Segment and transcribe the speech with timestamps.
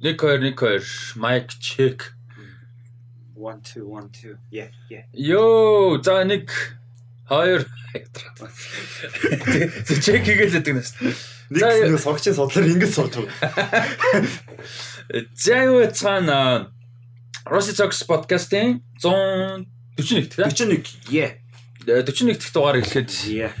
[0.00, 0.84] Нэг хоёр нэг хоёр
[1.16, 2.12] mic check.
[3.36, 4.36] 1 2 1 2.
[4.50, 5.04] Yeah, yeah.
[5.12, 6.50] Йоо, за нэг
[7.28, 7.64] хоёр
[10.04, 10.92] чек хийгээд л нас.
[11.48, 13.24] Нэг нэг сурагчийн судлаар ингэж сурдаг.
[15.32, 16.68] За юу цаана
[17.46, 21.08] Rosy Talks podcast-ийн 141 тийм 41.
[21.08, 21.40] Yeah.
[21.86, 23.52] 41 дахь дугаар эхлэхэд Yeah.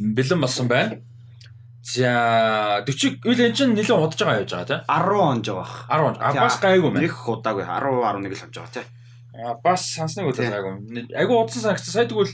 [0.00, 1.02] бэлэн болсон байна.
[1.82, 5.86] За 40 үйл энэ чинь нэлээд удаж байгаа явж байгаа 10 он жоо бах.
[5.90, 7.02] тийм 10 а бас гайгүй мэн.
[7.02, 7.82] Нэг удаагүй 10
[8.22, 8.86] 11 л авч байгаа тий.
[9.34, 11.10] А бас сансныг удаа гайгүй.
[11.10, 11.90] Айгу удсан санагцсан.
[11.90, 12.30] Сая тэгвэл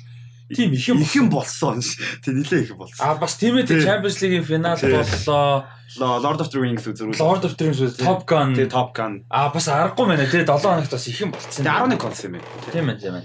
[0.53, 1.01] тийм их юм.
[1.01, 1.80] Их юм болсон.
[2.20, 3.01] Тэг нилээ их болсон.
[3.01, 3.65] А бас тийм ээ.
[3.73, 5.65] Champions League-ийн финал боллоо.
[5.97, 7.17] Lo- Lord of the Rings үзэрүүл.
[7.17, 8.53] Lord of the Rings үү, Top Gun.
[8.53, 9.25] Тэг Top Gun.
[9.33, 11.65] А бас аргагүй мэнэ тий 7 хоногт бас их юм болцсон.
[11.65, 12.45] Тэг 11 конс юм байна.
[12.69, 13.25] Тийм ээ тийм ээ.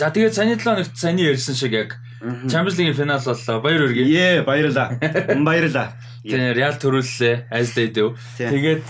[0.00, 2.00] За тэгээд саяны 7 хоногт саяны ярьсан шиг яг
[2.48, 3.60] Champions League-ийн финал боллоо.
[3.60, 4.04] Баяр хүргэе.
[4.08, 4.96] Ее баярлаа.
[5.44, 5.92] Баярлаа.
[6.24, 7.52] Тэгээ Real төрүүллээ.
[7.52, 8.16] As they do.
[8.38, 8.82] Тэгээд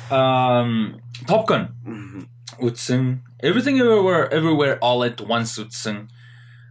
[1.26, 2.26] Top Gun Мгм.
[2.62, 3.20] үзсэн.
[3.42, 6.08] Everything Everywhere Everywhere All at Once үзсэн.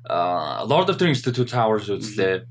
[0.10, 2.46] А Lord of the Rings The Two Towers үзлээ.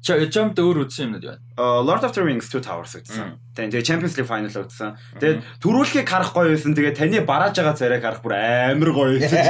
[0.00, 1.36] Jump өөр үзсэн юм уу?
[1.60, 3.36] Uh, Lord of the Rings Two Towers үзсэн.
[3.52, 4.96] Тэгээ Champions League final үзсэн.
[5.20, 6.72] Тэгээд төрүүлхийг харах гоё байсан.
[6.72, 9.44] Тэгээ таны барааж байгаа царайг харах бүр амар гоё байсан.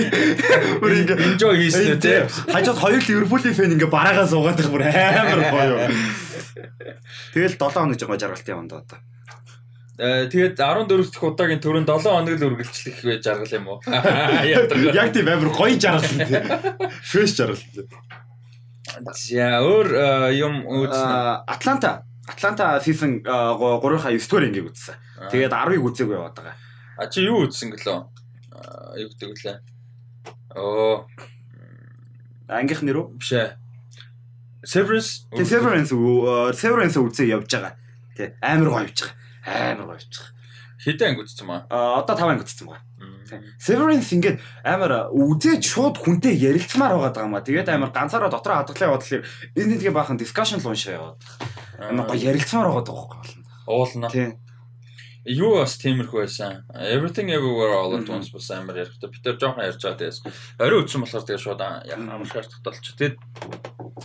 [0.80, 2.24] Бүр ингээ Enjoy хийсэн те?
[2.24, 5.76] Хажууд хоёр Ливерпулийн фэн ингээ бараагаа суугаад байх бүр амар гоё.
[7.36, 8.98] Тэгэл 7 хоног жоо жаргалтын онд одоо.
[10.00, 13.78] Э, Тэгээд 14 дахь удаагийн төрөнд 7 хоног л үргэлжлэх байж жаргал юм уу?
[14.96, 16.40] Яг тийм амар гоё жаргалсан тий.
[17.12, 17.92] Фрэш жаргалсан.
[18.82, 21.06] За өөр э, юм үзсэн.
[21.06, 24.96] Аа Атланта Атланта season 3-аа 9 дугаар ингийг үзсэн.
[25.30, 26.56] Тэгээд 10-ыг үзээгүй яваад байгаа.
[26.98, 27.98] А чи юу үзсэн гэлөө?
[28.52, 29.58] Аа, Юу гэдэг лээ?
[30.58, 31.06] Оо,
[32.50, 33.06] Ангийнх нэр үү?
[33.18, 33.54] биш ээ.
[34.66, 35.26] Severance.
[35.32, 37.74] Тэгээ Severance үү- Severance үзээ явж байгаа.
[38.14, 39.16] Тэ амар гоё явж байгаа.
[39.46, 40.30] Амар гоё явж байгаа.
[40.82, 41.60] Хэдэн анги үзсэн маа?
[41.70, 42.82] Аа одоо 5 анги үзсэн байгаа.
[43.58, 47.44] Severance ингээд амар үзээд шууд хүнтэй ярилцмаар байгаа даа маа.
[47.46, 49.24] Тэгээд амар ганцаараа дотроо хадгалаа яваад тэгэхээр
[49.60, 51.20] энэ тэгээ баахан discussion л уншаа яваад.
[51.78, 53.20] Амар гоё ярилцмаар байгаа даа байхгүй.
[53.66, 54.08] Уулна.
[54.10, 54.42] Тийм.
[55.22, 56.66] Юу бас тиймэрхүү байсан.
[56.74, 59.06] Everything everywhere all at once бас амар ярихтай.
[59.06, 60.18] Би тэр жоохон ярьж байгаа дээс.
[60.58, 62.98] Орой үтсэн болохоор тэгээ шууд аа, яг амар шаардлагатай болчих.
[62.98, 63.16] Тэгээд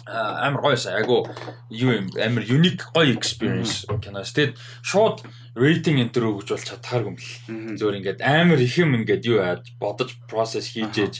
[0.05, 0.93] аа, амар гоёсан.
[0.99, 1.25] Айгу
[1.71, 4.33] юу юм амар unique гоё experience киноос.
[4.35, 5.23] Тэгээд шууд
[5.57, 7.17] рейтинг энэ төр өгч бол чадхааргүй юм.
[7.17, 7.73] Мгм.
[7.81, 11.15] Зөөр ингээд амар их юм ингээд юу яаж бодож процесс хийж ээж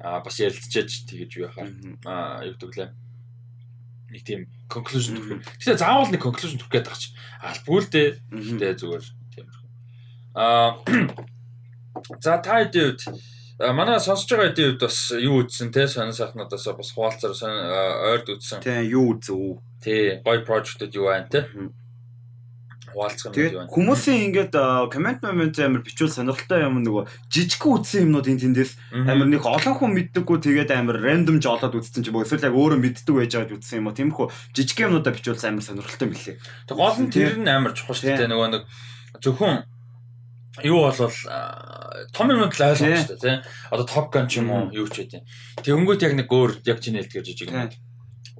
[0.00, 1.98] аа бас ярилцчээж тэгэж юу яхаа Мгм.
[2.06, 2.90] аа юу гэдэг лээ
[4.10, 4.40] нэг тийм
[4.70, 5.46] conclusion төрөх.
[5.58, 7.10] Гэтэ заавал нэг conclusion төрөх гээд байгаа чи.
[7.42, 9.04] Албгүй л дээ зүгээр
[9.34, 9.68] тиймэрхүү.
[10.34, 10.78] Аа
[12.22, 13.02] за та хэдийн үед
[13.60, 17.36] манай сонсож байгаа хэдийн үед бас юу үзсэн те сонир сайхнуудаас бас хуваалцаар
[18.08, 18.64] ойрд үзсэн.
[18.64, 19.60] Тийм юу үзв.
[19.84, 21.44] Тий, гоё project-ууд юу байна те.
[22.88, 23.68] Хуваалцах юм байна.
[23.68, 24.54] хүмүүсийн ингээд
[24.88, 28.72] комент момент амар бичвэл сонирхолтой юм нөгөө жижигхэн үтсэн юмнууд энэ тэндээс
[29.06, 32.56] амар нэг олон хүн мэддэггүй тэгээд амар рандом жолоод үзсэн ч юм уу эсвэл яг
[32.56, 36.36] өөрөө мэддэг байж байгаад үзсэн юм уу тиймэрхүү жижиг юмнуудаа бичүүлсэн амар сонирхолтой билээ.
[36.66, 38.62] Тэг гол нь тэр нь амар чухал шүү дээ нөгөө нэг
[39.22, 39.56] зөвхөн
[40.64, 41.16] юу болвол
[42.12, 43.04] том юмуд л ойлгох Тийм.
[43.06, 43.38] шүү дээ.
[43.70, 45.22] Одоо Top Gun ч юм уу юу ч гэдэг.
[45.64, 47.68] Тэгэнгүүт яг нэг өөр яг чиний хэлдгээр жижиг юм.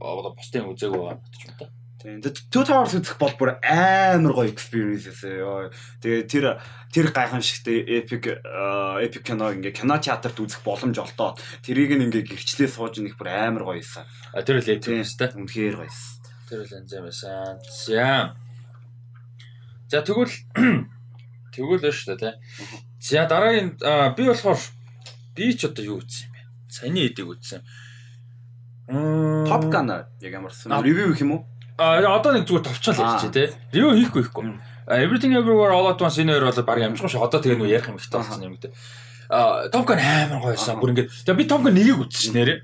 [0.00, 1.66] Одоо бусдын үзээгүй байгаа ч юм та.
[2.00, 2.24] Тийм.
[2.24, 5.44] Тэгээд Two Towers үзэх бол бүр амар гоё experience эсэ.
[6.00, 6.44] Тэгээд тэр
[6.88, 8.40] тэр гайхамшигтай epic
[9.04, 13.68] epic кино ингээ кино театрт үзэх боломж олдоод тэрийг ингээ гэрчлээ сууж нэг бүр амар
[13.68, 14.08] гоё исэн.
[14.32, 15.04] А тэр л эд Тийм.
[15.04, 15.28] юмстай.
[15.36, 16.16] Үнэхээр гоё исэн.
[16.48, 17.60] Тэр л байсан.
[17.68, 18.32] За.
[19.92, 20.32] За тэгвэл
[21.52, 22.36] тэгвэл байна шүү дээ тийм.
[23.00, 24.58] За дараагийн аа, би болохоор
[25.36, 26.40] би ч одоо юу үзсэн юм бэ?
[26.68, 27.60] Саяны эдийг үзсэн.
[28.90, 30.72] Top Gun яг ямарсан.
[30.72, 30.82] Аа.
[30.82, 31.46] Ревю гэх юм уу?
[31.78, 33.14] А одоо нэг зүгээр товчоол Аа.
[33.14, 33.48] ярьчих тий.
[33.72, 34.44] Ревю хийхгүй хийхгүй.
[34.90, 37.22] Everything Everywhere All at Once энэ хоёр бол баг амжихгүй шүү.
[37.22, 38.74] Одоо тэгээ нүү ярих юм ихтэй болсон юм гэдэг.
[39.30, 40.74] А Top Gun амар гоё байсан.
[40.74, 40.80] Аа.
[40.82, 42.58] Бүр ингээд тэгээ би Top Gun нэгийг үзсэн ш нэрээ.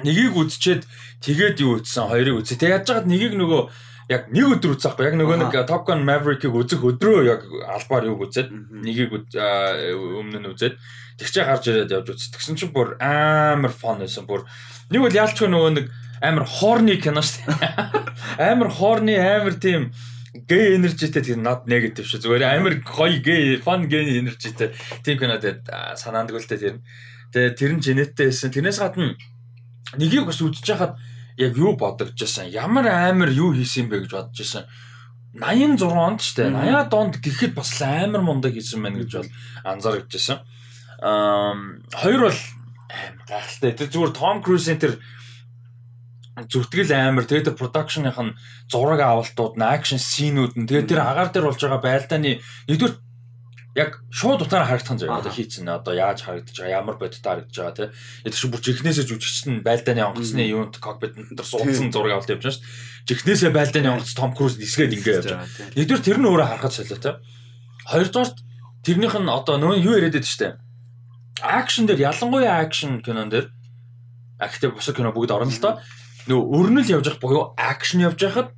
[0.00, 0.82] Нэгийг үзчихэд
[1.20, 2.58] тэгээд юу үзсэн хоёрыг үзээ.
[2.58, 3.60] Тэгээ яаж жагаад нэгийг нөгөө
[4.08, 5.06] яг нэг өдөр үзэхгүй.
[5.08, 8.52] Яг нөгөө нэг Top Gun Maverick-ийг үзэх өдрөө яг албаар юу үзээд
[8.84, 10.76] нэгийг өмнө нь үзээд
[11.20, 12.28] тэгчээ гарч ирээд явж үз.
[12.36, 14.28] Тэгсэн чинь бүр амар фон байсан.
[14.28, 14.44] Бүр
[14.92, 15.86] нэг бол яалчгүй нөгөө нэг
[16.20, 18.48] амар хорны кино шүү дээ.
[18.52, 19.92] амар хорны амар тийм
[20.34, 22.26] гей энержитэй тийм над негатив шүү.
[22.26, 26.76] Зүгээр амар гоё гей фан гей энержитэй тийм кино а, санаандгүй л дээ тэр.
[27.32, 28.50] Тэгээд тэр нь жинэттэй байсан.
[28.50, 29.14] Тэрнээс гадна
[29.96, 30.98] нэгийг бас үзэж хахад
[31.36, 32.50] яг юу бодогдож байсан.
[32.50, 34.64] Ямар амар юу хийсэн бэ гэж бодож байсан.
[35.34, 36.62] 86 онд ч тийм Мгм.
[36.62, 39.30] 80-аад онд гэхэд бас амар мундаг хийсэн байна гэж бол
[39.66, 40.38] анзаарчихсан.
[41.02, 41.54] Аа
[41.90, 42.40] хоёр бол
[42.86, 43.72] амар гайхалтай.
[43.74, 44.94] Тэр зүгээр Том Круз энэ тэр
[46.34, 48.34] зүтгэл амар тэгээд тэр продакшных нь
[48.70, 52.94] зураг авалтууд, акшн сценүүд нь тэгээд тэр агаар дээр болж байгаа байлдааны нэгдүгээр
[53.74, 57.74] яг шууд утгаараа харагдах заяа одоо хийцэн одоо яаж харагдаж байгаа ямар бодиттой харагдаж байгаа
[57.74, 57.88] тий.
[58.22, 62.42] Эд чинь бүр жихнээсээ жүжигч нь байлдааны онгоцны юунд кокпит дээр суудсан зураг авалт явж
[62.46, 63.08] байгаа шүү дээ.
[63.10, 65.50] Жихнээсээ байлдааны онгоц Том Круз нисгээд ингэ явж байгаа.
[65.74, 67.14] Нэгдүгээр тэр нь өөрөө харахад солио тий.
[67.90, 68.30] Хоёрдугаар
[68.86, 70.54] тэрнийх нь одоо нөө юу яриад байдаг шүү дээ.
[71.42, 73.50] Акшн дээр ялангуяа акшн кинон дээр
[74.38, 75.82] актив бусад кино бүгд орно л доо.
[76.30, 78.54] Нөө өрнөл явж явах буюу акшн явж байхад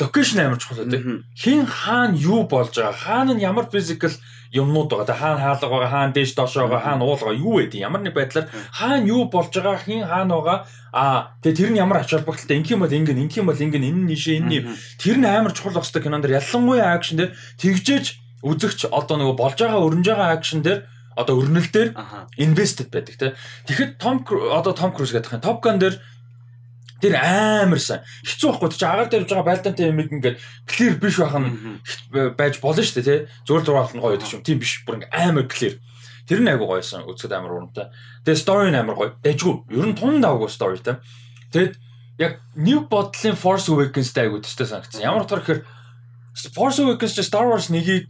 [0.00, 1.22] локейшн амар чухал үү.
[1.38, 2.92] Хин хаана юу болж байгаа?
[2.92, 4.10] Хаана нь ямар физикал
[4.50, 5.06] юмнууд байгаа?
[5.06, 7.70] Тэ хаана хаалга байгаа, хаана дээш доош байгаа, хаана уул байгаа, юу вэ?
[7.78, 10.58] Ямар нэг байдлаар хаана юу болж байгаа, хин хаана байгаа?
[10.90, 12.58] Аа, тэгээ тэр нь ямар ач холбогдолтой?
[12.58, 15.78] Инх юм бол ингэн, инх юм бол ингэн, энэ нишээ, энэ тэр нь амар чухал
[15.78, 18.06] багстай кинон дэр ялангуяа акшн дээр тэгжээж
[18.42, 20.80] үзэгч одоо нөгөө болж байгаа өрнж байгаа акшн дээр
[21.16, 21.94] одоо өрнөл дээр
[22.36, 23.34] инвестед байдаг те.
[23.66, 25.42] Тэгэхэд Том одоо Том Круз гэдэг юм.
[25.42, 25.98] Top Gun дээр
[27.04, 28.00] Тэр амар сайн.
[28.24, 31.52] Хэцүү байхгүй чи агаар явж байгаа байлдаантай юм ингээд clear биш байх нь
[32.32, 33.20] байж болно шүү дээ тий.
[33.44, 34.44] Зүгээр зураг нь гоё гэдэг юм.
[34.48, 34.80] Тийм биш.
[34.88, 35.76] Бүр ингээд амар clear.
[36.24, 37.04] Тэр нь айгу гоёсэн.
[37.04, 37.92] Үзэхэд амар урамтай.
[38.24, 39.12] Тэгээ story нь амар гоё.
[39.20, 39.68] Дэжгүй.
[39.76, 40.96] Ер нь тун давгүй story тий.
[41.52, 41.76] Тэгээд
[42.24, 45.04] яг New Bottle-ын Force Awakens-тай айгу төстэй санагдсан.
[45.04, 45.60] Ямар утгаар гэхээр
[46.56, 48.08] Force Awakens чи Star Wars нэгийг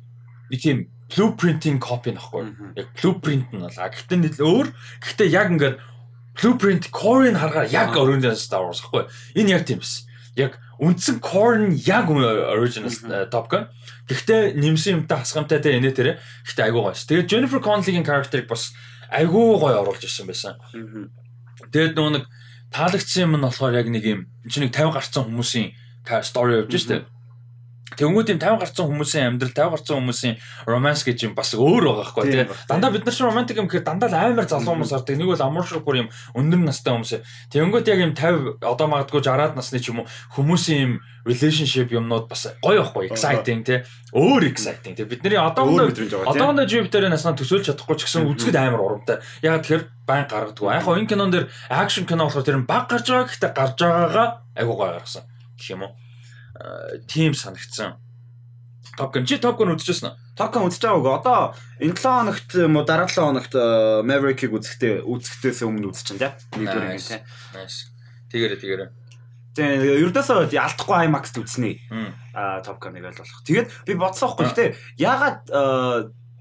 [0.54, 0.78] нэг тийм
[1.10, 2.78] blueprinting copy нөхгүй.
[2.78, 3.74] Яг blueprint нь бол.
[3.74, 4.70] Гэхдээ нэг өөр.
[5.02, 5.76] Гэхдээ яг ингээд
[6.34, 9.06] blueprint core-ыг харахаар яг original Star Wars гэхгүй.
[9.38, 10.04] Энэ яг тийм биш.
[10.34, 12.90] Яг үндсэн core нь яг original
[13.30, 13.70] Top Gun.
[14.10, 16.18] Гэхдээ нэмсэн юмтай хасгамтай те энэ тэр.
[16.44, 16.98] Гэхдээ айгуу гоё.
[16.98, 18.74] Тэгээд Jennifer Connelly-гийн character-ыг бас
[19.08, 20.58] айгуу гоё оруулж ирсэн байсан.
[21.70, 22.24] Тэгээд нөгөө нэг
[22.74, 24.20] таалагдсан юм нь болохоор яг нэг юм
[24.50, 25.70] чинь нэг 50 гарцсан хүмүүсийн
[26.26, 27.06] story явж штэ.
[27.98, 30.34] Тэнгүүд юм 50 гарсан хүмүүсийн амьдрал 50 гарсан хүмүүсийн
[30.66, 32.46] романс гэж юм бас өөр байгаа хгүй тий.
[32.68, 35.14] Дандаа бид нар чинь романтик юм гэхээр дандаа л амар залуу хүмүүс ордог.
[35.14, 37.12] Нэг бол амар шиг бүр юм өндөр настай хүмүүс.
[37.54, 40.92] Тэнгүүд яг юм 50 одоо магадгүй 60-аад насны ч юм уу хүмүүсийн юм
[41.24, 43.80] relationship юмнууд бас гоё байхгүй exciting тий.
[44.12, 45.08] Өөр exciting тий.
[45.08, 45.88] Бидний одоогондоо
[46.28, 49.24] одоогондоо Jupiter-ийн наснаа төсөөлж чадахгүй ч гэсэн үзэхэд амар урамтай.
[49.40, 50.84] Яг тэгэхээр байн гаргадаг.
[50.84, 54.76] Яг энэ кинон дээр action кино болохоор тэр баг гарч байгаа гэхдээ гарч байгаагаа айгуу
[54.76, 55.24] гоё гаргасан
[55.56, 56.03] гэх юм уу
[57.08, 57.98] тим санагдсан.
[58.96, 60.16] Top Gun чи Top Gun үзчихсэн үү?
[60.38, 61.12] Top Gun үзэж байгаагүй.
[61.18, 63.54] Одоо энэ 7 хоногт юм уу дараа 7 хоногт
[64.06, 66.30] Maverick-ийг үзэхдээ үзэхтээс өмнө үзчихэн тий.
[66.62, 67.20] Нэгдүгээр юм тий.
[67.58, 67.90] Nice.
[68.30, 68.90] Тэгээрээ тэгээрээ.
[69.54, 71.72] Тэгээ ердөөсөө алдахгүй IMAX-т үзнэ.
[72.34, 73.42] Аа Top Gun-ыг болох.
[73.46, 74.46] Тэгээд би бодсон байхгүй.
[74.50, 74.66] Гэтэ
[74.98, 75.42] ягаад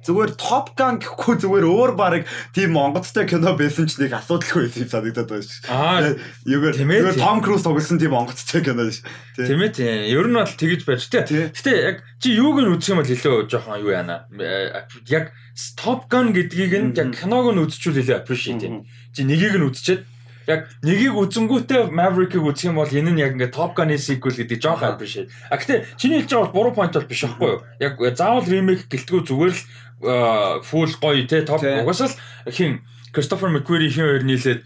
[0.03, 4.91] зүгээр Top Gun гэхгүй зүгээр өөр баг тийм Монголцтой кино байсан ч нэг асуудалгүй байсан
[4.91, 5.63] санагдаад байна ш.
[5.71, 6.13] Аа
[6.43, 9.01] юугаар зүгээр Tom Cruise тоглосон тийм Монголцтой кино ш.
[9.39, 10.03] Тийм ээ тийм.
[10.11, 11.55] Ер нь бол тэгэж байж тээ.
[11.55, 14.27] Гэтэ яг чи юуг нь үзэх юм бол илүү жоохон юу яана.
[15.07, 15.31] Яг
[15.79, 18.83] Top Gun гэдгийг нь яг киног нь үзчихвэл илүү appreciate юм.
[19.15, 20.03] Чи нэгийг нь үзчихэд
[20.47, 24.59] яг нэгийг үзэнгүүтээ Maverick-ийг үзэх юм бол энэ нь яг ингээд Top Gun-ы sequel гэдэг
[24.59, 25.31] жоох appreciate.
[25.47, 27.63] А гэтээ чиний хэлж байгаа бол буруу point бол биш байхгүй юу?
[27.79, 29.61] Яг заавал remake гэлтгүү зүгээр л
[30.03, 32.11] full гоё те топ угасаал
[32.51, 32.81] хин
[33.13, 34.61] Кристофер Маквери хин хоёр нийлээд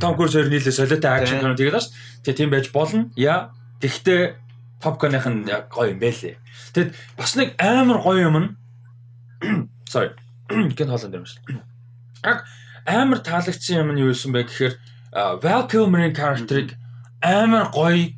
[0.00, 1.90] Том Круз хоёр нийлээд солиотой акшн кино тэгээд ш.
[2.22, 3.10] Тэгээ тийм байж болно.
[3.16, 3.50] Я
[3.80, 4.36] гэхдээ
[4.78, 6.38] Top Gun-ых нь гоё юм байлээ.
[6.74, 8.48] Тэгэд бас нэг амар гоё юм нь
[9.92, 10.14] sorry
[10.48, 11.42] гэн хоолон дээр юм шүү.
[12.22, 12.44] Яг
[12.86, 14.74] амар таалагдсан юм нь юу байсан бэ гэхээр
[15.42, 16.76] Val Kilmer-ийн character-ыг
[17.24, 18.14] амар гоё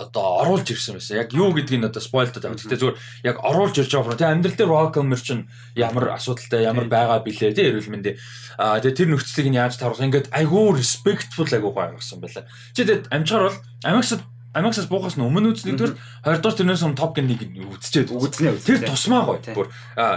[0.00, 1.20] одоо оруулж ирсэн байсан.
[1.20, 2.56] Яг юу гэдгийг одоо спойлдод байгаа.
[2.56, 2.96] Гэтэ зүгээр
[3.28, 4.16] яг оруулж ирж байгаа.
[4.16, 5.44] Тэгээ амьдрал дээр welcome чинь
[5.76, 8.16] ямар асуудалтай ямар байгаа билээ тий эрүүл мэндийн.
[8.56, 12.48] Аа тэгээ тэр нөхцөлийг нь яаж таруулах ингээд айгүй respectful айгүй гоё гаргасан байлаа.
[12.72, 14.16] Чи тэгээд амжгаар бол Amex
[14.50, 15.92] Amex-аас буухаас нь өмнө үздэг төр
[16.26, 17.38] 20 дахь тэрнээс өмнө Top Gun-ыг
[17.70, 18.58] үзчихэд үзнэ.
[18.58, 19.38] Тэр тусмаа гоё.
[19.54, 19.70] Бүр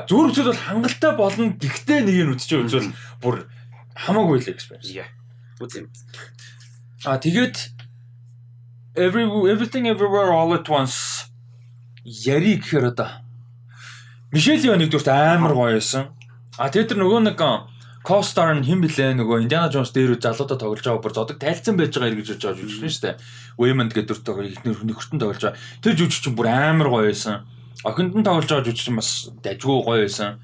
[0.10, 1.54] зүгээр үзэл бол хангалттай болно.
[1.54, 3.46] Гэхдээ нэг нь үзчихээ үзвэл бүр
[3.94, 5.06] хамаагүй л experience.
[5.62, 5.86] Үзэн.
[7.06, 7.83] А тэгээд
[8.96, 11.30] every everything everywhere all at once
[12.06, 13.10] яри гэхээр одоо
[14.34, 16.10] Мишель Йо нэгдүгürt амар гоё байсан.
[16.58, 17.38] А тэр нөгөө нэг
[18.04, 21.96] Костар нь хэн блэ нөгөө Индиана Джонс дээр залуудаа тоглож байгаа бүр зодог тайлцсан байж
[21.96, 23.16] байгаа гэж бодож байгаа шүү дээ.
[23.56, 25.62] Wayman гэдэг дүр ихнэр нөхөртөн тоглож байгаа.
[25.80, 27.48] Тэр жүжигч бүр амар гоё байсан.
[27.88, 30.44] Охинд нь тоглож байгаа жүжигч бас дажгүй гоё байсан.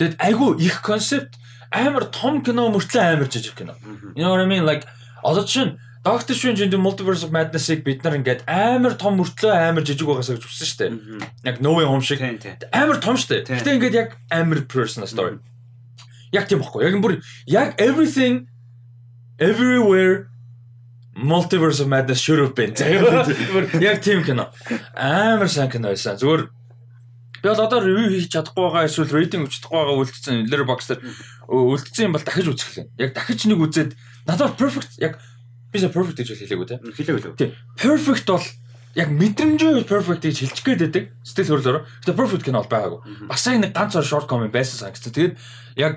[0.00, 1.36] Тэгэд айгүй их концепт
[1.68, 3.76] амар том кино мөртлөө амар жижиг кино.
[4.16, 4.88] You know what I mean like
[5.20, 9.52] одоо чинь Doctor Strange in the Multiverse of Madness-ыг бид нар ингээд амар том мөртлөө
[9.52, 10.92] амар жижиг байгаасаа гэж үзсэн шүү дээ.
[11.44, 13.60] Яг No Way Home шиг амар том шүү дээ.
[13.60, 15.36] Гэтэ ингээд яг амар personal story.
[16.32, 16.88] Яг тийм баггүй.
[16.88, 18.48] Яг бүр яг everything
[19.36, 20.32] everywhere
[21.12, 22.72] Multiverse of Madness should have been.
[23.76, 24.48] Яг тийм кино.
[24.96, 26.16] Амар сайн кино байсан.
[26.16, 26.48] Зүгээр
[27.42, 31.00] Би бол одоо ревю хийж чадахгүй байгаа эсвэл рейтинг өгч чадахгүй байгаа үлдсэн Letterboxd дээр
[31.48, 32.86] үлдсэн юм бол дахиж үзэх лээ.
[33.00, 33.96] Яг дахиж нэг үзээд
[34.28, 35.16] надад perfect яг
[35.70, 36.76] Би сая perfect гэж хэлээгүй те.
[36.82, 37.36] Хэлээгүй лөө.
[37.38, 37.54] Тий.
[37.78, 38.46] Perfect бол
[38.98, 41.04] яг мэдрэмжийн perfect гэж хэлчих гээд байдаг.
[41.22, 41.86] Сэтгэл хөдлөлөөр.
[42.02, 43.00] Гэтэ perfect кино бол байгаагүй.
[43.30, 45.14] Бас яг нэг ганц short comment байсан санагдсан.
[45.14, 45.34] Тэгээд
[45.78, 45.94] яг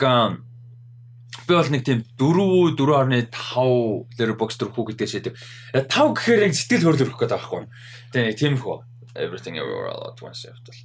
[1.50, 5.34] би бол нэг тийм 4 4.5 letterbox төрөхүү гэдгээр шийдэв.
[5.74, 7.66] 5 гэхээр яг сэтгэл хөдлөл өрөх гэдэг байхгүй.
[8.14, 8.78] Нэг тийм хөө.
[9.18, 10.78] Everything everywhere all at once явтал.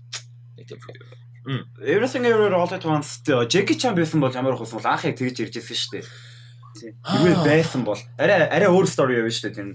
[0.57, 0.81] Нэг тийм.
[1.49, 5.49] Everything Everywhere All at Once Jackie Chan байсан бол ямар хөөс бол анх яг тэгж
[5.49, 6.05] ирж ирсэн шүү дээ.
[6.79, 6.95] Тийм.
[7.05, 9.57] Тэгвэл байсан бол арай арай өөр story явна шүү дээ.
[9.59, 9.71] Тийм.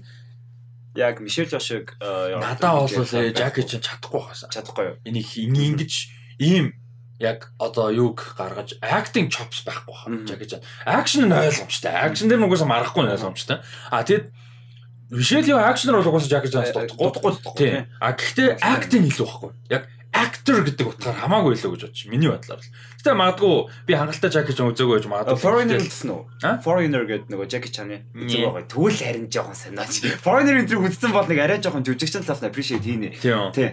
[0.94, 4.48] Яг Мишель Жошиг Надаа бол Jackie Chan чадахгүй хасан.
[4.48, 4.96] чадахгүй юу?
[5.04, 5.92] Энийг ингэж
[6.38, 6.72] ийм
[7.18, 10.10] яг одоо юг гаргаж acting chops байхгүй хаа.
[10.24, 10.62] Jackie Chan.
[10.86, 11.92] Action нь ойлгомжтой.
[11.92, 13.58] Action дээр нугасаа марахгүй нь ойлгомжтой.
[13.90, 14.30] А тэгэд
[15.10, 17.58] Вишэл яа акшнэр бол угаасаа дутхгүй дутхгүй.
[17.60, 17.86] Тийм.
[18.00, 19.50] А гэхдээ acting илүү байхгүй.
[19.70, 19.86] Яг
[20.34, 22.10] actor гэдэг утгаар хамаагүй илүү гэж бодчих.
[22.10, 22.70] Миний бодлоор л.
[22.98, 23.54] Гэтэ магадгүй
[23.86, 25.38] би хангалттай Jackie Chan үзээгүй гэж магадгүй.
[25.38, 26.22] Foreigner гэсэн үү?
[26.66, 28.66] Foreigner гэдэг нөгөө Jackie Chan-ы үзэг байгаа.
[28.66, 30.02] Тэгвэл харин жоохон санаач.
[30.18, 33.14] Foreigner энэ үзсэн бол нэг арай жоохон жүжигчин талаас нь appreciate хийнэ.
[33.54, 33.70] Тий.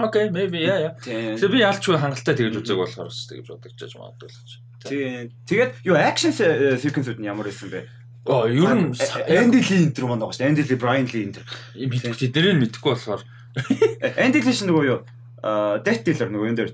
[0.00, 0.96] Окей, maybe yeah.
[1.04, 1.36] Тий.
[1.36, 4.50] Тэгээ би ялчгүй хангалттай тэгж үзээг болохоор бас тэгж бодож чаж магадгүй л гэж.
[4.88, 5.28] Тий.
[5.44, 7.84] Тэгээд юу action sequence-үүд нь ямар байсан бэ?
[8.24, 8.96] Оо, ер нь
[9.28, 10.48] Andy Lee энэ төр маань байгаа шүү.
[10.48, 11.44] Andy Lee, Brian Lee энэ төр.
[11.76, 13.20] мэдгүй тэднийг нь мэдгүй болохоор
[14.44, 15.00] Lee чинь нөгөө юу?
[15.42, 16.70] Аа, Death Dealer нөгөө энэ дээр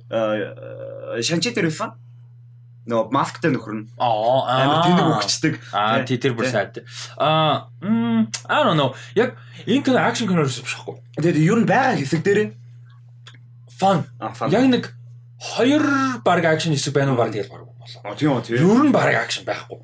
[1.22, 1.94] Шанчи дээр байсан.
[2.86, 5.54] Нөгөө масктай нөхөр нь аа амар тэнэг өгчдөг.
[5.74, 6.22] Аа Тий.
[6.22, 6.86] тэр бүр сайд.
[7.18, 8.94] Аа м I don't know.
[9.18, 9.34] Яг
[9.66, 11.02] энэ кино акшн кино биш байхгүй.
[11.18, 12.54] Тэгээд ер нь байгаа хэсэг дээр
[13.74, 14.06] фан.
[14.54, 14.94] Яг нэг
[15.38, 15.82] хоёр
[16.22, 18.16] баг акшн хэсэг байна уу баг тэгэл баг болоо.
[18.18, 18.56] Тийм үү тийм.
[18.58, 19.78] Ер нь баг акшн байхгүй.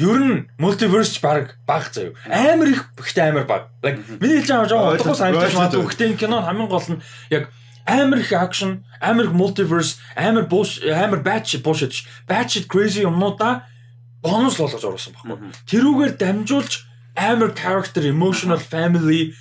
[0.00, 2.14] Ер нь мультиверс баг баг заяа.
[2.26, 3.62] Амар их ихтэй амар баг.
[3.82, 5.78] Like миний хэлж байгаа жоо утгагүй санагдаж магадгүй.
[5.78, 5.88] байна.
[5.88, 7.44] Гэхдээ энэ кино хамгийн гол нь яг
[7.86, 11.94] амар их акшн, амар их мультиверс, амар буш амар batch bullshit.
[12.26, 13.68] Batch crazy юмнуудаа
[14.24, 15.52] бонус болгож оруулсан байхгүй.
[15.68, 16.72] Тэрүүгээр дамжуулж
[17.14, 19.34] амар character, emotional, family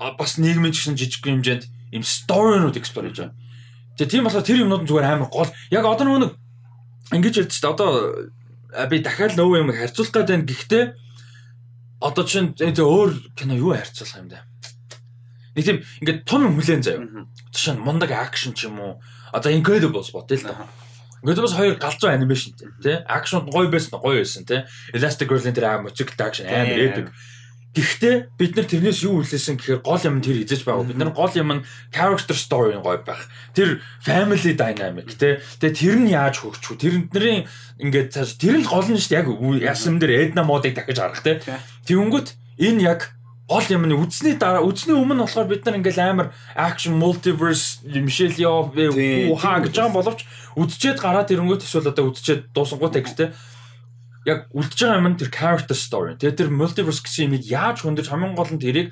[0.00, 3.36] а бас нийгмийн гэсэн жижиг хэмжээнд им story-нууд explore хийж байгаа.
[4.00, 5.50] Тэгээ тийм болохоор тэр юмнууд нь зүгээр амар гол.
[5.68, 6.32] Яг одоо нөгөө нэг
[7.14, 7.72] ингэж ярьж дээ.
[7.74, 7.90] Одоо
[8.90, 10.46] би дахиад нөгөө юм харьцуулах гэдэг байна.
[10.46, 10.84] Гэхдээ
[12.00, 14.38] одоо чинь энэ өөр кино юу харьцуулах юм бэ?
[15.58, 17.26] Нэг тийм ингээд том юм хүлээн заяа.
[17.50, 18.92] Жишээ нь мундаг акшн ч юм уу.
[19.34, 20.54] Одоо Incredibles бодъё л да.
[20.54, 20.70] Аха.
[21.22, 22.96] Incredibles хоёр галзуу анимашнтэй тий.
[23.04, 24.62] Акшн гоё байсан гоё байсан тий.
[24.94, 27.10] Elastic Girl-ийн тэр аим music action амар Тийм.
[27.70, 30.90] Гэхдээ бид нар тэрнээс юу хүлээсэн гэхээр гол юм тэр эзэж байгаа.
[30.90, 33.30] Бид нар гол юм нь character story гоё байх.
[33.54, 35.38] Тэр family dynamic тий.
[35.62, 36.82] Тэгээ тэр нь яаж хөгжих вэ?
[36.82, 37.46] Тэрнэрийн
[37.78, 39.22] ингээд цааш тэр л гол нь шүү дээ.
[39.22, 39.28] Яг
[39.62, 41.38] ясам дээр Edna модыг дахиж гаргах тий.
[41.86, 43.14] Тэнгүүт энэ яг
[43.50, 47.82] гол юм нь үдсний дараа үдсний өмнө болохоор бид нар ингээл амар action multiverse
[48.38, 50.22] Яо Тий, хаа гэж байгаа боловч
[50.54, 53.28] үдчихэд гараад ирэнгүүт эсвэл одоо үдчихэд дуусангуутай гэжтэй
[54.26, 56.16] яг үлдэж байгаа юм нь тэр character story.
[56.20, 58.88] Тэгээ тэр multiverse гэсэн юмыг яаж хөндөж хамгийн гол нь тэрийг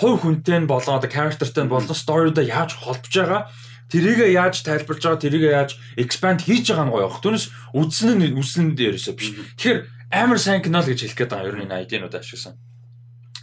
[0.00, 3.42] хувь хүнтэй нь болоо одоо characterтэй нь болон story-доо яаж холбож байгаа
[3.90, 7.10] тэрийгээ яаж тайлбарлаж байгаа тэрийгээ яаж expand хийж байгаа нь гоё.
[7.10, 9.34] Түүнээс үдсэн нь үсэн дээрээсээ биш.
[9.58, 9.78] Тэгэхээр
[10.14, 12.54] амар сайн кино л гэж хэлэх гээд байгаа ер нь энэ ID-нууд ашигласан.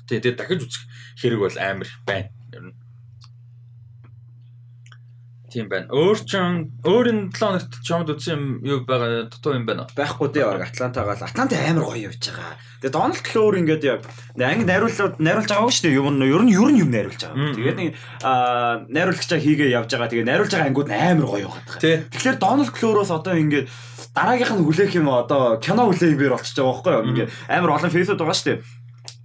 [0.08, 0.84] Тэгээ тэгээ дахиж үзэх
[1.20, 2.32] хэрэг бол амар байна.
[2.56, 2.76] Ер нь.
[5.58, 5.90] Тийм байна.
[5.90, 9.94] Өөр ч өөр энэ 7 хоногт чамд үзсэн юм юу байгаа дутуу юм байна уу?
[9.98, 12.62] байхгүй дээ Атлантагаар Атланта амар гоё явж байгаа.
[12.78, 14.06] Тэгээ Дональд Клоор ингээд яг
[14.38, 15.98] анги найруулаад найруулж байгаа шүү дээ.
[15.98, 17.58] Юм нь ер нь ер нь юм найруулж байгаа.
[17.58, 17.90] Тэгээд нэг
[18.22, 20.12] аа найруулагчаа хийгээ явж байгаа.
[20.14, 21.82] Тэгээ найруулж байгаа ангууд амар гоё байгаа.
[21.82, 22.06] Тэ.
[22.06, 23.66] Тэгэхээр Дональд Клоороос одоо ингээд
[24.14, 27.08] дараагийнх нь хүлээх юм одоо кино хүлээхээр болчихж байгаа байхгүй юу?
[27.18, 28.62] Ингээд амар олон фейсүүд байгаа шүү дээ.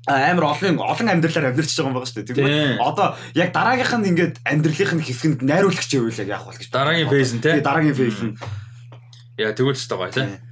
[0.02, 2.28] Амар олон олон амьдралаар амьдарч байгаа юм байгаа шүү дээ.
[2.34, 6.74] Тэгвэл одоо яг дараагийнх нь ингээд амьдралынх нь хэсгэнд найруулагч явуул яг яах вэ гэж.
[6.74, 7.42] Дараагийн фейс нь.
[7.42, 8.34] Тэгээ дараагийн фейс нь
[9.38, 10.42] Яа тэгвэл ч гоё те.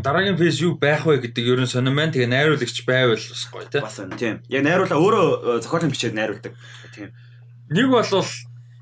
[0.00, 2.14] Дараагийн фейс юу байх вэ гэдэг ер нь сонирм байна.
[2.14, 3.84] Тэгээ найруулагч байвал бас гоё те.
[3.84, 4.16] бас байна.
[4.16, 4.40] Тийм.
[4.48, 6.56] Яг найруула өөрөө э, зохиолын бичээд найруулдаг.
[6.96, 7.12] Тийм.
[7.68, 8.02] Нэг бол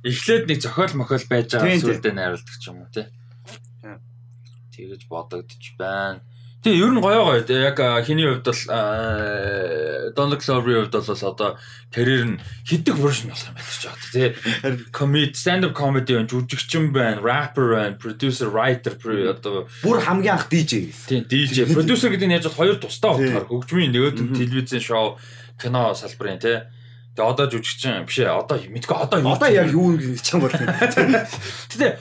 [0.07, 3.11] эхлээд нэг зохиол мохиол байж байгаа сүлдээ найруулдаг ч юм уу те.
[3.83, 3.99] Тийм.
[4.73, 6.23] Тэгэж бодогдож байна.
[6.63, 7.43] Тэгээ ер нь гоё гоё.
[7.43, 8.63] Яг хиний хувьд бол
[10.15, 11.51] Donald Glover-ийн хувьд бол одоо
[11.91, 14.07] карьер нь хиддэг version болох юм байна гэж байна.
[14.15, 20.39] Тэгээ comedy stand up comedy байна, жүжигчин байна, rapper байна, producer, writer одоо Бүр хамгийн
[20.39, 21.27] анх DJ гэсэн.
[21.27, 25.19] тийм DJ, producer гэдэг нь яаж бол хоёр тусдаа утгаар хөгжмийн нөгөөд нь телевизэн шоу,
[25.59, 26.63] кино салбарын тий.
[27.19, 28.31] Тэгээ одоо жүжигчин биш ээ.
[28.31, 30.55] Одоо мэдгүй одоо юу Одоо яг юу гэж чам бол.
[31.75, 31.99] Гэтэ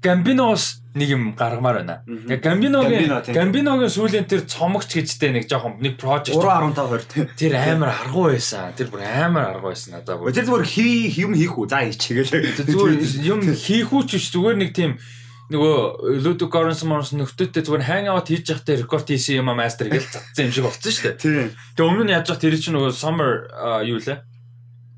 [0.00, 2.02] Гамбиноос нэг юм гаргамаар байна.
[2.28, 3.12] Яг Гамбиногийн.
[3.36, 7.28] Гамбиногийн сүүлийн тэр цомогч гэжтэй нэг жоохон нэг project 3.5 20 тийм.
[7.36, 8.72] тэр амар аргу байсан.
[8.74, 10.32] Тэр бүр амар аргу байсан надад бүр.
[10.32, 11.68] Тэр зүгээр хий юм хийх үү?
[11.68, 12.32] За хийчихгээл.
[12.32, 12.96] Тэр зүгээр
[13.28, 14.96] юм хийх үү ч биш зүгээр нэг тийм
[15.50, 19.90] нөгөө Ludo Goranson Morris нөхдөдтэй зүгээр hang out хийж явахдаа рекорд хийсэн юм а мастер
[19.90, 21.50] гэж цацсан юм шиг болсон шүү дээ.
[21.74, 23.50] Тэгээ өмнө нь яаж явах тэр чинь нөгөө summer
[23.82, 24.29] юу лээ?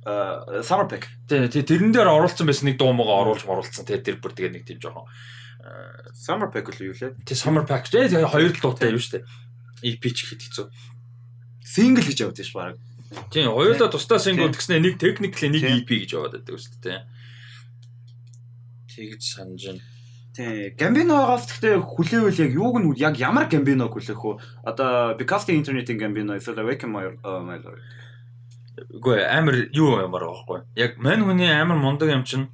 [0.03, 1.07] Аа Summer Pack.
[1.29, 3.87] Тий, тий тэрэн дээр оруулсан байсан нэг дуу мого оруулж оруулсан.
[3.87, 5.07] Тэгээ тэр бүр тэгээ нэг тийм жоохон
[6.15, 7.15] Summer Pack л юу лээ?
[7.23, 9.25] тий summer pack тий тэгээ хоёр дуутай юу шүү дээ.
[9.83, 10.67] EP ч ихэд хэцүү.
[11.63, 12.79] Single гэж явдаг ш баг.
[13.31, 15.63] Тийм, хоёулаа тусдаа single гэснээр нэг technically нэг.
[15.63, 17.01] EP гэж яваад байдаг шүү дээ.
[18.91, 19.83] Тэгж санаж байна.
[20.33, 20.75] Тийм.
[20.81, 24.41] Gambino-гоос гэхдээ хүлээвэл яг юуг нь яг ямар Gambino хүлээх вэ?
[24.65, 27.79] Одоо Because the Internet-ийн Gambino эсвэл Awaken My uh, My Lord.
[28.73, 30.63] Үгүй амар юу ямар байхгүй.
[30.77, 32.49] Яг мань хүний амар мундаг юм чинь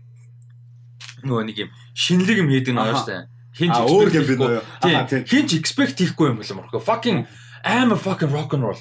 [1.23, 2.99] нөгөө нэг юм шинэлэг юм хийдэг нэг Аха.
[2.99, 3.23] шүү дээ.
[3.59, 4.63] Хинч А, өөр юу?
[4.83, 5.07] Аха, Тийм.
[5.07, 5.23] тийм.
[5.27, 6.83] Хинч expect хийхгүй юм болов мөрхөө.
[6.83, 7.27] Fucking
[7.65, 8.81] амар fucking rock and roll.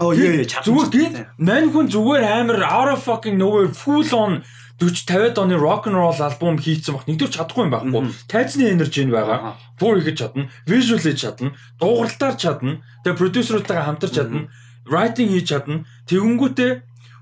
[0.00, 0.64] Оо яа яа.
[0.64, 4.44] Зүгээр гин мань хүн зүгээр амар out of fucking nowhere full on
[4.80, 8.02] 40 50 оны rock and roll альбом хийцэн баг нэгдүгээр чадахгүй юм байхгүй.
[8.28, 9.54] Тайзны энержи нь байгаа.
[9.78, 14.48] Бүр хийж чадна, visual хийж чадна, дуугарлалтаар чадна, тэгээ продюсеруудтайгаа хамтарч чадна,
[14.88, 15.84] writing хийж чадна.
[16.08, 16.72] Тэгэнгүүтээ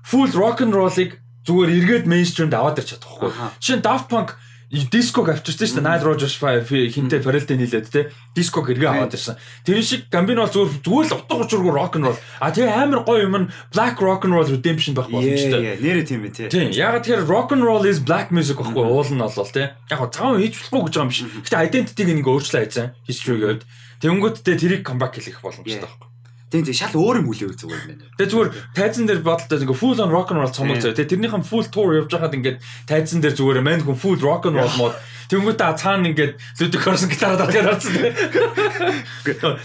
[0.03, 3.31] full rock and roll-ыг зүгээр эргээд mainstream-д аваад ирч чадахгүй.
[3.59, 4.35] Жишээ нь Daft Punk
[4.73, 5.85] диског авчирсан шүү дээ.
[5.85, 8.09] Nile Rodgers хинтээ Pharrell-тэй нийлээд те.
[8.33, 9.37] Диског эргээ аваад ирсэн.
[9.61, 12.17] Тэр шиг Gambino бол зүгээр зүгээр л утга учиргүй rock and roll.
[12.41, 15.77] А тэгээ амар гоё юм нь Black Rock and Roll Redemption байх боломжтой.
[15.77, 16.49] Нэрээ тийм ээ тий.
[16.49, 16.73] Тийм.
[16.73, 19.69] Яг тэгэхээр rock and roll is black music байхгүй уул нь болол тий.
[19.93, 21.21] Яг го цаав хийж болохгүй гэж байгаа юм биш.
[21.45, 22.87] Гэтэ identity-г нэг өөрчлөө хайцсан.
[23.05, 23.63] History-г хувьд.
[24.01, 26.12] Тэнгүүтдээ тэрийг comeback хийх боломжтой байхгүй.
[26.53, 28.05] Тийм тийм шал өөр юм үлээв зүгээр юм байна.
[28.13, 30.93] Тэгээ зүгээр тайзан дээр бодолтой ингээ full on rock and roll цомог заяа.
[30.93, 34.61] Тэгээ тэрнийхэн full tour явж байхад ингээд тайзан дээр зүгээр мань хүн full rock and
[34.61, 34.93] roll мод
[35.31, 37.93] тэнгүүтээ цаана ингээд Ludwig Göransson гитараа татгаад орсон.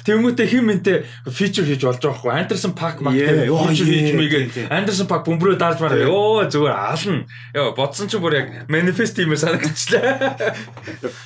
[0.06, 2.32] Тэнгүүтээ хим мэнтэй feature хийж болж байгаа хгүй.
[2.34, 4.66] Anderson Paak мак yeah, хийж тийм, мэйгээд тийм.
[4.70, 5.98] Anderson Paak бөмбөрөө дарж мараа.
[6.02, 7.26] Йоо зүгээр аална.
[7.54, 10.36] Йоо бодсон чи бүр яг manifest юм санагдчихлаа.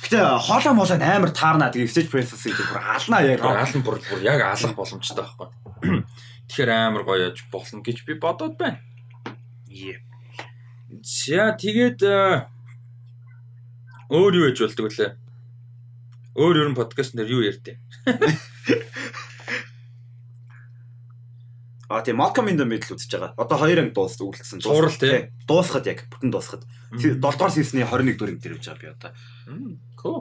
[0.07, 3.41] Гэтэ хоолой молоо амар таарна тэгээ stage presence гэдэг бүр алнаа яг.
[3.41, 5.49] Аална бүр бүр яг аалах боломжтой байхгүй.
[6.47, 8.77] Тэгэхээр амар гоё яж болно гэж би бодоод байна.
[9.69, 10.03] Yeah.
[11.01, 12.45] За тэгээд э,
[14.09, 15.11] өөр юу яж болдог вүлээ?
[16.33, 17.77] Өөр нь подкаст нэр юу ярьдээ?
[21.93, 23.31] А тийм Malcolm in the Middle үзэж байгаа.
[23.37, 24.65] Одоо хоёр анги дуус үгэлсэн.
[24.65, 25.29] Цуврал, тий.
[25.45, 26.65] Дуусахад яг бүтэн дуусахад.
[26.97, 29.11] 7 дугаар сизны 21 дүр энэ явж байгаа би одоо.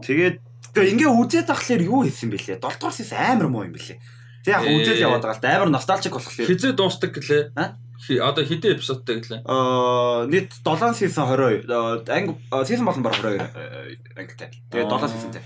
[0.04, 0.36] Тэгээд
[0.76, 2.60] тэгээ ингээ үзээд тахлаар юу хийсэн бэлээ?
[2.60, 3.96] 7 дугаар сиз амар муу юм бэлээ.
[4.44, 4.76] Тэг яг Ээ.
[4.84, 6.44] үзээд яваад байгаа л да амар носталжик болохоор.
[6.44, 7.42] Хизээ дуустдаг гэлээ.
[7.56, 7.80] А?
[8.02, 9.40] Одоо хэдэн эпизодтай гэлээ?
[9.46, 13.86] Аа нийт 7 сизон 22 аа, анги аа, сизон болон баг 22 аа,
[14.18, 14.50] ангитай.
[14.74, 14.98] Тэгээд Аа.
[14.98, 15.42] 7 сизонтэй.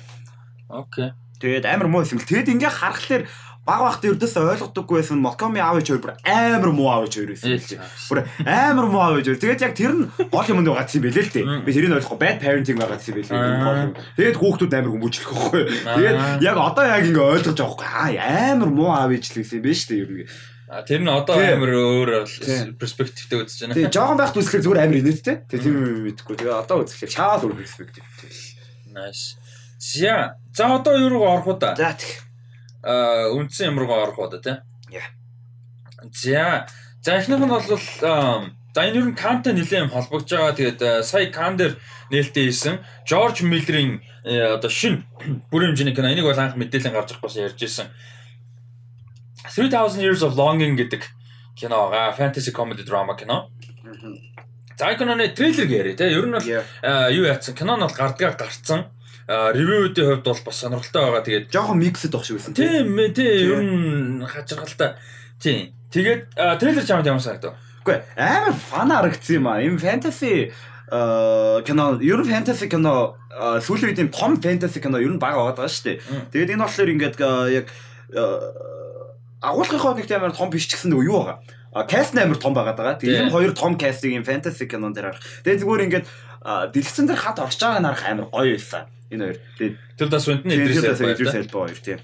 [0.73, 1.13] Окей.
[1.41, 2.17] Тэгээд амар муу юм.
[2.17, 3.29] Тэгээд ингээ харахаар
[3.67, 7.31] баг багт ердөөсөө ойлгодоггүй байсан Малкоми аав ээж хоёр бүр амар муу аав ээж хоёр
[7.35, 7.83] байсан.
[8.09, 9.43] Бүр амар муу аав ээж хоёр.
[9.43, 11.47] Тэгээд яг тэр нь гол юм нэг гацсан байлээ л дээ.
[11.67, 13.99] Би тэрийг ойлгохгүй bad parenting байгаа гэсэн юм.
[14.17, 15.63] Тэгээд хүүхдүүд амар хүмүүжлэх байхгүй.
[15.83, 16.17] Тэгээд
[16.47, 18.17] яг одоо яг ингээ ойлгож байгаа байхгүй.
[18.17, 20.31] Аа амар муу аав ээж л гэсэн юм шүү дээ ер нь.
[20.67, 22.11] Тэр нь одоо амар өөр
[22.75, 23.75] перспективтэй үзэж байна.
[23.79, 25.37] Тэгээд жоохон байхад үзэхээр зүгээр амар инээдтэй.
[25.47, 26.35] Тэгээд тийм юм мэдэхгүй.
[26.43, 28.03] Тэгээд одоо үзэхээр шал өөр перспектив.
[28.91, 29.39] Nice.
[29.79, 31.79] За, за одоо юу руу орох уу да?
[31.79, 32.19] За тэг.
[32.83, 34.57] Аа, үндсэн ямар руу орох уу да тий?
[34.91, 35.07] Yeah.
[36.11, 36.67] За,
[36.99, 40.59] за эхнийх нь бол за энэ ер нь Кантай нэлээд юм холбогдож байгаа.
[40.59, 41.79] Тэгээд сая Кан дээр
[42.11, 45.07] нээлттэй хийсэн Жорж Миллерийн э, одоо шин
[45.51, 47.89] бүрийн хэмжээний кино энийг бол анх мэдээлэл гарч ирэх бас ярьж ирсэн.
[49.49, 51.03] 3000 Years of Longing гэдэг
[51.57, 52.17] кино байгаа.
[52.17, 53.51] Fantasy comedy drama кино.
[54.79, 56.13] За киноны трейлер гэрээ тий.
[56.13, 58.93] Ер нь бол юу яатсан кино нь бол гардгаа гарцсан.
[59.27, 61.25] Ревюудын хувьд бол бас сонирхолтой байгаа.
[61.25, 62.55] Тэгээд Жоохон миксэд баг шиг байсан.
[62.55, 63.51] тийм Тийм.
[63.51, 65.01] ер нь хачиргалтай.
[65.41, 65.73] Тийм.
[65.91, 67.57] Тэгээд трейлер чамд ямар санагдав?
[67.83, 69.65] Үгүй амар фан харагдсан юм аа.
[69.65, 69.81] Им
[70.87, 75.43] э кино, ер нь фэнтези кино сүүлийн үед юм том фэнтези кино ер нь бага
[75.43, 75.99] байгаад байгаа шүү дээ.
[76.31, 77.17] Тэгээд энэ болохоор ингээд
[77.51, 77.67] яг
[79.47, 81.39] агуулгынхоо нэг тийм амар том биш ч гэсэн нөгөө юу байгаа.
[81.77, 82.99] А каст амар том байгаад байгаа.
[82.99, 83.29] Тийм.
[83.29, 85.23] ийм хоёр том кастыг юм фэнтези кинон дээр харах.
[85.45, 86.07] Тэгээд зүгээр ингээд
[86.73, 88.85] дэлгэцэн дээр хат орж байгааг нь харах амар гоё байсан.
[89.13, 89.39] Энэ хоёр.
[89.59, 91.37] Тэгээд Тэр дас үнтэн тийм Элба.
[91.37, 92.01] Элба хоёр тийм.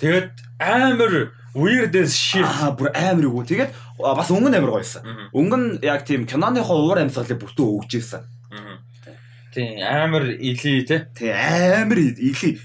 [0.00, 1.12] Тэгээд амар
[1.54, 2.46] weird as shit.
[2.78, 3.44] Бүр амар юу.
[3.44, 5.02] Тэгээд бас өнгө нь амар гоё байсан.
[5.04, 5.26] Мгм.
[5.36, 8.22] Өнгө нь яг тийм киноныхоо уур амьсгалыг бүтэн өгж ирсэн.
[8.50, 8.76] Мгм.
[9.54, 12.56] Тийм амар или те Тий амар илий.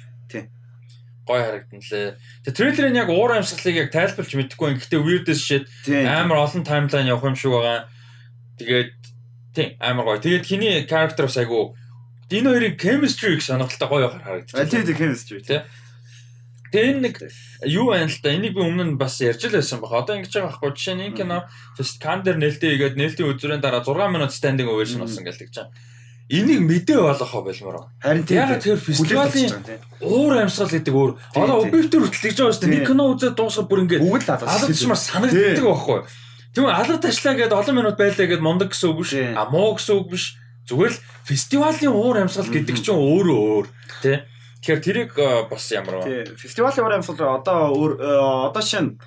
[1.25, 2.15] Гой харагдан лээ.
[2.45, 4.77] Тэгээ трейлерын яг уур амьсгалыг яг тайлбарлаж мэдэхгүй.
[4.77, 7.89] Гэхдээ weird as shit амар олон таймлайн явах юм шиг байгаа.
[8.61, 8.93] Тэгээд
[9.57, 10.21] тийм амар гоё.
[10.21, 11.73] Тэгээд хиний character бас айгу
[12.29, 14.69] энэ хоёрын chemistry их сонирхолтой гоё харагдаж байна.
[14.69, 15.41] тий chemistry.
[15.41, 15.61] Тий.
[16.71, 17.15] Тэгээ энэ нэг
[17.65, 18.29] юу байна л да.
[18.35, 19.93] Энийг би өмнө нь бас ярьж л байсан баг.
[20.05, 20.71] Одоо ингэж байгаа байхгүй.
[20.77, 21.37] Жишээ нь энэ кино
[21.77, 25.55] just кан дээр нээлттэй хийгээд нээлтийн үзүүрийн дараа 6 минут standing ovation болсон гэж тэгж
[25.55, 25.73] байгаа.
[26.29, 27.89] Энийг мэдээ болгохоо болмоор.
[28.01, 28.25] Харин.
[28.29, 29.53] Яг тэр фестивалийн
[30.01, 31.11] уур амьсгал гэдэг өөр.
[31.37, 31.69] Одоо тийм.
[31.69, 32.73] объектив хүртэл тэгж байгаа шүү дээ.
[32.73, 35.99] Нэг кино үзээд дуусгаад бүр ингээд бүгд л алгаж алгадчмаар санагддаг байхгүй.
[36.55, 39.11] Тийм алга ташлаа гэдээ олон минут байлаа гэд мундаг гэсэн үг биш.
[39.13, 40.25] А муу гэсэн үг биш.
[40.65, 43.65] Зүгээр л фестивалийн уур амьсгал гэдэг чинь өөрөө өөр.
[44.01, 44.25] Тэ.
[44.65, 46.25] Тэгэхээр тэрийг э, бас ямар вэ?
[46.25, 46.41] Тий.
[46.41, 48.97] Фестивалийн уур амьсгал одоо өөр э, одоо шинэ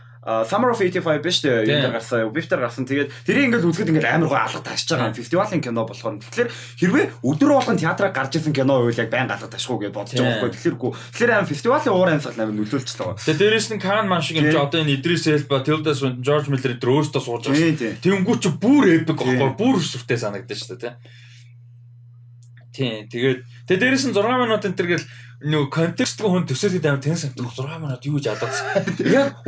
[0.45, 1.65] Summer of 85 биш үү?
[1.65, 1.89] Тийм.
[1.89, 2.85] Юу гарсан, Bifter гарсан.
[2.85, 5.17] Тэгээд тэрийг ингээд үзэхэд ингээд амар гоо алга ташиж байгаа.
[5.17, 6.21] Фестивалийн кино болохоор.
[6.21, 10.13] Тэгэхээр хэрвээ өдөр болгон театраа гарч исэн кино байвал яг байнга алга уу гэж бодож
[10.13, 10.45] байгаа Тийм.
[10.45, 10.53] байхгүй.
[10.53, 10.77] Тэгэхээр
[11.17, 13.25] тэгэхээр аим фестивалийн уур амьсгал амар нөлөөлчихлээ байгаа.
[13.25, 14.61] Тэгээ дээрэс нь Кан юм чи Тийм.
[14.61, 17.65] одоо энэ Идрис Элба, Tilda Swinton, George Miller дээр өөртөө сууж байгаа.
[17.65, 17.95] Тийм тийм.
[18.05, 19.41] Тэнгүү чи бүр эпик Тийм.
[19.41, 20.93] байхгүй бүр сүртэй санагдаж шүү дээ тий.
[22.79, 25.07] Тийм тэгээд тэгээ дээрэс нь 6 минут энэ төр гэл
[25.39, 28.67] нөгөө контекстгүй хүн төсөөлөд амар тэн санагдах 6 минут юу гэж алгадсан.
[29.19, 29.43] Яг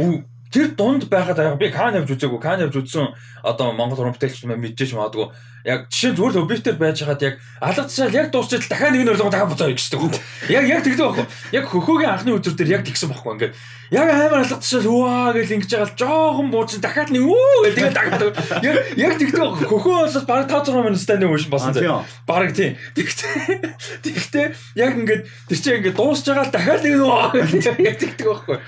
[0.53, 4.59] тэр дунд байхад яг би кан явж үзээгүй кан явж үзсэн одоо Монгол урамтэлч мэ
[4.59, 5.31] мэдчихэж магадгүй
[5.65, 9.53] яг жишээ зүгээр л объектер байж хаад яг алгадсаал яг дуусчаад дахиад нэг нөрлөгөө дахиад
[9.53, 10.57] буцаа гэж дээ.
[10.57, 11.27] Яг яг тэгдэг байхгүй.
[11.53, 13.55] Яг хөхөөгийн анхны үзүр дээр яг тэгсэн байхгүй ингээд
[13.93, 17.97] яг амар алгадсаал ууаа гэж ингэж байгаа л жоохон буучин дахиад нэг үү гэж тэгээд
[17.97, 18.23] дахиад
[18.65, 19.67] яг яг тэгдэг байхгүй.
[19.69, 21.73] Хөхөө болоод баг 5 6 минут станд Аа, болсон.
[21.77, 22.01] тийм.
[22.25, 22.73] Бараг тийм.
[22.97, 23.37] Тэгтээ
[24.05, 24.47] тэгтээ
[24.81, 28.59] яг ингээд тэр чинь ингээд дуусч байгаа л дахиад нэг ууаа гэж яг тэгдэг байхгүй.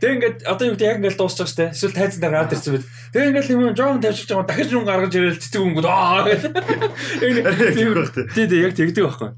[0.00, 1.72] Тэг ингээд одоо юу гэдэг яг ингээд дуусчих штэ.
[1.72, 2.88] Эсвэл тайзан дээр гараад ирсэн байл.
[3.12, 6.24] Тэг ингээд юм жоон тавьчих байгаа дахиж юм гаргаж ирэл цэцэг өнгөд аа
[8.36, 8.46] тий.
[8.46, 9.30] Тий, яг тэгдэг байхгүй.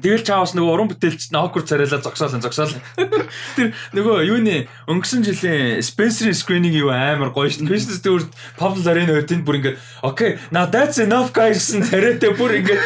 [0.00, 2.72] Тэгэл чаавс нөгөө уран бүтээлч нокер царайлаа зогсоол зогсоол.
[3.56, 7.68] Тэр нөгөө юуны өнгөрсөн жилийн Spencer screening юу амар гоё шин.
[7.68, 12.64] Kristen Stewart, Pablo Larraín хоёрын бүр ингээд okay, now that's enough guys гэсэн царайтай бүр
[12.64, 12.80] ингээд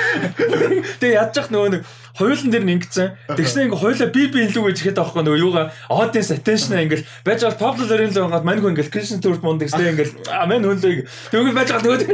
[0.98, 1.82] тэгээ ядчих нөгөө нэг
[2.14, 3.34] хоёулан дээр нь ингэсэн.
[3.34, 7.42] Тэгснэ ингээ хоёулаа би би илүү гэж ихэд байхгүй нөгөө юугаа audience attention ингээл байж
[7.58, 11.58] Pablo Larraín л байгаад маньгүй ингээл Kristen Stewart мунд гэстэй ингээл а мань хөнлөө тэгвэл
[11.58, 12.06] байж байгаа нөгөө.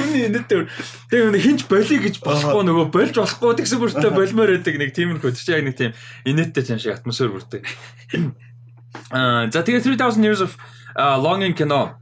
[0.00, 0.64] Үний энэ дээр
[1.12, 5.30] тэгээ нэг хинч болиё гэж болохгүй нөгөө болж болохгүй тэгсэн бүртээ болмоор байдаг нэг тиймэрхүү
[5.36, 5.92] тийч яг нэг тийм
[6.24, 7.62] инээдтэй юм шиг атмосфер бүрдэг.
[9.12, 10.56] Аа за тэгээ 3000 years of
[10.96, 12.00] uh, longing кино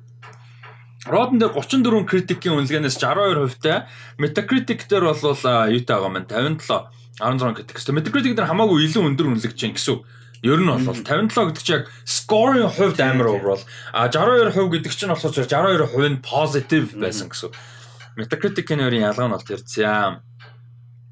[1.04, 3.84] Rotten дээр 34 критикийн үнэлгээнээс 62% тай.
[4.16, 6.88] Metacritic дээр бол юутай байгаа маань 57
[7.20, 7.78] 16 критик.
[7.78, 10.00] So Metacritic дээр хамаагүй илүү өндөр үнэлэгч чинь гэсэн.
[10.00, 10.08] үг.
[10.44, 13.62] Ер нь бол 57 гэдэг чинь яг scoring хувьд амар overall.
[13.92, 15.32] А 62% гэдэг чинь болохоор
[15.88, 17.52] 62% нь positive байсан гэсэн.
[18.16, 20.20] Metacritic-ийн өөрийн ялгаа нь бол тэр зя.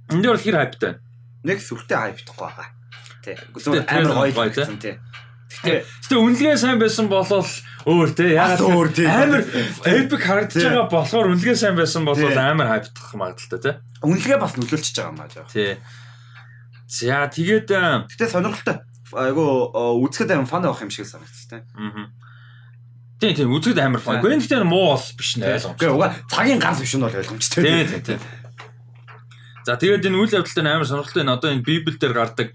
[0.09, 0.93] Энд дээр бол хэр хайптай.
[1.49, 2.69] Нэг сүртэй хайптахгүй байгаа.
[3.25, 4.97] Гэтэ Зүгээр амар гоё, гэсэн тий.
[5.61, 7.45] Гэтэ Гэтэ үнэлгээ сайн байсан болол
[7.85, 8.33] өөр те
[8.95, 9.07] тий.
[9.07, 9.43] амар
[9.85, 12.33] epic харагдаж байгаа болохоор үнэлгээ сайн байсан бол Тий.
[12.33, 13.71] амар хайптах магадaltaй те.
[14.07, 15.47] үнэлгээ бас нөлөөлчихөж байгаа юм аа жаа.
[15.53, 15.77] Тий.
[16.89, 18.77] За тэгээд аа Гэтэ сонирхолтой.
[19.13, 19.45] Айгу
[20.09, 21.61] үзэхэд амар фан авах юм шиг санагдчих тий.
[23.21, 24.23] тий тий үзэхэд амар фан.
[24.25, 25.91] Гэнэ гэхдээ муу бол биш нэ ойлгомжтой.
[25.93, 27.63] угаа цагийн ганц биш нь бол ойлгомжтой.
[27.67, 28.19] Тий тий тий.
[29.67, 32.49] За тэгээд энэ үйл явдал дээр амар сонирхолтой энэ одоо энэ Библ дээр гардаг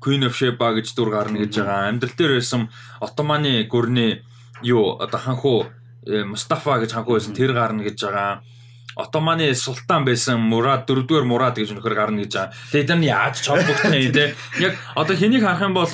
[0.00, 1.88] Queen of Sheba гэж дүр гарна гэж байгаа.
[1.92, 2.68] Амьдрал дээр байсан
[3.00, 4.24] Отtomаны гүрний
[4.64, 5.68] юу одоо ханхуу
[6.06, 8.40] э, Мустафа гэж ханхуу байсан тэр гарна гэж байгаа.
[8.96, 12.54] Отtomаны султан байсан Мурад дөрөвдүгээр Мурад гэж нөхөр гарна гэж байгаа.
[12.74, 14.34] Тэгээд энэ яаж ч холбогдсон юм те.
[14.58, 15.86] Яг одоо хэнийг харах юм бол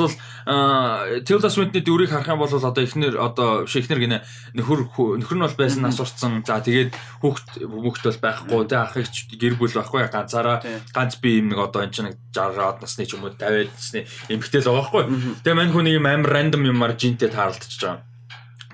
[0.46, 4.18] Tilda Swinton-ы дүрийг харах юм бол одоо эхнэр одоо шихнэр гинэ
[4.54, 6.40] нөхөр нөхөр нь бол байсан нас урцсан.
[6.46, 10.62] За тэгээд хүүхд хүүхд бол байхгүй те ах ихч гэр бүл байхгүй ганцаараа
[10.94, 14.06] ганц би юм нэг одоо энэ чинь нэг 60-аад насны ч юм уу 50-аад насны
[14.30, 15.04] эмэгтэй л байгаа байхгүй.
[15.42, 18.06] Тэгээ мань хүн нэг юм амар рандом юмар жинтэй таарлтж байгаа.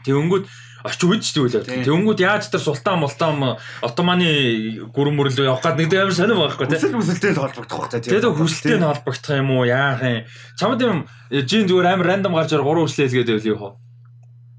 [0.05, 1.85] Тэнгүүд очиж үз тэгвэл Тий.
[1.87, 6.77] тэнгүүд яаж тэр султан мултан Отtomаны гүрэн мөрлөө явах гээд нэг амар сонир байхгүй те.
[6.79, 8.11] Хүсэл мүсэлтэй холбогдох байх тий.
[8.11, 10.27] Тэгээд хүсэлтэй нь холбогдох юм уу яах юм?
[10.59, 10.99] Чамд юм
[11.31, 13.73] жин зүгээр амар рандом гарч ир гурван хүслээ хэлгээд байв юу хоо.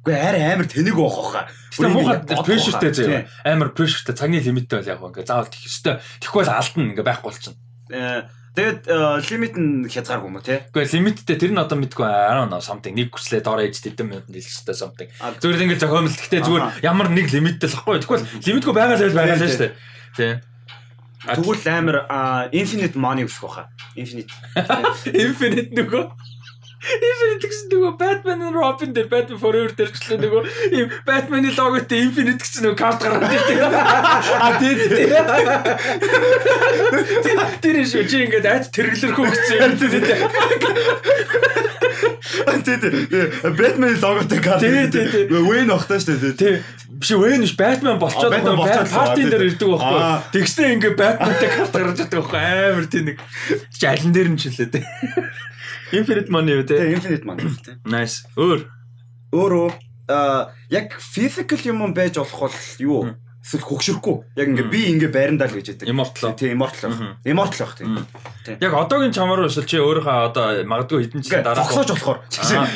[0.04, 1.48] Үгүй арай амар тэнэг байх хаа.
[1.72, 3.24] Гэтэ муухай прешертэй заяа.
[3.48, 6.04] Амар прешертэй цагны лимиттэй бол яг ингээ заавал тэх ёстой.
[6.04, 7.60] Бол алдна ингээ байхгүй болчихно.
[8.54, 8.86] Тэгээд
[9.34, 10.62] лимит нь хязгааргүй юм уу тий?
[10.70, 14.06] Гэхдээ лимиттэй тэр нь одоо мэдгүй I don't know something нэг хүслээ доор ээж тэдэн
[14.06, 15.10] минут хэлэх хэрэгтэй something.
[15.42, 17.98] Зүгээр ингээ зохиомл гэхдээ зүгээр ямар нэг лимиттэй л байхгүй.
[18.06, 19.74] Тэгэхгүй бол лимитгүй байгаа л байгаа л шүү
[20.22, 20.34] дээ.
[21.26, 21.98] А- Тэгвэл амар
[22.52, 23.74] infinite money өсөх байхаа.
[23.96, 24.30] Infinite.
[25.24, 26.04] Infinite нөгөө
[26.84, 30.42] Infinite гэсэн нөгөө Batman and Robin дээр Batman Forever дээр гэхлээр нөгөө
[30.76, 33.58] ийм Batman-ы логотой Infinite гэсэн нөгөө карт гараад ирдэг.
[33.64, 35.08] А тий тий.
[37.64, 40.04] Тэр шүү чи ингээд айц тэргэлэрхүү гэсэн юм тий тий.
[40.04, 40.20] Тий.
[43.56, 44.60] Batman логотой карт.
[44.60, 45.24] Тий, тий, тий.
[45.32, 46.36] Wayne огтой шүү дээ.
[46.36, 46.56] Тий.
[47.00, 50.04] Биш Wayne биш Batman болчоод Batman болчиход л партийн дээр ирдэг байхгүй.
[50.36, 52.40] Тэгснэ ингээ Batman-тэй карт гаргаж ирдэг байхгүй.
[52.44, 53.18] Амар тий нэг
[53.72, 54.84] чи алин дээр нь ч үлээ тий.
[55.94, 56.78] Infinite money юу тий.
[56.82, 57.76] Тий, infinite money тий.
[57.86, 58.26] Nice.
[58.36, 58.66] Өөр.
[59.34, 59.70] Өөрөө
[60.10, 63.14] а яг physical юм байж болох бол юу?
[63.44, 64.16] эсвэл хөгшөрөхгүй.
[64.40, 65.88] Яг ингээ би ингээ байрандаа л гэж яддаг.
[65.92, 66.32] Immortal.
[66.40, 67.20] Тийм immortal байх.
[67.28, 67.92] Immortal байх тийм.
[68.64, 72.20] Яг одоогийн чамаар эсвэл чи өөрийнхөө одоо магадгүй хэдэн жил дараа зогсоож болохоор.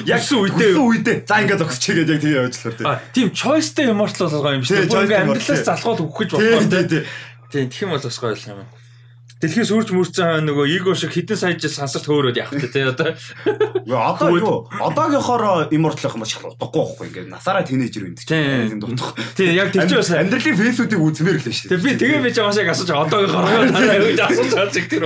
[0.03, 1.17] Яг өссөн үедээ- өссөн үедээ.
[1.23, 2.87] За ингээ зогсчихъя гэж яг тийм явж болохоор тийм.
[2.91, 4.63] А тийм choiceтэй immortal болгоо юм.
[4.67, 6.67] Бүр ингээ амьдралаас залхуул өгөх гэж Тийм бодлоо.
[6.67, 7.03] тийм тийм.
[7.47, 8.59] Тийм тэгэх юм бол бас гоё юм.
[9.37, 13.13] Дэлхийс үрж мөрцөн нөгөө эго шиг хитэн сая жил сансарт хөөрөөд явах тий одоо.
[13.85, 14.65] Одоо юу?
[14.81, 15.69] Одоогийнхоор
[16.01, 18.17] байх юм шал удахгүй байхгүй ингээ насаараа тинейжер юм.
[18.17, 18.81] Тийм.
[18.81, 19.13] дутах.
[19.37, 22.33] Тийм яг тэр чинь бас амьдралын фейсүүдийг үзмээр л л шүү Тэг би тэгээ би
[22.33, 23.45] чамаас яг асууж одоогийнхоо
[24.09, 25.05] гэж асууж байгаа чиг тэр.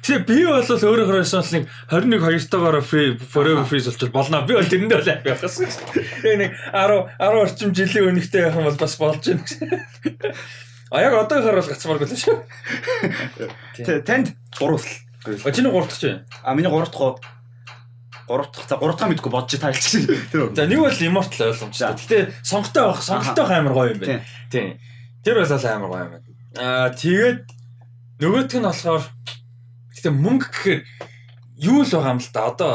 [0.00, 4.48] Тэгээ би бол өөрөөр хэлбэл нэг 21 2-тойгоор free forever freeze болчих болно.
[4.48, 5.68] Би бол тэрэндээ бол авах гэсэн.
[6.24, 9.68] Тэгээ нэг 10 10 орчим жилийн өмнөхтэй явах юм бол бас болж байна гэсэн.
[10.90, 12.36] А яг одоогийнхоор бол гацмааргүй л шүү.
[14.06, 14.86] Танд гурвал.
[15.26, 16.22] А чиний 3 дахь чинь.
[16.42, 17.18] А миний гурав дахь
[18.28, 20.06] гурав дахь за гурав дахь мэдгүй бодож тайлч.
[20.30, 20.54] Тэр.
[20.54, 21.98] За нэг бол immortal ойлгомжтой.
[21.98, 24.22] Гэтэ сонготой байх, сонготой амар гоё юм байна.
[24.50, 24.78] Тийм.
[25.26, 26.26] Тэр бол амар гоё юм байна.
[26.54, 27.50] Аа тэгээд
[28.22, 29.04] нөгөөх нь болохоор
[29.90, 30.80] гэтэ мөнгө гэхээр
[31.66, 32.46] юу л байгаа юм л да.
[32.46, 32.72] Одоо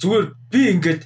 [0.00, 1.02] зүгээр би ингээд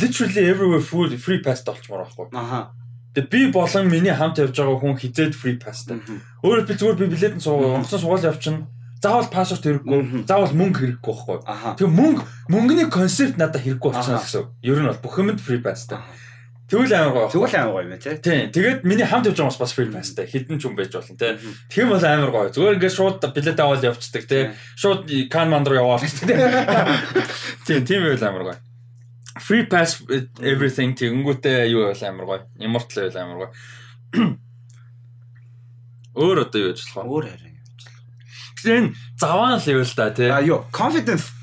[0.00, 2.28] literally everywhere food free pass толчмоор байхгүй.
[2.32, 2.76] Аха.
[3.18, 5.98] Тэгээ би болон миний хамт явж байгаа хүн хизээд free pass та.
[6.46, 8.70] Өөрөөр би зүгээр би билетэн суугаа, онгоцон суугаал явчихна.
[9.02, 11.38] Заавал паспорт хэрэггүй, заавал мөнгө хэрэггүй байхгүй.
[11.82, 14.26] Тэгээ мөнгө мөнгөний концепт надад хэрэггүй болчихно Аха.
[14.26, 14.46] гэсэн.
[14.62, 15.98] Ер нь бол бүх юмд free pass та.
[16.68, 17.28] Тэгвэл амар гоё.
[17.32, 18.14] Тэгвэл амар гоё юм тий.
[18.20, 18.50] Тийм.
[18.52, 20.26] Тэгээд миний хамт явж байгаа бас free pass та.
[20.28, 21.38] Хідэн ч юм байж болно те.
[21.72, 22.52] Тийм бол амар гоё.
[22.52, 24.52] Зүгээр ингээд шууд билет аваад явцдаг те.
[24.76, 26.36] Шууд кан манд руу яваад те.
[27.66, 28.58] Тийм, тийм байл амар гоё.
[29.38, 30.02] Free pass
[30.42, 32.42] everything тэгэнгүүтээ юу байл амар гоё.
[32.58, 33.50] Immortal байл амар гоё.
[36.18, 37.08] Өөр одоо юу ажиллах вэ?
[37.08, 37.56] Өөр харин.
[38.58, 40.30] Гэтэ энэ заваан л байл та те.
[40.34, 41.38] А юу, confidence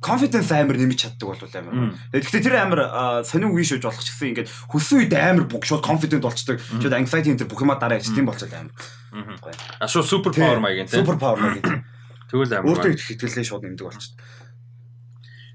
[0.00, 1.94] confidence амар нэмж чаддаг бол амар.
[2.10, 2.80] Тэгэхдээ тэр амар
[3.22, 6.58] сонин үе шүүж болох ч гэсэн ингээд хөссөн үед амар бүх шууд confident болчдаг.
[6.58, 8.74] Шууд anxiety энэ бүх юма дараа яж тийм болчиход амар.
[9.14, 9.38] Мгм.
[9.78, 10.98] А шууд супер power маягийн те.
[10.98, 11.86] Супер power маяг тийм.
[12.26, 14.18] Тэгвэл амар Өөртөө их хэтгэлээ шууд нэмдэг болчиход.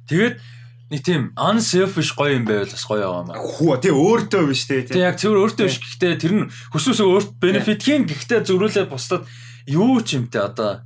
[0.07, 0.35] Тэгээд
[0.91, 3.41] нэг тийм unselfish гоё юм байвал бас гоё байгаа юм аа.
[3.41, 4.81] Хүү тий өөртөө биш тий.
[4.85, 9.25] Тэг яг цэвэр өөртөө биш гэхдээ тэр нь хүсвэсээ өөрт бенефит хийн гэхдээ зөрүүлээ бусдад
[9.65, 10.85] юу ч юмтэй одоо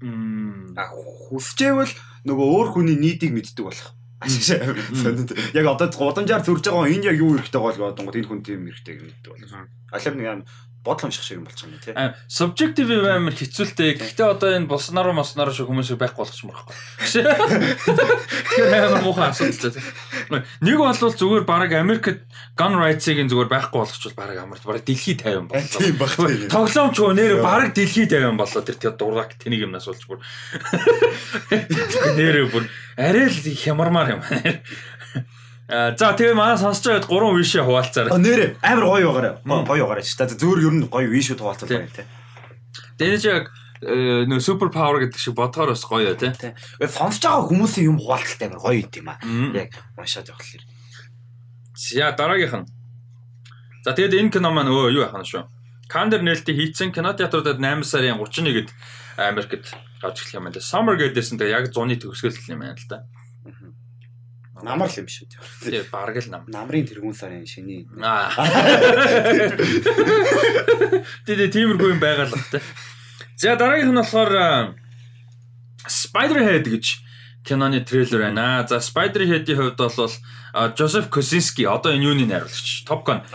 [0.00, 1.94] мм А хүсчээвэл
[2.26, 3.94] нөгөө өөр хүний нийтийг мэддэг болох.
[4.18, 4.58] Ашиг
[4.90, 5.30] сонинд.
[5.54, 8.98] Яг одоо гудамжаар зөрж байгаа энэ яг юу хэрэгтэй бол бодонгод энэ хүн тийм хэрэгтэй
[8.98, 9.70] мэддэг болох.
[9.94, 10.40] Алив нэг юм
[10.84, 11.96] бодол унших шиг юм болчих юм тий.
[12.28, 13.96] subjective амар хэцүүлтэй.
[13.96, 16.76] Гэхдээ одоо энэ болсноор мосноор шиг хүмүүс байхгүй болгоч мөрөхгүй.
[17.08, 20.44] Тэгэхээр амар муухай асуудал тийм.
[20.60, 25.48] Нэг бол зүгээр баг Америкт gun rights-ыг зүгээр байхгүй болгочвол баг амар баг дэлхий 50
[25.48, 25.80] боллоо.
[25.80, 26.12] Тийм баг.
[26.52, 30.20] Тоглоомч нэр баг дэлхий 50 боллоо тэр тэр дургаг тэнийг юмнаас болж бүр.
[32.20, 34.22] Нэр бүр арай л хямармаар юм.
[35.68, 38.12] А за тэгээ манай сонсож байгаад гурван вишээ хуваалцаарай.
[38.12, 39.32] А нэрэ амар гоё байгаарай.
[39.48, 40.12] Гоё байгаарай ч.
[40.12, 41.88] За зөөр ер нь гоё вишүү хуваалцах Тийм.
[41.88, 42.06] байна тий.
[43.00, 43.48] Дэнэж яг
[43.80, 46.36] э, нөө супер павер гэдэг шиг бодгоор бас гоё тий.
[46.84, 49.16] Сонсож байгаа хүмүүсийн юм хуваалцалтай амар гоё юм аа.
[49.56, 50.64] Яг уншаад явахлаар.
[51.72, 52.68] За дараагийнх нь.
[53.88, 55.48] За тэгээд энэ кино маань өө юу яхана шүү.
[55.88, 58.68] Кандер нээлттэй хийцэн кино театруудад 8 сарын 31-нд
[59.16, 60.60] Америкт гарч эхлэх юм байна.
[60.60, 63.04] Summer гэдээсэн тэгээ яг зуны төгсгөл юм байна л да.
[64.62, 65.26] Намар л юм шүү.
[65.66, 66.46] Тэгээ бараг л нам.
[66.46, 67.90] Намрын тэргүүн сарын шиний.
[67.98, 68.30] Аа.
[71.26, 72.62] Тэгээ тиймэрхүү юм байгаа л та.
[73.34, 74.78] За дараагийнх нь болохоор
[75.90, 77.02] Spiderhead гэж
[77.42, 78.62] киноны трейлер байна.
[78.70, 80.14] За Spiderhead-ийн хувьд бол
[80.78, 83.26] Joseph Kosinski одоо энэ юуны найруулагч Top Gun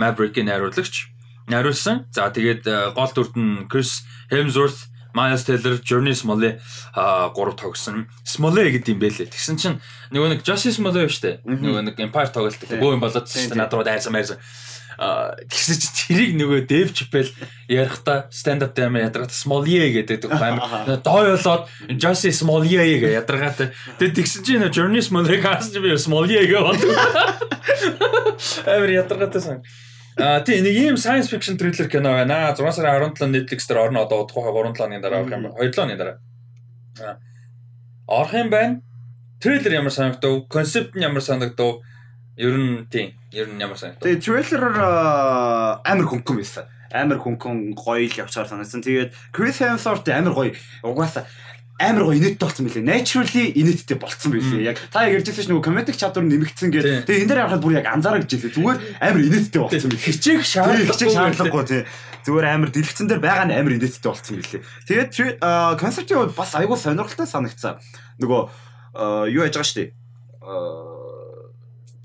[0.00, 1.12] Maverick-ийн найруулагч
[1.46, 2.08] найруулсан.
[2.10, 2.64] За тэгээд
[2.96, 4.00] гол дүрд нь Chris
[4.32, 6.62] Hemsworth, Miles Teller, Journey Smollett
[6.94, 8.06] а гурав тогсон.
[8.22, 9.26] Smollett гэдэг юм бэлээ.
[9.34, 9.76] Тэгсэн чинь
[10.14, 11.42] нөгөө нэг Justice Smollett.
[11.42, 11.58] Мгм.
[11.66, 12.78] Нөгөө нэг Empire тоглолт Тийм.
[12.78, 13.54] гоо юм болоод шүү Тийм, дээ.
[13.54, 13.62] тийм.
[13.66, 14.38] Над руу дайрсан байрсан.
[14.98, 17.30] А тэгсэн чинь тэрийг нөгөө Dave Chappelle
[17.70, 24.42] ярихдаа stand up дээр ядаргаад Smollett гэдэг амар дооёолоод Justice Smollett гэж ядаргаад тэгээд тэгсэн
[24.42, 26.82] чинь нөгөө Journey Smollett хаас чи би Smollett гэж бод.
[28.66, 29.62] Амар ядаргаатай сан.
[30.18, 32.50] А тий нэг ийм science fiction thriller кино байна.
[32.50, 35.56] 6 сарын 17 Netflix дээр орно одоо удахгүй 3 7 оны дараа орох юм байна.
[35.62, 36.16] 2 7 оны дараа.
[36.98, 37.18] А,
[38.08, 38.82] Орох юм байна.
[39.40, 40.48] Трейлер ямар санагдав?
[40.48, 41.82] Концепт нь ямар санагдав?
[42.36, 44.02] Ер нь тий, ер нь ямар санагдав?
[44.02, 46.66] Тэгээ трейлераар аа, амар хөнгөн байсан.
[46.90, 48.82] Амар хөнгөн гоё л явчаар санагдсан.
[48.82, 50.56] Тэгээд Chris Hemsworth амар гоё.
[50.82, 51.30] Угаасаа
[51.78, 52.82] амар гоё инээдтэй болсон билээ.
[52.82, 54.66] Naturally инээдтэй болцсон билээ.
[54.66, 57.06] Яг та яг ярьжсэн чинь нөгөө комедик чадвар нэмэгдсэн гэдэг.
[57.06, 58.54] Тэгээ энэ дээр харахад бүр яг анзаарах гэж хэлээ.
[58.58, 60.06] Зүгээр амар инээдтэй болцсон билээ.
[60.10, 60.90] Хичээх Тийм шаардлагагүй.
[60.90, 61.82] хичээх шаардлагагүй тий.
[62.26, 64.62] Зүгээр амар дэлгэцэн дээр байгаа нь амар инээдтэй болцсон билээ.
[64.90, 65.10] Тэгээд
[65.78, 67.78] концептын хувьд бас айгүй сонирхолтой санагцсан.
[68.18, 68.40] Нөгөө
[69.30, 69.94] юу яаж байгаа штэ.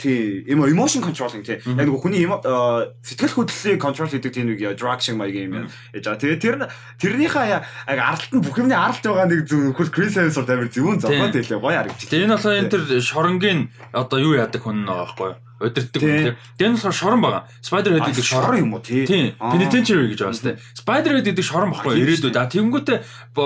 [0.03, 4.75] Тий эмо emotion controlling тий яг нэг хүний э, сэтгэл хөдлөлийг control хийдэг тийм нэг
[4.75, 5.71] drug шиг маяг юм яа.
[5.95, 6.67] Ээж аа тэгээ тэр нь
[6.99, 10.99] тэрнийхээ яг аралт нь бүх юмны аралт байгаа нэг зөв нөхөр Chris Hemsworth амир зөвүүн
[10.99, 12.09] зогсоод хэлээ гоё харагдчих.
[12.11, 13.59] Тэгээ энэ болохоор энэ тэр шоронгийн
[13.95, 15.39] одоо юу яадаг хүн байгаа байхгүй юу?
[15.63, 16.35] Өдөртдөг хүн тийм.
[16.59, 17.43] Энэ болохоор шорон байгаа.
[17.63, 18.59] Spider-Head гэдэг шорон.
[18.59, 19.07] юм уу тий?
[19.07, 19.39] Тийм.
[19.39, 20.51] Penitentiary гэж байгаа сте.
[20.75, 22.35] Spider-Head гэдэг шорон баггүй ирээдүйд.
[22.35, 22.99] А тэгэнгүүтээ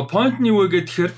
[0.10, 1.14] point нь юу вэ гэхээр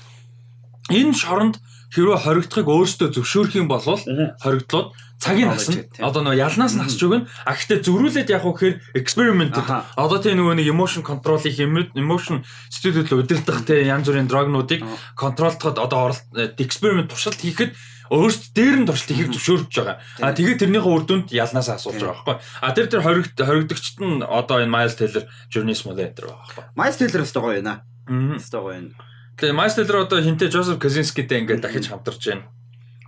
[0.92, 1.56] энэ шоронд
[1.94, 4.88] хэрвээ хоригдохыг өөртөө зөвшөөрөх юм бол хоригдлоод
[5.20, 5.84] цагийг Аа, насна.
[5.84, 6.00] тийм.
[6.00, 7.28] Одоо нөгөө ялнаас нь хасч өгнө.
[7.44, 9.52] А гэхдээ зөрүүлээд яг уу гэхээр experiment
[9.94, 11.60] одоо тийм нөгөө нэг emotion control-ийг
[11.94, 12.40] emotion
[12.72, 14.96] студиуд удирдах те янз бүрийн дрогнуудыг Аа.
[15.14, 16.24] контролдоход одоо оролт
[16.56, 17.76] experiment туршилт хийхэд
[18.10, 19.96] өөрсд дээр нь туршилт хийх зөвшөөрч байгаа.
[20.24, 22.36] А тэгээд тэрнийхээ үр дүнд ялнаас асуулж байгаа байхгүй.
[22.64, 26.64] А тэр тэр хоригд хоригдогчт нь одоо энэ Miles Teller, Journey Simulator байгаа байхгүй.
[26.74, 27.84] Miles Teller өстой гоё байна.
[28.10, 28.90] Өстой гоё байна.
[29.38, 32.50] Тэгээ Miles Teller одоо хинтээ Joseph Kosinski-тэй ингээд дахиж хамтарч байна.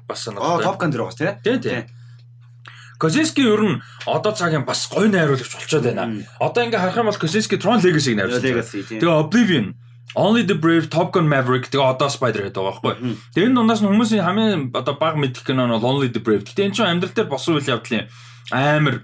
[0.06, 0.62] Бас Аа санагдав.
[0.62, 1.34] Top Gun дээр байгаа тий.
[1.42, 1.82] Тийм тийм.
[3.02, 6.22] Kosinski ер нь одоо цагийн бас гоё найруулагч болчиход байна.
[6.38, 9.02] Одоо ингээ харах юм бол Kosinski Tron Legacy-г тий.
[9.02, 9.74] Тэгээ Oblivion,
[10.14, 12.94] Only the Brave, Top Gun Maverick тэгээ одоо Spider-Head байгаа байхгүй.
[13.34, 16.46] Тэгээ энэ дундаас нь хүмүүсийн хамгийн одоо баг мэдих кино нь бол Only the Brave.
[16.46, 18.06] Гэтэ энэ чинь амьдрал дээр босон үйл явдлын
[18.54, 19.02] амар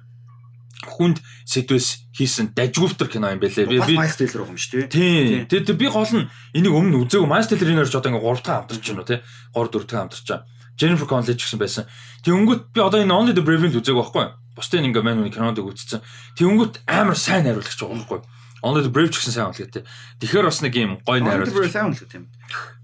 [0.87, 3.67] хүнд сэдвэс хийсэн дажгүйфтер кино юм байлээ.
[3.67, 5.49] Би Miles Teller юм шүү тий.
[5.49, 5.51] Тийм.
[5.51, 7.27] Тэгээ би гол нь энийг өмнө үзээгүй.
[7.27, 9.17] Miles Teller энэ орж одоо ингээ 3 дахь хамтарч байна уу те?
[9.57, 10.45] 3 4 дахь хамтарч байгаа.
[10.79, 11.85] Jennifer Connelly ч гэсэн байсан.
[12.23, 14.27] Тэнгүүт би одоо энэ Only the Brave-ийг үзээгүй байхгүй.
[14.55, 16.01] Бусдын ингээ мань үний киноныг үзсэн.
[16.39, 18.21] Тэнгүүт амар сайн найруулагч байгаа байхгүй.
[18.63, 19.83] Only the Brave ч гэсэн сайн үлээтэй.
[20.23, 22.31] Тэгэхээр бас нэг юм гоё найруулагч сайн үлээ тийм.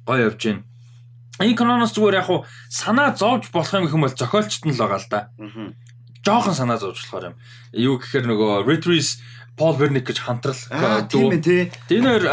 [0.06, 0.62] гоё явж байна.
[1.42, 4.78] Энэ киноноос зүгээр яг хуу санаа зовж болох юм гэх юм бол зохиолчт нь л
[4.78, 5.20] байгаа л да.
[5.34, 5.74] Аа.
[6.22, 7.36] Жохон санаа зовж болохоор юм.
[7.74, 9.18] Юу гэхээр нөгөө Retrees
[9.54, 11.62] Paul Wernick гэж хамтрал Аа тийм ээ тий.
[11.94, 12.24] Энэ хоёр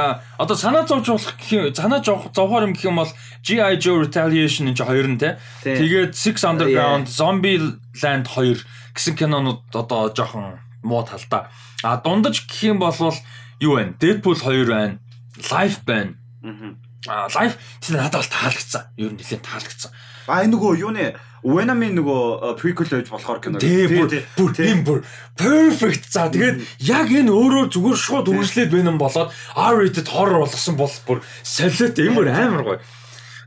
[0.41, 3.11] одоо санаа зовж болох гэх юм санаа зовх зовхоор юм гэх юм бол
[3.45, 5.21] GI Joe Retaliation энэ хоёр нь.
[5.21, 5.37] Тий.
[5.61, 7.61] Тэгээд Six Underground, Zombie
[8.01, 8.65] Land 2
[8.97, 11.53] гэсэн кинонууд одоо жоохон муу талдаа.
[11.85, 12.97] А дундаж гэх юм бол
[13.61, 13.93] юу вэ?
[14.01, 14.97] Deadpool 2 байна.
[15.37, 16.17] Life байна.
[16.41, 16.73] Аа.
[17.07, 18.83] А Life тийм надад бол таалагдсан.
[18.97, 19.91] Ер нь нэлээд таалагдсан.
[20.25, 23.57] А энэ нөгөө юуны Venom-ийн нөгөө prequel байж болохоор кино.
[23.57, 25.01] Тий бүр тийм бүр
[25.33, 30.93] perfect за тэгээд яг энэ өөрөө зүгээр шууд үргэлжлээд байна болоод R-rated horror болгосон бол
[31.09, 32.79] бүр солиот юм бүр амар гоё.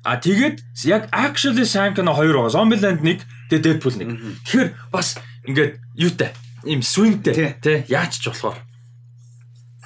[0.02, 2.50] А тэгээд яг actually сайн кино хоёр байгаа.
[2.50, 4.42] Zombieland 1 тэгээд Deadpool 1.
[4.42, 5.14] Тэгэхээр бас
[5.46, 6.34] ингээд юутай
[6.66, 8.58] ийм swingтэй тий яаж ч болохоор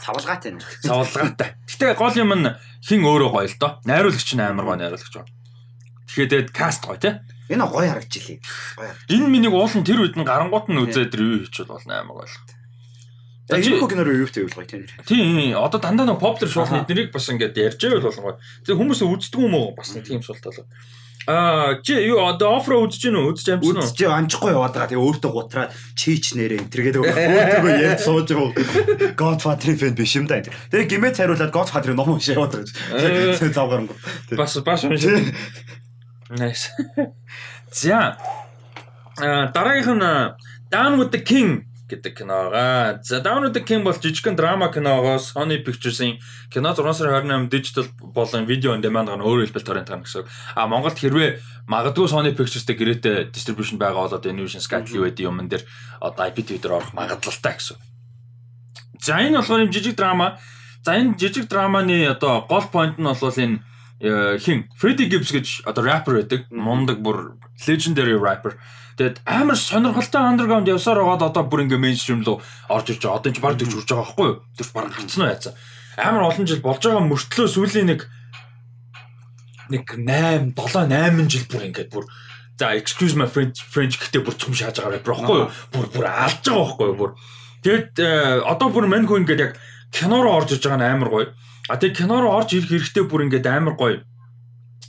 [0.01, 0.63] савлгаатай нэ.
[0.83, 1.61] савлгаатай.
[1.69, 2.51] Гэтэ гол юм нь
[2.83, 3.79] хин өөрөө гоё л доо.
[3.85, 5.31] Найруулагч нь амар гоё найруулагч байна.
[6.09, 7.15] Тэгэхээр тэгээд каст гоё тий.
[7.49, 8.39] Энэ гоё харагдчихлээ.
[8.77, 8.93] Гоё.
[9.09, 12.37] Энэ миний уулын тэр үед нь гарангуут нь үзээд ревю хийчихвэл болно амар гоё л.
[13.49, 14.85] За чи- энэ хөө киноор юу гэдэг вэ тийм.
[15.09, 16.85] Тийм одоо дандаа нэг шоулны Аха.
[16.85, 18.37] эднэрийг бас ингээд ярьж байвал болгоо.
[18.69, 20.69] Тэгээ хүмүүс үздэг юм уу бас тийм шуулт болоо.
[21.29, 23.33] Аа чи юу одоо офро үзэж гин үү?
[23.37, 23.85] Үзэж амжсан уу?
[23.85, 24.89] Үдч амжихгүй яваад байгаа.
[24.93, 29.13] Тэгээ өөртөө гутраад чийч нэрээ энэ тэргээд өөртөө ярьж сууж байгаа.
[29.13, 30.53] Godfather fan биш юм да энэ.
[30.73, 32.73] Тэгээ гимэд хариулаад Godfather ном уншаа яваад байгаа.
[32.97, 33.37] Э.
[33.37, 33.93] Тэгээ завгарангу.
[34.41, 35.37] Бас бас уншиж.
[36.31, 36.69] Nice.
[37.73, 38.19] За.
[39.19, 40.37] Аа дараагийнх нь а,
[40.71, 43.01] Down with the King гэдэг киногаа.
[43.03, 46.21] За Down with the King бол жижигхэн драма киногоо Sony Pictures-ийн
[46.53, 50.29] кино 6 сарын 28 digital болон видео on demand гана өөр хэлбэл торрент гана гэсэн.
[50.55, 55.25] А Монголд хэрвээ магадгүй Sony Pictures-тэй гэрээтэй distribution байгаа бол одоо Innovation Sky TV гэдэг
[55.25, 55.65] юмн дээр
[56.05, 57.81] одоо IPTV дээр орох магадлалтай гэсэн.
[59.01, 60.37] За энэ болохоор юм жижиг драма.
[60.85, 63.65] За энэ жижиг драманы одоо гол point нь бол энэ
[64.01, 66.47] хин Freddie Gibbs гэж одоо rapper байдаг.
[66.51, 68.59] Мундаг бүр legendary rapper.
[68.99, 73.19] Тэгээд амар сонирхолтой underground явсаар байгаад одоо бүр ингээ mainstream руу орж ирж байгаа.
[73.19, 74.39] Одоо ч баг төгч үрж байгаа байхгүй юу?
[74.59, 75.55] Тэр баг гарцсан уу яцсан.
[75.99, 78.01] Амар олон жил болж байгаа мөртлөө сүүлийн нэг
[79.71, 82.07] нэг 8 7 8 жил бүр ингээд бүр
[82.59, 85.51] за excuse my french french гэхдээ бүр цум шааж байгаа байхгүй юу?
[85.75, 86.99] Бүр бүр алж байгаа байхгүй юу?
[86.99, 87.13] Бүр
[87.63, 89.53] Тэгэд э, одоо бүр мань хүн ингээд яг
[89.91, 91.27] кино руу орж иж байгаа нь амар гоё.
[91.69, 94.01] А тэг кино руу орж ирэх хэрэгтэй бүр ингээд амар гоё.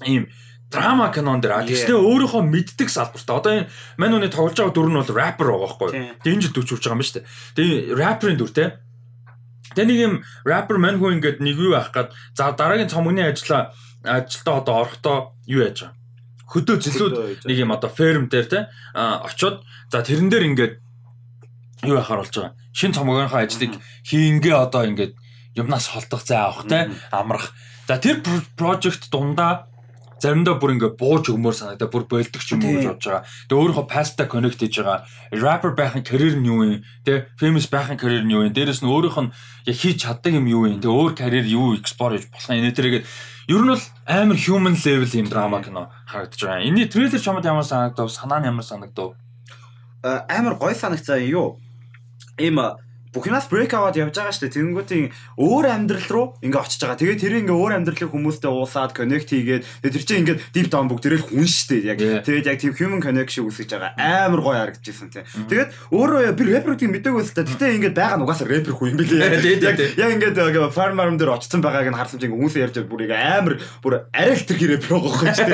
[0.08, 0.32] Ийм
[0.72, 1.66] драма кинон дээр.
[1.66, 3.28] Тэгснэ өөрийнхөө мэддэг салбарт.
[3.28, 5.90] Одоо энэ мань хүний тоглож байгаа дүр нь бол рэпер байгаа байхгүй.
[5.92, 6.16] Тийм.
[6.22, 7.26] Тэг энэ жил дүүчүүлж байгаа юм ба шүү дээ.
[7.58, 8.66] Тэг рэперийн дүр те.
[9.74, 10.14] Тэг нэг юм
[10.46, 13.74] рэпер мань хүн ингээд нэг юу авах гад за дараагийн цомгны ажлаа
[14.06, 15.18] ажилдаа одоо орохдоо
[15.50, 15.98] юу яаж байгаа.
[16.50, 17.14] Хөдөө зэлүүд
[17.50, 18.60] нэг юм одоо ферм дээр те
[18.94, 20.74] а, очоод за тэрэн дээр ингээд
[21.90, 22.58] юу яхаар болж байгаа.
[22.74, 23.74] Шин цомгийнхаа ажлыг
[24.06, 25.14] хийнгээ одоо ингээд
[25.62, 27.54] юмнаас холдох зай авах те амрах.
[27.88, 28.24] За тэр
[28.58, 29.70] project дундаа
[30.20, 33.24] заримдаа бүр ингээд бууж өгмөр санагдаа бүр болдог ч юм уу гэж бодож байгаа.
[33.48, 35.08] Тэгээ өөрийнхөө pasta connect хийж байгаа.
[35.32, 36.84] Rapper байхын career нь юу вэ?
[37.08, 38.52] Тэ famous байхын career нь юу вэ?
[38.52, 39.32] Дээрэс нь өөрийнх нь
[39.64, 40.84] яг хийж чаддаг юм юу вэ?
[40.84, 42.60] Тэгээ өөр career юу explore хийж болох юм.
[42.60, 43.06] Энэ тэргээд
[43.48, 46.68] ер нь бол амар human level юм драма кино харагдаж байгаа.
[46.68, 48.12] Энийний трейлер чамд ямар санагдав?
[48.12, 49.16] Санаа нь ямар санагдав?
[50.04, 51.60] э, амар гой санагцаа юу?
[53.10, 54.54] Ийм Бүхнаас брейк аваад явж байгаа шүү дээ.
[54.54, 55.06] Тэнгүүтийн
[55.42, 57.02] өөр амьдрал руу ингээ очиж байгаа.
[57.02, 61.26] Тэгээд тэр ингээ өөр амьдралын хүмүүстэй уусаад коннект хийгээд тэр чинь ингээ deep down бүгдээрээ
[61.26, 61.90] хүн шүү дээ.
[61.90, 63.98] Яг тэгээд яг тийм human connection үүсгэж байгаа.
[63.98, 65.26] Амар гоё харагдчихсан тийм.
[65.26, 67.50] Тэгээд өөрөө би рэперүүдийг мэдээгүй л та.
[67.50, 69.58] Гэтэ ингээ байгаа нь угаасаа рэпер хүн юм билээ.
[69.58, 73.10] Яг яг ингээ farm farm дээр очсон байгааг нь харсан чинь хүмүүс ярьж байгаа бүр
[73.10, 75.50] амар бүр арай л тэр рэпер байгаа юм шүү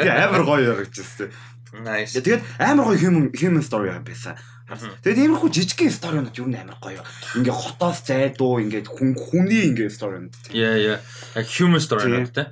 [0.00, 0.16] дээ.
[0.24, 1.28] Амар гоё харагдчихсан.
[1.76, 2.16] Nice.
[2.16, 4.40] Тэгээд амар гоё human human story юм байсан.
[4.66, 6.98] Тэгээд иймэрхүү жижигхэн сторинууд юу нээр гоё.
[7.38, 10.34] Ингээ хотоос зайдуу ингээд хүн хүний ингээ сторинууд.
[10.50, 10.98] Яа яа.
[11.38, 12.50] Яг human story тэ.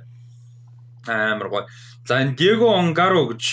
[1.03, 1.67] Амар гоё.
[2.07, 3.43] За энэ Диего Онгаро гэж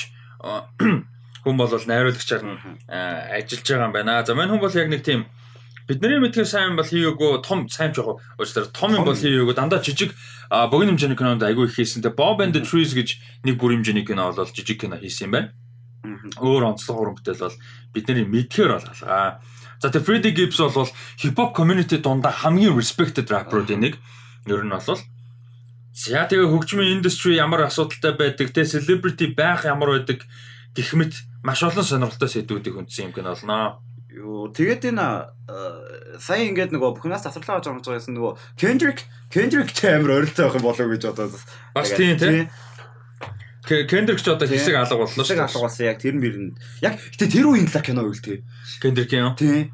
[1.43, 2.55] хүн бол найруулагчаар нь
[2.87, 4.23] ажиллаж байгаа юм байна.
[4.23, 5.27] За мань хүн бол яг нэг тийм
[5.91, 10.15] бидний мэдхээр сайн бол хийгээгүй том сайн жоох өөрөөр том юм бол хийгээгүй дандаа жижиг
[10.71, 12.07] богино хэмжээний кинонд айгүй их хийсэн.
[12.07, 15.33] Тэгээ Bob and the Trees гэж нэг бүр хэмжээний кино бол жижиг кино хийсэн юм
[15.35, 15.51] байна.
[16.03, 17.59] Өөр онцлог бүтээл бол
[17.94, 19.42] бидний мэдхээр бол алгаа.
[19.82, 23.94] За тэгээ Freddie Gibbs бол хипхоп community дундаа хамгийн respected rapper-уудын нэг.
[24.46, 25.00] Ер нь бол
[25.92, 30.24] За тэгээ хөгжмийн индастри ямар асуудалтай байдаг, тэгээ celebrity байх ямар байдаг
[30.72, 31.12] гэх мэт
[31.44, 33.84] маш олон сонирхолтой сэдвүүдийг хүндсэн юм гэнэ болно.
[34.09, 35.05] Юу тэгээд энэ
[36.16, 40.64] сая ингээд нөгөө бүхнээс тасралаа гэж амж байгаасэн нөгөө Kendrick Kendrick амар ойролцоо байх юм
[40.64, 41.32] болов гэж бодоод
[41.76, 42.48] бас тийм тийм
[43.89, 45.25] Кендрик ч одоо хэсэг алга боллоо.
[45.25, 46.57] Хэсэг алга болсон яг тэр мөрөнд.
[46.85, 48.45] Яг гэтээ тэр үеийн талаар кино үйл тээ.
[48.83, 49.35] Кендрик юм.
[49.37, 49.73] Тий.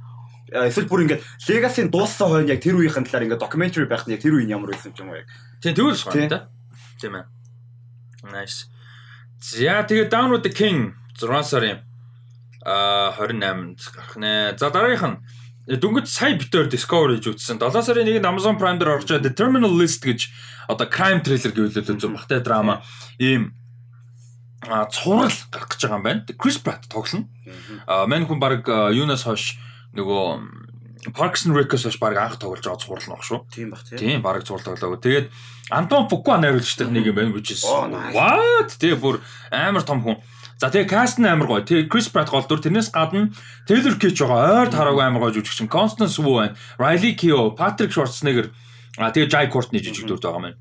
[0.48, 4.22] Эсвэл бүр ингээд Legacy-ийн дууссан хойно яг тэр үеийн талаар ингээд documentary байх нь яг
[4.24, 5.28] тэр үеийн ямар байсан юм яг.
[5.60, 6.46] Тий тэгвэл шүү дээ.
[7.00, 7.26] Тийм ээ.
[8.32, 8.70] Nice.
[9.38, 11.82] За тэгээ Down with the King 6 сарын
[12.64, 14.58] а 28-нд гарах нэ.
[14.58, 17.60] За дараагийнх нь дөнгөж сая битээр Discovery хийж үзсэн.
[17.60, 20.30] 7 сарын 1-нд Amazon Prime дээр орж The Terminal List гэж
[20.68, 22.84] одоо crime thriller гэвэл үзэн багтай драма
[23.18, 23.57] ийм
[24.66, 26.26] а цуврал гарах гэж байгаа юм байна.
[26.38, 27.28] Крис Pratt тоглоно.
[27.86, 29.58] А мань хүн баг юунаас хойш
[29.94, 30.66] нөгөө
[31.14, 33.46] Parks and Rec-ос хойш баг анх тоглож байгаа цуврал нөх шүү.
[33.54, 33.98] Тийм баг тийм.
[33.98, 34.98] Тийм баг цуврал тоглоагүй.
[34.98, 35.26] Тэгээд
[35.70, 38.74] Антон Фукуа найруулагчтай нэг юм байна which is what?
[38.82, 39.22] Тэгээ бүр
[39.54, 40.18] амар том хүн.
[40.58, 41.62] За тэгээ каст нь амар гоё.
[41.62, 43.30] Тэгээ Крис Pratt гол дүр тэрнээс гадна
[43.70, 44.66] Taylor Kitsch байгаа.
[44.66, 45.70] Ойр тараагүй амар гоё жүжигчин.
[45.70, 46.58] Constance Wu байна.
[46.82, 48.50] Riley Keough, Patrick Schwarzenegger.
[48.98, 50.58] А тэгээ Jai Courtney жижиг дүр байгаа юм.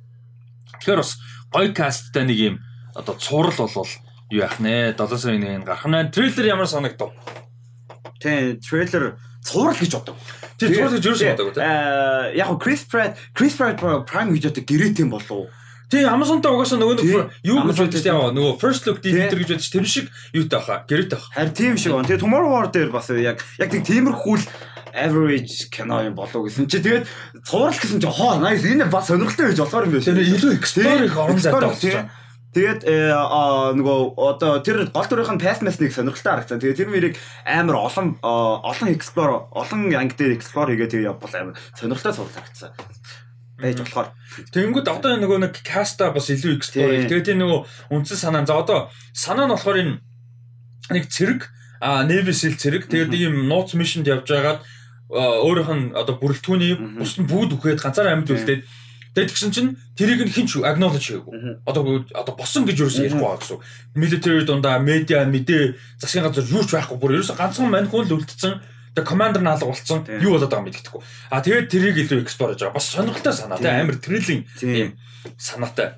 [0.77, 1.17] Тэгэхээр бас
[1.49, 2.55] гоё касттай нэг юм
[2.97, 3.87] одоо цуврал болвол
[4.33, 7.13] юу яах нэ 7 сарын 1-нд гарах нь трейлер ямар санагдав?
[8.19, 10.17] Тэ трейлер цуврал гэж бодог.
[10.57, 11.61] Тэр цуврал гэж юу боддог вэ?
[11.61, 15.47] Аа яг нь Chris Pratt Chris Pratt Prime Video-тэй гэрээт юм болов.
[15.87, 19.71] Тий Amazon-тай угаасаа нөгөө нэг юу гэж байдаг тийм нөгөө first look deleter гэж байдаг
[19.71, 21.31] тэр шиг юутай баха гэрээт баха.
[21.31, 22.09] Харин тийм шиг байна.
[22.11, 24.45] Тэгээ Tomorrow War дээр бас яг яг тийм тиймэрхүү л
[24.91, 27.07] average кино юм болов гэсэн чи тэгээд
[27.47, 30.07] цуврал гэсэн чи хоо nice энэ бас сонирхолтой байж болохоор юм байна.
[30.11, 32.09] Тэр илүү explore их орон зайтай болсон.
[32.57, 36.57] Тэгээд нөгөө одоо тэр гол дүрийнх нь Passmass-ыг сонирхолтой харагдсан.
[36.57, 41.55] Тэгээд тэр мөрийг амар олон олон explore олон анги дээр explore хийгээ тэгээд явбал амар
[41.77, 42.73] сонирхолтой сурал харагдсан.
[43.61, 44.09] Байж болохоор.
[44.49, 47.05] Тэгэнгүүт одоо нөгөө нэг cast-а бас илүү explore.
[47.05, 47.59] Тэгээд энэ нөгөө
[47.93, 48.49] үндсэн санаа.
[48.49, 49.93] За одоо санаа нь болохоор энэ
[50.97, 51.45] нэг цэрэг
[51.77, 52.89] а Seal цэрэг.
[52.89, 54.65] Тэгээд ийм нууц мишнд явж байгаад
[55.13, 58.61] өөрийнх нь одоо бүрэлдэхүүний бус нь бүгд үхээд ганцаараа амьд үлдээд
[59.17, 61.65] Тэгээд тэгсэн чинь тэрийг нь хинч acknowledge хийгээгүй.
[61.65, 63.57] Одоо одоо босон гэж юусэн ярихгүй байгаа гэсэн.
[63.97, 68.13] Military дундаа медиа мэдээ засгийн газар юу ч байхгүй бүр ерөөсө ганцхан мань хүн л
[68.13, 68.61] үлдсэн.
[68.93, 70.05] Тэгээ командер нь алга болсон.
[70.21, 71.01] Юу болоод байгааг мэддэхгүй.
[71.33, 72.77] А тэгээд тэрийг илүү explore хийж байгаа.
[72.77, 74.93] Бас сонирхолтой санаа тийм амар thrilling юм
[75.41, 75.97] санаатай.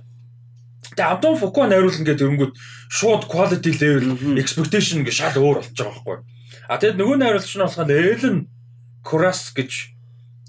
[0.95, 2.53] Тэгээ Антон Фуко найруулна гэдэг тэрнгүүт
[2.87, 6.17] шууд quality level expectation гэж шал өөр болж байгаа байхгүй.
[6.71, 8.37] А тэгээд нөгөө найруулагч нь болохоор Ellen
[9.03, 9.91] Kuras гэж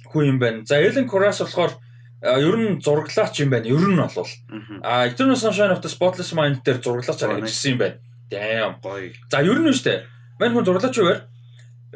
[0.07, 0.63] хүн юм байна.
[0.63, 1.75] За Ellen Kuras болохоор
[2.23, 3.67] ер нь зураглаач юм байна.
[3.67, 4.29] Ер нь бол
[4.83, 7.97] а Eternal Sunshine of the Spotless Mind дээр зураглаачаар ажилласан юм байна.
[8.31, 9.13] Damn гоё.
[9.31, 10.05] За ер нь штэ.
[10.39, 11.23] Мань хүн зураглаач юу вэ?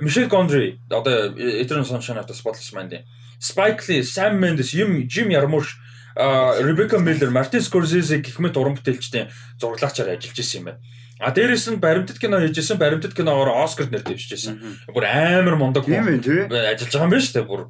[0.01, 3.05] Michelle Gondry одоо Eternal Sunshine of the Spotless Mind.
[3.39, 5.77] Spike Lee, Sam Mendes, Jim Jim Jarmusch,
[6.17, 9.29] Rebecca Miller, Martin Scorsese гэх мэт уран бүтээлчдийн
[9.61, 10.81] зураглаачаар ажиллаж исэн юм байна.
[11.21, 14.89] А дээрэс нь баримтат кино хийжсэн, баримтат киногоор Оскар нэр дэвшижсэн.
[14.91, 16.19] Бүр амар мундаг хүн
[16.49, 17.47] ажиллаж байгаа юм байна шүү дээ.
[17.47, 17.63] Бүр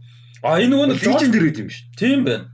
[0.45, 1.85] А энэ нөгөө Legion дээр үт юм шүү.
[1.97, 2.53] Тийм байна.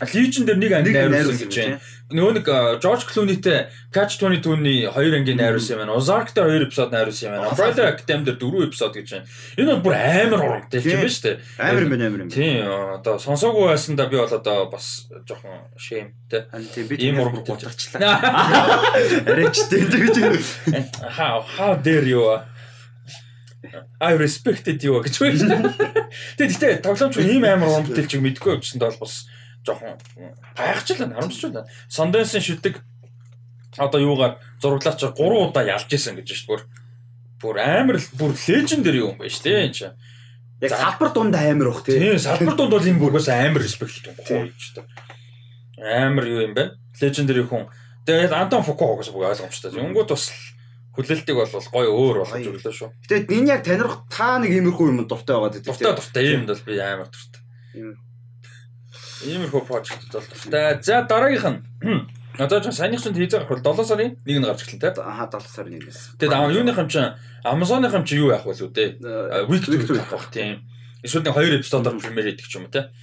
[0.00, 1.80] Legion дээр нэг анги найруулсан гэж байна.
[2.08, 2.46] Нөгөө нэг
[2.80, 5.92] George Clooney-тэй Catch 22-ний хоёр анги найруулсан юм байна.
[6.00, 7.52] Ozark-тэй хоёр эпизод найруулсан юм байна.
[7.52, 9.26] Umbrella Academy дээр дөрвөн эпизод гэж байна.
[9.60, 11.36] Энэ бол бүр амар урамтай юм байна шүү дээ.
[11.60, 12.30] Амар юм байна амар юм.
[12.32, 12.64] Тийм
[12.96, 14.86] одоо сонсоогүй байсандаа би бол одоо бас
[15.28, 16.48] жоохон шэймтэй.
[16.72, 18.24] Тийм би ийм урам гутарчлаа.
[19.28, 20.16] Арайчтэй гэж.
[21.12, 22.24] How how dare you
[24.00, 25.74] I respected you гэж байна.
[26.38, 29.26] Тэгээд гэтээ тоглоомч ийм амар уран бүтээлчийг мэдгүй явчихсан бол бас
[29.66, 29.98] жоохон
[30.54, 31.64] гайхчихлаа, харамсчихлаа.
[31.90, 32.78] Sundance-ын шүтэг
[33.78, 36.66] одоо юугаар зураглаач 3 удаа ялж исэн гэж шүү дээ.
[37.42, 39.94] бүр амар л- бүр лежендэр юм байна шүү дээ энэ чинь.
[40.62, 41.98] Яг салбар дунд амар бах тий.
[41.98, 44.86] Тийм салбар дунд бол энэ бүрээс амар респект юм ч гэдэг.
[45.78, 46.74] Амар юу юм бэ?
[46.98, 47.70] Лежендэр хүн.
[48.06, 49.70] Тэгээд Антон Фуко гэсэн үг ойлгомжтой.
[49.78, 50.30] Өнгөт бас
[50.98, 52.90] хүлээлтийг бол гоё өөр болгож өглөө шүү.
[53.06, 55.70] Гэтэ энэ яг танирах та нэг иймэрхүү юм дуртай байгаа гэдэг.
[55.70, 57.42] Дуртай дуртай юм бол би амар дуртай.
[57.78, 57.94] Ийм.
[59.22, 60.82] Иймэрхүү прожект бол дуртай.
[60.82, 62.02] За дараагийнх нь
[62.38, 65.02] Одоо ч саяных чинь хийж байгаа хөл 7 сарын 1-нд гарч эхэлнэ те.
[65.02, 66.18] Аа 7 сарын 1-ээс.
[66.22, 68.94] Тэгээд аа юуных юм чинь Amazon-ных юм чинь юу яах вэ үү те?
[69.50, 70.62] Week to week бах тийм.
[71.02, 72.94] Эсвэл нэг хоёр эпизодоор премьер хийдэг ч юм уу те.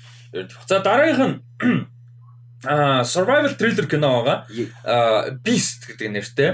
[0.68, 1.36] За дараагийнх нь
[2.66, 4.38] аа survival thriller кино байгаа.
[4.84, 6.50] Аа Beast гэдэг нэртэй.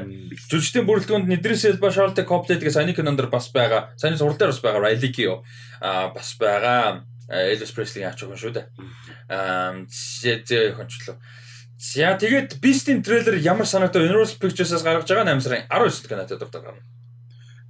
[0.52, 3.92] Жүжигчдийн бүрэлдэхүүнд Idris Elba, Charlotte Copley тэгээ саяны кинонд бас байгаа.
[3.98, 4.84] Саяны зурлал дээр бас байгаа.
[4.86, 5.42] Riley Keough
[5.82, 7.08] аа бас байгаа.
[7.32, 8.66] Elvis Presley аач хүн шүү дээ.
[9.32, 11.16] Аа зэ хончлоо.
[11.82, 16.62] За тэгээд Beast-ийн трейлер ямар санаатай Universal Pictures-аас гаргаж байгаа 8 сарын 19-нд кинотод дуртай
[16.62, 16.84] гарна.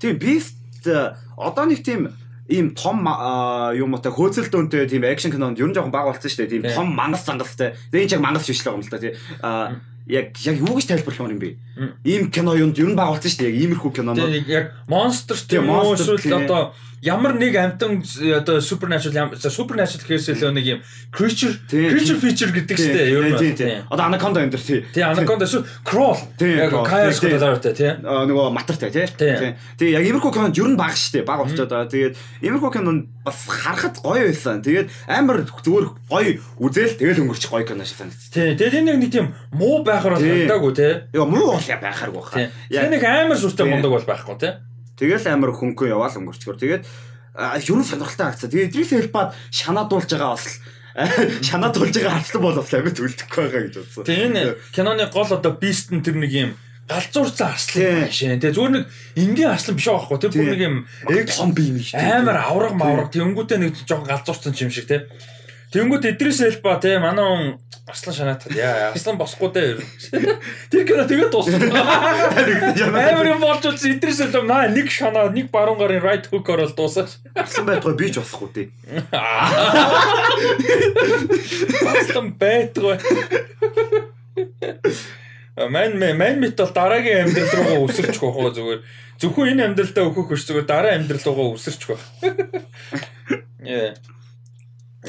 [0.01, 2.11] Тийм Beast э, одоо нэг тийм
[2.51, 6.27] ийм том а, юм уу та хөөцөлдөөнтэй тийм акшн кинонд ер нь жоохон баг болсон
[6.27, 6.51] шүү дээ.
[6.59, 6.75] Тийм Тийм.
[6.75, 7.73] том мангас зангастай.
[7.89, 9.13] Тэгээ энэ ч яг мангас биш л байгаа юм л да тий.
[9.39, 9.51] А
[10.11, 11.49] яг яг юу гэж тайлбарлах юм бэ?
[12.03, 13.49] Ийм кино юунд ер нь баг болсон шүү дээ.
[13.49, 14.27] Яг иймэрхүү кинонууд.
[14.27, 16.35] Тэгээд яг monster Тийм, тийм тийм.
[16.43, 16.61] одоо
[17.01, 18.05] ямар нэг амтан
[18.37, 20.79] одоо supernatural supernatural гэхээс илүү нэг юм
[21.09, 23.37] creature creature feature гэдэг чтэй ер нь.
[23.41, 23.81] тийм, тийм.
[23.89, 24.85] Одоо Anaconda энэ төр тий.
[24.93, 26.13] Тийм anaconda эсвэл crawl.
[26.37, 27.57] Яг тийм.
[27.57, 27.95] гэдэг тийм.
[28.05, 29.09] А, нөгөө матартай тий.
[29.17, 31.25] Тэгээ яг иймэрхүү кинонд ер нь баг шүү дээ.
[31.25, 31.89] Баг болчиход байгаа.
[31.89, 32.13] Тэгээд
[32.45, 34.61] иймэрхүү кинонд бас харахад гоё байсан.
[34.61, 36.31] Тэгээд амар зүгээр гоё
[36.61, 38.29] үзэл тэгэл өнгөрчих гоё кино шиг санагдчих.
[38.29, 38.53] Тийм.
[38.61, 40.95] Тэгээд энэ нэг тийм муу байхаар бол хандаагүй тийм.
[41.17, 42.49] Яа муу бол байхааргүй хаа.
[42.69, 44.69] Тэгээ нэг амар сүртэй мундаг бол байхгүй тийм.
[45.01, 46.61] Тэгэл амар хөнгөө яваал өнгөрчихгөр.
[46.61, 46.83] Тэгээд
[47.33, 48.53] а, ер нь сонирхолтой харагдсан.
[48.53, 50.53] Тэгээд Idris Elba шанаадуулж байгаа бас л
[51.49, 54.05] шанаадуулж байгаа харцлан бол бас амар төлдөхгүй байгаа гэж бодсон.
[54.05, 56.51] Тэгээ энэ киноны гол одоо Beast нь тэр нэг юм
[56.91, 57.87] галзуурцсан Тийм.
[58.03, 58.37] арслан шээ.
[58.37, 58.85] Тэгээ зүгээр нэг
[59.15, 60.31] энгийн арслан биш байхгүй тийм.
[60.31, 60.53] Тэр бүр Тийм.
[60.53, 60.75] нэг юм
[61.31, 62.19] том бие юм дээ.
[62.19, 65.07] амар авраг мавраг тэнгүүтээ нэг жоохон галзуурцсан юм шиг те.
[65.74, 69.62] Тэнгүүт Идрис Элба те манай хүн арслан шанаатал яа арслан босхгүй те.
[70.70, 71.58] Тэр кино тэгээд дуусна.
[72.86, 76.72] Амар юм болж үзсэн Идрис Элба наа нэг шанаа нэг баруун гарын right hook орол
[76.74, 77.06] дуусаа.
[77.34, 78.66] Арслан байтгаа би ч босхгүй тий.
[81.92, 82.98] Арслан байтгүй.
[85.56, 88.80] Ман ман мит бол дараагийн амьдрал руугаа өсөрчих واخ уу зүгээр.
[89.16, 92.04] Зөвхөн энэ амьдралдаа өөхөх биш зүгээр дараа амьдрал руугаа өсөрчих واخ.
[93.64, 93.96] Яа.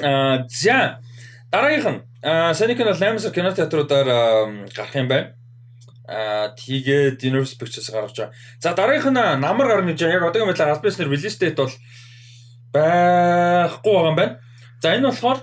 [0.00, 1.00] Аа за
[1.52, 5.34] дараагийнх нь аа саний кино 8 сар кинотеатруудаар аа, гарах юм байна.
[6.08, 8.32] Аа тэгээд Universal Pictures гаргаж байгаа.
[8.60, 11.74] За дараагийнх нь намар гарна гэж яг одоогийн байдлаар аль биснэр release date бол
[12.72, 14.38] байхгүй байгаа юм байна.
[14.80, 15.40] За энэ болохоор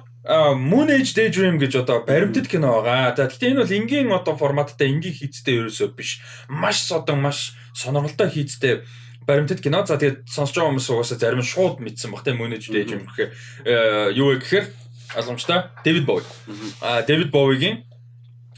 [0.57, 3.15] Moon Age Daydream гэж одоо баримтат кино байгаа.
[3.15, 6.19] За гэхдээ энэ бол энгийн одоо форматтай энгийн хийцтэй ерөөсөө биш.
[6.49, 8.83] Маш содон маш сонирхолтой хийцтэй
[9.29, 9.85] баримтат кино.
[9.85, 13.05] За тэгээд сонсож байгаа хүмүүс угаасаа зарим нь шууд мэдсэн баг тийм Moon Age Daydream
[13.05, 13.29] гэхээр
[13.69, 14.65] э, юу вэ гэхээр
[15.21, 16.25] ойлгомжтой David Bowie.
[16.81, 17.85] А David Bowie-гийн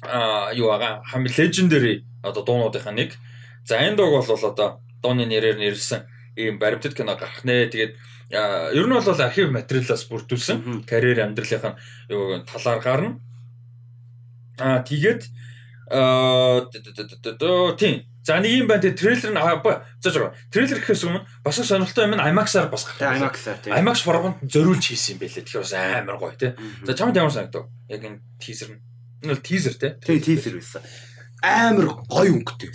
[0.08, 3.20] а юу байгаа хам legendary одоо дуунуудынхаа нэг.
[3.68, 6.08] За энэ дууг бол одоо дууны нэрээр нэрлсэн
[6.40, 7.68] ийм баримтат кино гарах нэ.
[7.68, 7.94] Тэгээд
[8.32, 11.76] а, ер нь бол архив материалаас бүрдүүлсэн карьер амьдралынхаа
[12.10, 13.20] юу талаар гарна.
[14.58, 15.28] Аа тэгээд
[15.92, 16.64] аа
[17.76, 18.11] тийм.
[18.24, 18.82] За нэг юм байна.
[18.86, 20.34] Тэгээд трейлер нь аа ба- за жоо.
[20.54, 23.18] Трейлер гэхээс өмнө бас сонирхолтой юм нь IMAX-аар бас гарах.
[23.18, 23.74] IMAX-аар тий.
[23.74, 25.42] IMAX формат зориулж хийсэн юм байлээ.
[25.42, 26.52] Тэгэхээр бас амар гоё тий.
[26.86, 27.66] За чамд ямар санагдав?
[27.90, 28.82] Яг энэ тизер нь.
[29.26, 29.92] Энэ бол тизер тий.
[30.06, 30.82] Тий тийзер байсан.
[31.42, 32.70] Амар гоё өнгөтэй.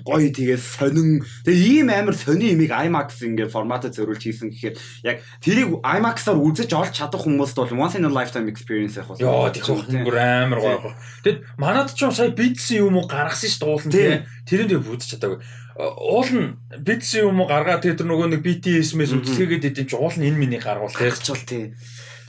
[0.00, 1.20] Гоё тэгээ сонин.
[1.44, 6.72] Тэгээ ийм амар сони имийг IMAX ингээ форматад зориулж хийсэн гэхээр яг тэрийг IMAX-аар үзэж
[6.72, 9.20] олж чадах хүмүүст бол once in a lifetime experience яг бол.
[9.20, 10.96] Яа тийм бүр амар гоё.
[11.20, 14.24] Тэгэд манад ч юм сая бидсэн юм уу гаргасан ш дуулан тий.
[14.48, 15.44] Тэрэн дээр бүдэж чадаагүй.
[15.78, 19.20] Уул нь бидсэн юм уу гаргаа тэр нөгөө нэг BTS-мээс Мгм.
[19.20, 21.12] үзлэгээд идэв чи уул нь энэ миний гаргуул тий.
[21.12, 21.76] Гарчвал тий.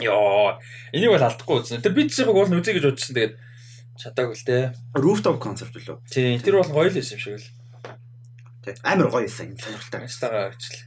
[0.03, 0.59] Яа
[0.91, 1.79] энийг бол алдахгүй үзсэн.
[1.79, 3.33] Тэр BTS-ийг уул нь үзье гэж бодчихсон тэгээд
[3.99, 4.63] чадаагүй л тий.
[4.95, 5.99] Rooftop концерт үлээ.
[6.07, 7.47] Тий тэр бол гоё л байсан юм шиг л.
[8.63, 8.73] Тий.
[8.87, 10.07] Амар гоё байсан юм сонирхолтой.
[10.07, 10.79] Instagram ажил.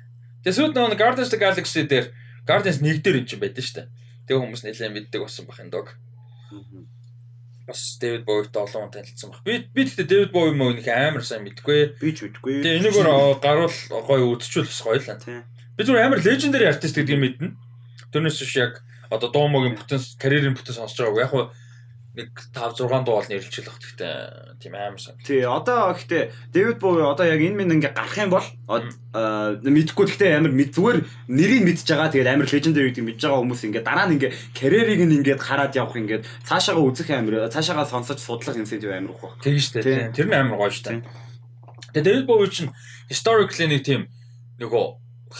[0.42, 2.06] Тэгээ сүйд нөгөө Guardians of the Galaxy дээр
[2.48, 3.88] Guardians 1 дээр энэ чинь байдсан шүү дээ.
[4.26, 5.86] Тэгээ хүмүүс нэлээд мэддэг болсон бах энэ дог.
[7.68, 9.44] Бас David Bowie-тай олон хүн танилцсан баг.
[9.44, 12.00] Би би гэхдээ David Bowie мөн их амар сайн мэдгүй.
[12.00, 12.64] Би ч үдгүй.
[12.64, 15.20] Тэгээ энэгээр гаруул гоё үзчихвэл бас гоё л.
[15.20, 15.44] Тий.
[15.76, 17.54] Би зүгээр амар legendary artist гэдгийг мэднэ.
[18.10, 18.82] Тэрнээс биш яг
[19.12, 21.52] одоо дуумогийн бүтэн карьерийн бүтэн сонсож байгааг яг
[22.12, 23.80] нэг 5 6 дуу бол нэрлэж л баг.
[23.80, 25.16] Гэхдээ тийм амар сан.
[25.24, 30.12] Тий, одоо гэхдээ Дэвид Боуи одоо яг энэ минь ингээ гарах юм бол аа мэдхгүй
[30.12, 30.98] гэхдээ амар мэд зүгээр
[31.32, 35.00] нэрийг мэдж байгаа тэгээд амар legendary гэдэг мэдж байгаа хүмүүс ингээ дараа нь ингээ карьерийг
[35.08, 39.40] нь ингээд хараад явах ингээд цаашаага үзэх амар цаашаага сонсож судлах incentive амар их баг.
[39.40, 40.12] Тийм шүү дээ.
[40.12, 41.00] Тэр нь амар гоё шүү дээ.
[41.00, 41.22] Тийм.
[41.96, 42.72] Тэгээ David Bowie чинь
[43.08, 44.12] historically нэг тийм
[44.60, 44.84] нөгөө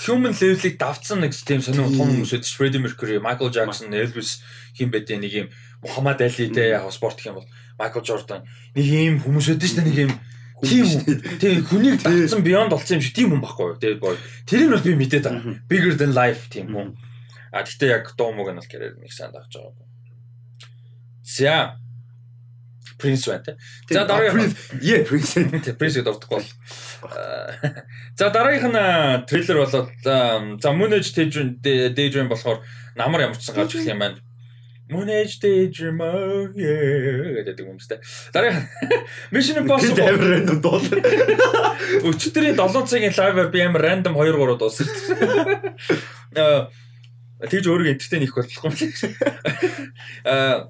[0.09, 4.41] human level-ийг давцсан нэг тийм сонир том хүмүүс байдаг Freddie Mercury, Michael Jackson, Elvis
[4.73, 5.49] хин байдیں۔ нэг юм
[5.83, 8.43] Muhammad Ali те яг спорт гэх юм бол Michael Jordan
[8.74, 10.12] нэг юм хүмүүс байдаг ш нэг юм
[10.62, 10.87] тийм
[11.43, 13.80] тийм хүнийг давцсан beyond болсон юм шиг тийм хүн байхгүй юу?
[13.83, 14.14] Тэгээд боо
[14.47, 15.59] тэрийг бол би мэдээд байгаа.
[15.66, 16.95] Bigger than life тийм хүн.
[17.51, 19.91] А гэхдээ яг дуу мог нь бол гэрээр нэг сайн дагж байгаа
[21.22, 21.78] за.
[22.99, 23.57] Prince байна те.
[23.91, 25.35] За дараагийн Yeah Prince.
[25.78, 26.51] Prince-ийг дурдахгүй бол.
[28.18, 31.11] За дараагийнх нь трейлер болоод за Moon Age
[31.97, 32.62] Daydream болохоор
[32.95, 34.18] намар ямарчсан гарч ирэх юм байна.
[34.93, 35.99] Moon Age Daydream
[36.53, 37.99] гэдэг юмстай.
[38.34, 38.68] Дараагийн
[39.34, 40.84] Mission Impossible амар рандом дуул.
[42.09, 44.86] Өчигдрийн 7 цагийн лайваар би амар рандом 2 3 дууссан.
[46.36, 46.68] Аа
[47.49, 49.16] тэгж өөрийгөө энтертейн хийх болохгүй юм.
[50.28, 50.68] Аа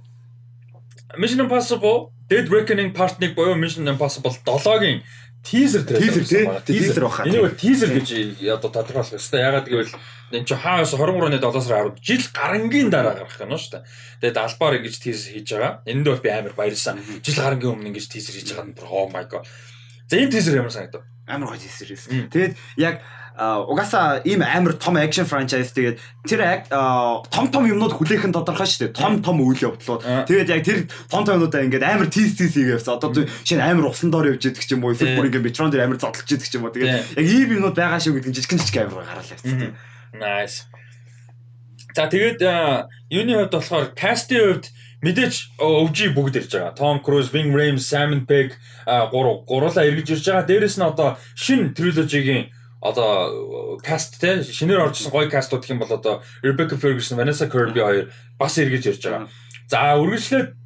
[1.18, 5.02] Mission Impossible Dead Reckoning Part 1 буюу Mission Impossible 7-гийн
[5.42, 7.26] teaser teaser teaser баха.
[7.26, 8.08] Энийг бол teaser гэж
[8.46, 9.42] одоо тодорхойлох хэрэгтэй.
[9.42, 9.92] Ягаад гэвэл
[10.32, 13.84] энэ чи хаас 23-ны 7 сарын 10 жил гарангийн дараа гарах юм шүү дээ.
[14.22, 15.82] Тэгээд албаар ингэж teaser хийж байгаа.
[15.84, 17.02] Энд бол би амар баярлсан.
[17.26, 18.86] Жил гарангийн өмнө ингэж teaser хийж байгаа.
[18.86, 19.44] Oh my god.
[20.06, 21.02] За энэ teaser ямар санагдав?
[21.26, 21.90] Амар гоё teaser.
[21.90, 23.02] Тэгээд яг
[23.38, 25.96] угаасаа ийм амар том акшн франчайз тэгээд
[26.28, 28.96] тэр том том юмнууд хүлээх нь тодорхой шүү дээ.
[28.96, 30.28] Том том үйл явдлууд.
[30.28, 30.78] Тэгээд яг тэр
[31.08, 32.92] том том юмнуудаа ингээд амар тийс тийс хийгээвс.
[32.92, 34.92] Одоо шинэ амар усан доор явж идэх юм уу?
[34.92, 36.76] Эсвэл бүр ингээд метрон дээр амар зодолж идэх юм уу?
[36.76, 39.72] Тэгээд яг ийм юмнууд байгаа шүү гэдэг жижигэн жижиг амар гаргалаа явцсан.
[40.12, 40.68] Nice.
[41.96, 42.40] За тэгээд
[43.08, 44.66] юуны хувьд болохоор кастийн хувьд
[45.02, 46.76] мэдээж өвжи бүгд ирж байгаа.
[46.76, 48.54] Tom Cruise, Ving Rhames, Simon Pegg
[48.86, 50.48] гурав гурлаа эргэж ирж байгаа.
[50.48, 52.52] Дээрэс нь одоо шинэ триложигийн
[52.82, 57.78] одоо каст те шинээр оржсэн гоё кастууд гэх юм бол одоо Rebecca Ferguson, Vanessa Kirby
[57.78, 58.06] хоёр
[58.38, 59.28] бас эргэж ирж байгаа.
[59.70, 60.58] За үргэлжлээд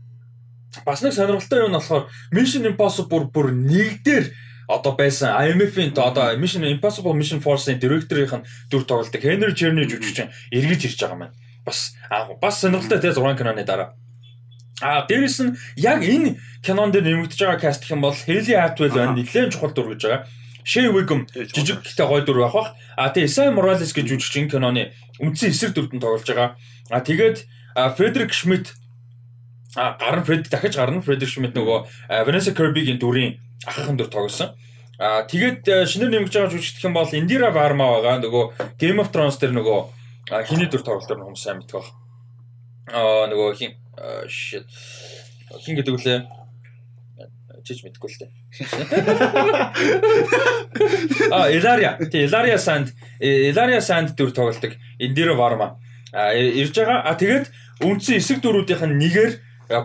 [0.84, 4.32] бас нэг сонирхолтой юм нь болохоор Mission Impossible бүр нэг дээр
[4.68, 10.32] одоо байсан IMF-ийн одоо Mission Impossible Mission Force-ийн директорийнх нь дүр тоглолтог Henry Cherny жүжигчин
[10.56, 11.36] эргэж ирж байгаа маань.
[11.68, 11.92] Бас
[12.40, 13.92] бас сонирхолтой те 6 киноны дараа.
[14.80, 18.92] А дээрэс нь яг энэ кинон дээр нэмэгдэж байгаа каст гэх юм бол Hayley Atwell
[18.96, 19.16] байна.
[19.16, 20.24] Нэлээд чухал дүр гэж байгаа.
[20.66, 22.68] Shea Wiggum жижиг гэхдээ гоё дүр байх бах.
[22.98, 24.90] А тэгээ Sam Morales гэж жүжигчин киноны
[25.22, 26.58] үндсэн эсрэг дүрдэн тоглож байгаа.
[26.90, 27.46] А тэгээд
[27.94, 28.74] Frederick Schmidt
[29.78, 31.86] а гарна Фред дахиж гарна Frederick Schmidt нөгөө
[32.26, 34.58] Vanessa Kirby-гийн дүрийн ахын дүр тоглосон.
[34.98, 38.18] А тэгээд шинээр нэмж байгаа жүжигч гэх юм бол Indira Varma байгаа.
[38.26, 39.78] Нөгөө Game of Thrones дээр нөгөө
[40.50, 41.94] хиний дүр тоглолтоор хүмүүс сайн мэддэг баг.
[42.90, 43.78] Аа нөгөө хин
[44.26, 44.66] shit
[45.62, 46.18] хин гэдэг үлээ
[47.66, 48.30] чиж мэдгүй л дээ.
[51.30, 51.98] А Илария.
[51.98, 54.72] Тэ Илария Санд Илария Санд дүр тоглолдог.
[54.98, 55.78] Индира Варма.
[56.12, 57.02] А ирж байгаа.
[57.02, 57.50] А тэгээд
[57.82, 59.32] үндсэн эсэг дүрүүдийнх нь нэгээр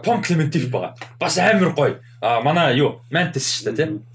[0.05, 0.95] Пом Клементив байгаа.
[1.19, 1.97] Бас амар гоё.
[2.21, 3.01] А манай юу?
[3.09, 4.05] Mantis шүү дээ, тийм.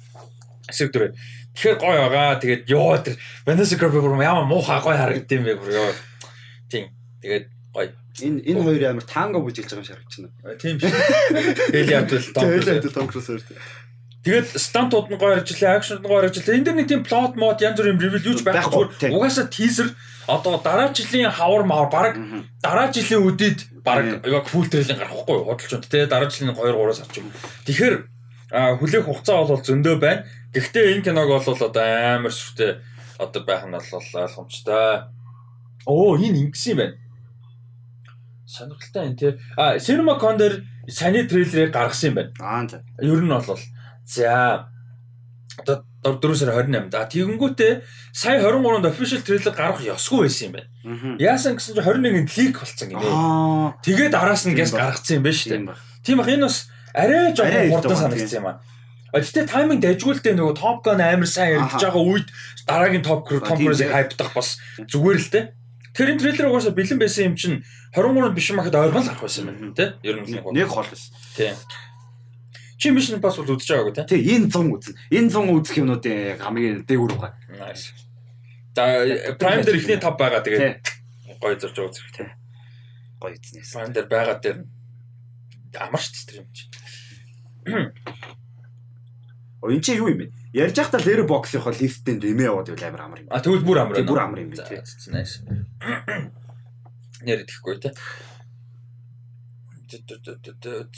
[0.71, 1.11] Эсэг дүр.
[1.59, 2.39] Тэгэхээр гоё байгаа.
[2.39, 5.91] Тэгээд ёо тэр Vanessa Kirby бүр ямар муухай гоё харагдсан бэ бүр ёо.
[6.71, 6.95] Тийм.
[7.23, 7.91] Тэгээд гоё
[8.23, 10.31] Энэ энэ хоёр амар танго бүжиглж байгаа юм шиг харагдчихна.
[10.57, 10.93] Тийм биш.
[11.73, 12.65] Элиад бол Том Круз.
[12.65, 13.43] Элиад Том хоёр.
[14.25, 16.57] Тэгээд стантууд нь гоё ажиллаа, акшнууд нь гоё ажиллаа.
[16.57, 19.13] Энд дэр нэг тийм плот мод янз бүрийн ревю юуч байхгүй.
[19.13, 19.93] Угаасаа тизер
[20.27, 22.15] одоо дараа жилийн хавар мавар баг
[22.59, 27.23] дараа жилийн үдид баг яг фул трейлинг гарахгүй худалчунд те дараа жилийн 2 3-аас орчих.
[27.69, 27.95] Тэгэхээр
[28.81, 30.27] хүлээх хугацаа бол зөндөө байна.
[30.51, 32.83] Гэхдээ энэ киног бол одоо амар сүртэй
[33.23, 35.07] одоо байх нь бол ойлгомжтой.
[35.87, 37.06] Оо энэ ингэсэн юм байна
[38.47, 39.33] сонирхолтой энэ тий.
[39.57, 40.55] А CinemaCon дээр
[40.89, 42.33] саний трейлерыг гаргасан юм байна.
[42.41, 42.83] Аа за.
[43.03, 43.59] Ер нь бол
[44.07, 44.69] за
[45.59, 46.95] одоо 4 сарын 28-нд.
[46.95, 47.73] А тэгэнгүүтээ
[48.15, 50.71] сая 23-нд official трейлер гарах ёсгүй байсан юм байна.
[51.19, 53.03] Яасан гэсэн чинь 21-нд лик болсон гинэ.
[53.83, 55.75] Тэгээд араас нь гэс гаргацсан юм байна шүү дээ.
[56.07, 58.61] Тийм бах энэ бас арай жоохон хурдан санагдсан юм аа.
[59.17, 62.29] Гэхдээ тайминг дайжгуулдэ нөгөө Top Gun амар сайн яригдж байгаа үед
[62.69, 65.45] дараагийн Top Cruise Tom Cruise-ыг хайптах бас зүгээр л дээ.
[65.97, 67.65] Тэрийн трейлер угаасаа бэлэн байсан юм чинь
[67.97, 69.89] 23-нд биш махад ойрхон л гарах байсан юм тий.
[70.05, 71.17] Ер нь нэг хол байсан.
[71.33, 71.57] Тий.
[72.77, 74.21] Чи Mission Impossible үзэж байгаагүй тий?
[74.21, 75.01] Тий, энэ 100 үзнэ.
[75.09, 77.73] Энэ 100 үзэх юмнуудын хамгийн дээгүүр байгаа.
[78.77, 78.85] За
[79.41, 80.85] Prime дээр ихний топ байгаа тэгээд
[81.41, 82.29] гоё зорж үзэх тий.
[83.17, 83.73] Гоё эзнээс.
[83.73, 84.59] Prime дээр байгаа дээр
[85.81, 86.69] амарч тэр юм чи.
[89.65, 90.37] О энэ чи юу юм бэ?
[90.53, 93.29] Ярьж байхдаа Lero box-ийнхоо листэнд нэмээ яваад байл амар амар юм.
[93.33, 94.05] А тэгвэл бүр амар.
[94.05, 94.61] Бүр амар юм би.
[95.17, 95.41] Nice.
[97.23, 97.95] Нэр идэхгүй те.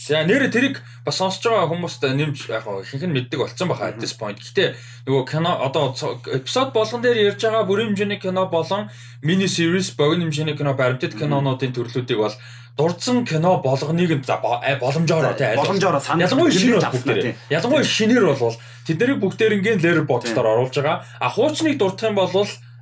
[0.09, 4.01] За нэр тэрийг бас сонсож байгаа хүмүүст нэмж яг ихэнх нь мэддэг болсон баха at
[4.01, 4.41] this point.
[4.41, 5.93] Гэтэ нөгөө кино одоо
[6.25, 8.89] эпизод болгон дээр ярьж байгаа бүрэн хэмжээний кино болон
[9.21, 12.33] мини series богино хэмжээний кино баримтат кинонуудын төрлүүдийг бол
[12.79, 18.57] дурдсан кино болгоныг нь боломжоор тий боломжоор санал ялангуяа шинээр бүгдээр ялангуяа шинээр бол
[18.89, 21.05] тэднийг бүгдээр ингээл Letterboxd-оор оруулж байгаа.
[21.21, 22.33] А хуучныг дурдах юм бол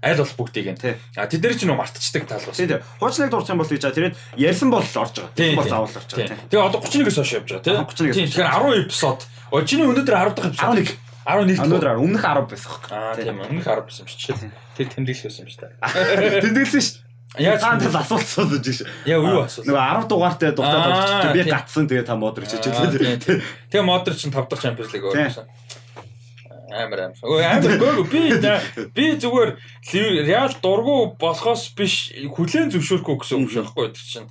[0.07, 0.79] Аль болох бүгдийг нь.
[1.19, 2.55] А тэд нар ч нөө мартчихдаг тал бас.
[2.55, 2.79] Тийм
[3.35, 3.99] дурдсан юм бол гэж байгаа.
[3.99, 5.35] Тэгээд ярьсан бол орж байгаа.
[5.35, 6.39] Тийм, бол заавал орж байгаа.
[6.47, 7.75] Тэгээ одоо 31-өөс хойш явж байгаа тий.
[7.75, 8.29] Аа, 31-өөс Тийм.
[8.31, 9.19] Тэгэхээр 10 эпизод.
[9.51, 10.71] О чиний өнөөдөр 10 дахь эпизод.
[10.71, 10.95] 11.
[11.27, 12.87] 11 Өнөөдөр өмнөх 10 байсан хөө.
[12.95, 14.31] Аа тийм өмнөх 10 байсан юм чи.
[14.79, 16.43] Тэр тэмдэглэсэн юм шүү дээ.
[16.47, 16.89] Тэмдэглэсэн ш.
[17.37, 18.79] Яаж Таанд л асуулт асууж гэж.
[19.05, 19.67] Яа, юу асуулт?
[19.67, 21.33] Нөгөө 10 дугаартай Аа, орчих.
[21.35, 21.53] Би тийм.
[21.53, 23.43] гатсан тэгээ та модер Аа, тийм.
[23.69, 25.29] Тэгээ модер чинь 5 дахь League Тийм.
[25.29, 25.45] өөрсөн.
[26.71, 27.19] Амар амар.
[27.23, 28.35] Өө амар гоо би
[28.95, 29.51] би зүгээр
[30.27, 34.29] Реал дургу болохоос биш хүлэн зөвшөөрөхгүй гэсэн үг байхгүй тэр чинь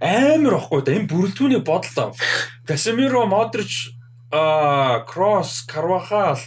[0.00, 2.12] амар ахгүй да энэ бүрэлдэхүүний бодлоо.
[2.68, 3.72] Casemiro, Modric,
[4.30, 6.38] а Кросс, Carvajal,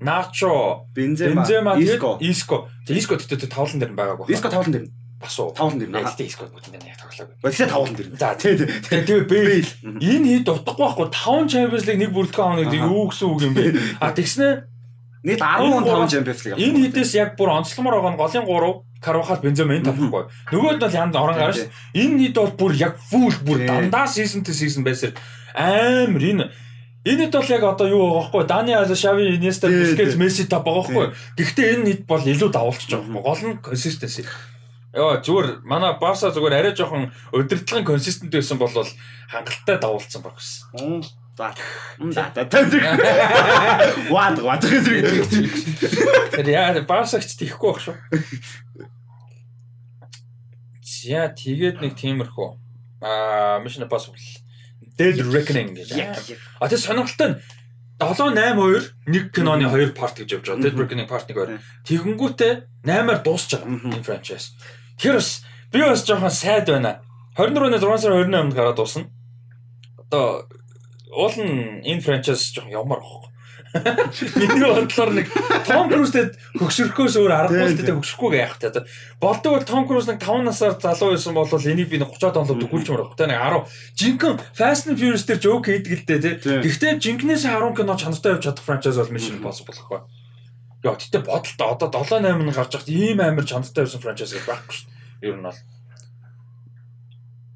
[0.00, 2.18] Nacho, Бензема, Иско.
[2.20, 2.68] Иско.
[2.88, 4.32] Тэгээ Иско тэгтээ тавлан дээр байгаагүй.
[4.32, 4.88] Иско тавлан дээр.
[5.20, 5.52] бас уу.
[5.52, 5.90] Тавлан дээр.
[5.92, 7.36] Яг тэгтээ Иско бүгд энэ яг тоглоогүй.
[7.44, 8.08] Тэгсэн тавлан дээр.
[8.16, 8.68] За Тий, тий.
[8.68, 9.70] тэгээ Бэйл
[10.00, 12.12] энэ хэд утгагүй байхгүй 5 Champions League нэг
[12.60, 12.90] гэдэг Аха.
[12.92, 13.64] юу гэсэн үг юм бэ?
[14.04, 14.48] А тэгснэ
[15.26, 16.62] Нийт Энэ 15 Champions League.
[16.62, 20.22] энэ хэдээс яг бүр онцлогмоор байгаа нь голын 3 Карвахал Бензема энэ тавхгүй.
[20.54, 21.74] Нөгөөд нь бол янд орон гарна шүү.
[21.98, 25.18] Энэ нийт бол бүр яг full бүр дандаа season to season байсаар
[25.58, 26.46] амар энэ
[27.06, 30.18] Энэ хэд бол яг одоо юу байгаа байхгүй Дани Аль Шави Инеста Бускетс.
[30.18, 31.06] Месси та байгаа байхгүй
[31.38, 34.26] Гэхдээ энэ хэд бол илүү давуулчих жоох байхгүй гол нь consistency
[34.96, 38.72] Яа зүгээр манай Барса зүгээр арай жоохон өдөртлөн консистент байсан бол
[39.28, 41.04] хангалттай давуулсан баг гэсэн.
[41.36, 41.52] За.
[42.00, 42.48] Да.
[44.08, 45.28] Ваад ваад зэрэг.
[46.32, 47.96] Тэр яа Барсагч тийхгүй байх шүү.
[50.80, 52.48] За тэгээд нэг тиймэрхүү.
[53.04, 54.16] Аа Mission Impossible
[54.96, 55.92] Dead Reckoning гэж.
[56.56, 57.38] А тэр сонирхолтой нь
[58.00, 60.64] 782 нэг киноны хоёр парт гэж явж байгаа.
[60.64, 61.60] Dead Reckoning part 1 2.
[61.84, 64.56] Тэгэнгүүтээ 8-аар дуусч байгаа энэ franchise.
[64.96, 67.04] Тэр бас би бас жоохон сайд байна.
[67.36, 69.12] 24-ны 6 сарын 28-нд гараад дуусна.
[70.08, 70.48] Одоо
[71.16, 73.32] уул нь энэ franchise жоохон ямар ахгүй.
[74.36, 75.28] Миний бодлоор нэг
[75.66, 78.72] Том Крузтэй хөгшөрөхөөс өөр аргагүй л дээ хөгшөхгүй яах те.
[79.20, 82.56] Болдог бол Том Круз нэг 5 насаар залуу байсан бол энийг би нэг 30 онлоо
[82.56, 83.16] дөгүүлчмээр байна.
[83.16, 83.66] Тэ нэг 10
[84.00, 86.30] жинхэнэ Fast and Furious дээр жоок хийдэг л дээ те.
[86.40, 86.60] Тийм.
[86.64, 90.00] Гэхдээ жинкнээс 10 кино чанартай явж чадах franchise бол Mission Impossible гэхгүй.
[90.84, 94.44] Яа тэгтээ бодолтой одоо 7 8 нь гарч хахад ийм амар чанартай байсан franchise гэж
[94.46, 95.28] байхгүй шүү дээ.
[95.32, 95.75] Ер нь бол.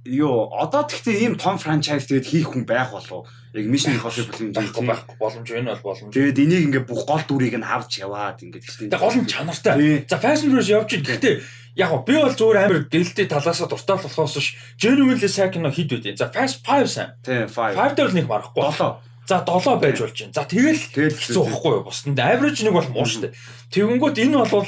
[0.09, 3.28] Йоо, одоо тэгтээ ийм том франчайз тэгээд хийх хүн байх болов.
[3.53, 6.09] Яг Mission Impossible юм байхгүй байхгүй боломж энэ бол боломж.
[6.16, 8.88] Тэгээд энийг ингээ бүх гол дүрийг нь авч яваад ингээд тийм.
[8.88, 10.09] Тэгээ гол нь чанартай.
[10.09, 11.05] За Fast and Furious явж ийн.
[11.05, 11.34] Гэхдээ
[11.76, 16.16] яг би бол зүгээр амар гэлтэй талаасаа дуртай болохоос ш genuinely кино хэд үү.
[16.16, 17.12] За Fast 5 сайн.
[17.20, 17.76] Тийм 5.
[17.76, 18.64] 5 дээр л нэг марахгүй.
[18.72, 19.05] 7.
[19.28, 20.32] За 7 байж болж байна.
[20.32, 21.84] За тэгэл хэцүү байхгүй юу?
[21.84, 23.36] Бусдад average нэг бол муу штэ.
[23.68, 24.64] Тэгэнгүүт энэ бол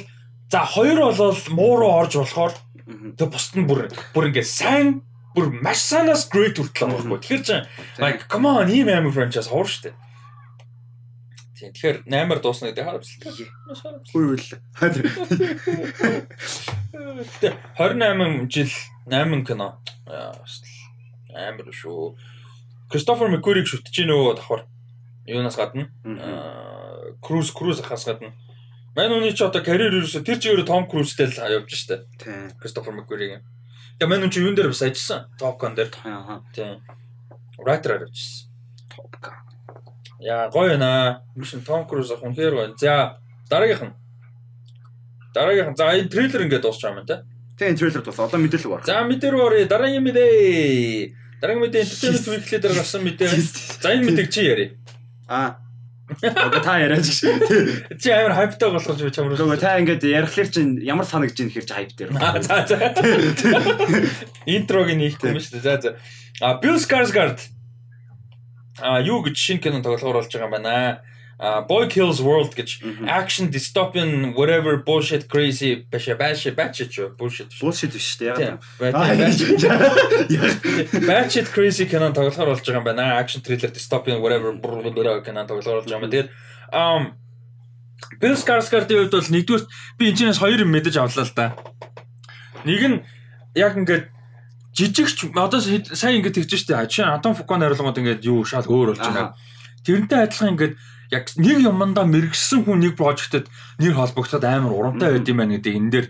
[0.52, 2.52] за хоёр болол муу руу орж болохоор
[3.16, 5.00] тэг бусд нь бүр бүр ингээ сайн
[5.34, 7.20] бүр маш санаас great хүртэл байгаа байхгүй.
[7.20, 7.66] Тэгэхээр чинь
[7.98, 9.96] like come on ийм амар franchise хоор штэ.
[11.56, 13.48] Тийм тэгэхээр 8-аар дуусна гэдэг харамсалтай.
[14.10, 14.46] Хүй үл.
[17.22, 18.72] Гэтэ 28 жил
[19.06, 19.78] 8 кино.
[21.32, 22.18] Амар шүү.
[22.90, 24.66] Кристофер Маккуриг шүтж гинөө давхар.
[25.24, 25.88] Юунаас гадна?
[27.22, 28.34] Круз Круз ахаас гадна.
[28.92, 32.04] Мань үний ч одоо карьер ерөөсө тэр чигээр Том Крузтэй л явж штэ.
[32.20, 32.52] Тийм.
[32.60, 33.40] Кристофер Маккуриг.
[34.02, 35.30] Тэгээ мань үн чи юун дээр бас ажилласан.
[35.38, 35.94] Top Gun дээр.
[36.02, 36.42] Аа.
[36.50, 36.82] Тийм.
[37.62, 38.50] Writer ажилласан.
[38.90, 39.38] Top Gun.
[40.18, 41.22] Яа гоё наа.
[41.38, 42.74] Мишин Том Круз ах үнэхээр гоё.
[42.74, 43.94] За дараагийнх нь.
[45.30, 45.78] Дараагийнх нь.
[45.78, 47.22] За энэ трейлер ингээд дуусч байгаа юм те.
[47.54, 48.82] Тийм трейлер тус одоо мэдээлэл баг.
[48.90, 49.70] За мэдэр орё.
[49.70, 51.38] Дараагийн мэдээ.
[51.38, 53.30] Дараагийн мэдээ Entertainment Weekly дээр гарсан мэдээ.
[53.78, 54.66] За энэ мэдээг чи яри.
[55.30, 55.61] Аа.
[56.20, 58.00] Одоо та яриач гэж.
[58.02, 59.38] Чи амар хайптай болгож би чамруу.
[59.38, 62.10] Нөгөө та ингээд ярихлаар чинь ямар санагж ийн гэхэр чи хайп дээр.
[62.44, 62.76] За за.
[64.46, 65.64] Интрог нээхгүй юм шүү дээ.
[65.64, 65.90] За за.
[66.42, 67.38] А Bill Skarsgård.
[68.82, 71.02] А юу гэж шинэ кино тоглохоор болж байгаа юм байна.
[71.42, 77.50] Boy Kills World гэж action dystopian whatever bullshit crazy баша баша баcha ч bullshit.
[77.50, 77.66] шүү.
[77.66, 78.58] Bullshit биш үү Тийм.
[78.78, 78.94] ягаад.
[78.94, 79.10] Аа.
[81.02, 83.18] Batshit crazy кино тоглохоор болж байгаа юм байна.
[83.18, 86.14] Action thriller dystopian whatever кино тоглохоор болж байгаа юм.
[86.14, 86.30] Тэгээд
[86.70, 87.02] um
[88.22, 89.64] Bill Skarsgård-ийн хувьд бол нэгдүгээр
[89.98, 91.46] би энэ чинээс хоёр юм мэдэж авлаа л да.
[92.62, 92.98] Нэг нь
[93.58, 94.14] яг ингээд
[94.78, 96.86] жижигч одоо сайн ингээд тэгж штэ.
[96.86, 99.34] Жишээ нь Атом Фукон хариулгууд ингээд юу шал өөр болж байгаа.
[99.82, 100.74] Тэрнтэй адилхан ингээд
[101.12, 105.76] яг нэг юмдаа мэрэгсэн хүн нэг прожектэд нэр холбогдоход амар урамтай байд юм байна гэдэг
[105.76, 106.06] энэ дээр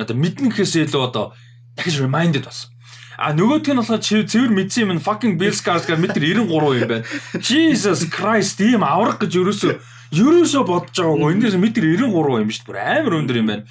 [0.00, 1.36] одоо мэднэ гэхээс илүү одоо
[1.76, 2.72] дахиж reminded болсон.
[3.20, 7.04] А нөгөөх нь болохоор чи цэвэр мэдсэн юм fucking Bill Skarsgård метр 93 юм байна.
[7.40, 9.72] Jesus Christ ийм аврах гэж ерөөсөө
[10.12, 11.32] ерөөсөө бодож байгаагүй.
[11.36, 12.68] Эндээс метр 93 юм шүү дээ.
[12.68, 13.64] Бүр амар өндөр юм байна.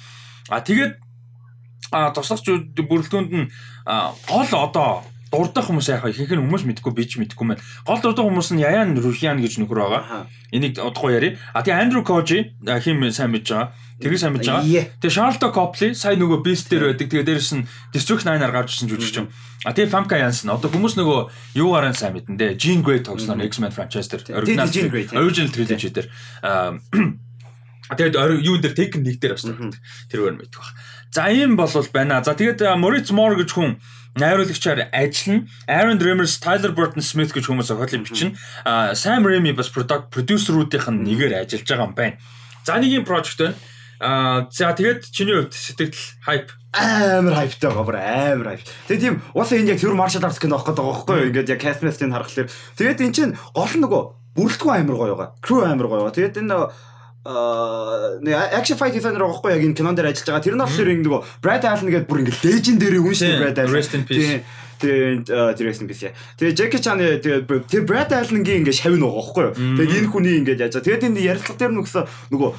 [0.50, 0.98] А тэгээд
[1.94, 3.46] а туслагч бүрэлдэхүүнд нь
[4.26, 5.06] гол одоо
[5.36, 7.60] дурдах хүмүүс яхаа ихэнх нь хүмүүс мэдгүй би ч мэдгүй мэн.
[7.84, 10.24] Гол дурдах хүмүүс нь Яян Рухиан гэж нөхөр байгаа.
[10.56, 11.28] Энийг удахгүй яри.
[11.52, 13.76] А тэгээ Андрю Кожи хим сайн мэдж байгаа.
[14.00, 14.64] Тэгээ сайн мэдж байгаа.
[15.02, 17.06] Тэгээ Шарлто Копли сая нөгөө Beast дээр байдаг.
[17.12, 19.28] Тэгээ дээрэс нь District 9-аар гарч ирсэн жүжигч юм.
[19.66, 21.20] А тэгээ Famke Janssen одоо хүмүүс нөгөө
[21.60, 22.56] юугаар нь сайн мэдэн дээ.
[22.56, 24.34] Jean Grey тоглосноор X-Men franchise дээр тийм.
[25.20, 26.08] original trilogy дээр
[27.96, 29.78] тэгээд ори- юун дээр Tekken 1 дээр бас тоглодог.
[30.10, 30.70] Тэргээр мэдэх баг.
[31.14, 32.22] За ийм болвол байна.
[32.22, 33.78] За тэгээд Moritz Moore гэж хүн
[34.16, 35.46] найруулагчаар ажиллана.
[35.68, 38.34] Aaron Dremers, Tyler Burton Smith гэж хүмүүс зохиолын бичнэ.
[38.64, 42.16] А Sam Raimi бас product producer-уудынх нь нэгээр ажиллаж байгаа юм байна.
[42.64, 43.56] За нэг юм project байна.
[44.00, 45.96] А за тэгээд чиний хувьд сэтгэл
[46.28, 48.64] hype амар хайптай байгаа бүр амар хайп.
[48.88, 51.28] Тэгээ тийм уусаа энэ яг тэр маршал арт кино авах гэдэг байгаа байхгүй юу?
[51.32, 52.52] Ингээд яг cast-ийн харахаар.
[52.76, 54.02] Тэгээд эн чинь гол нь нөгөө
[54.36, 55.40] бүрэлдэхүүн амар гоё байгаа.
[55.40, 56.16] Crew амар гоё байгаа.
[56.20, 56.68] Тэгээд энэ аа
[57.26, 60.44] нэг action fight designer байхгүй яг энэ кинон дээр ажиллаж байгаа.
[60.46, 63.74] Тэр нь болохоор ингэ нөгөө Brad Allen гэдэг бүр ингэ legendary хүн шүү Brad Allen.
[64.76, 65.24] Тэгээд
[65.56, 66.02] тэр rest in peace.
[66.04, 66.12] яа.
[66.36, 69.54] Тэгээд Jackie Chan тэгээд тэр Brad Allen-гийн ингэ шавь нөгөө байхгүй юу?
[69.56, 70.76] Тэгээд энэ хүний ингэ яаж.
[70.84, 72.50] Тэгээд энэ ярилцлага дээр нүгсэн нөгөө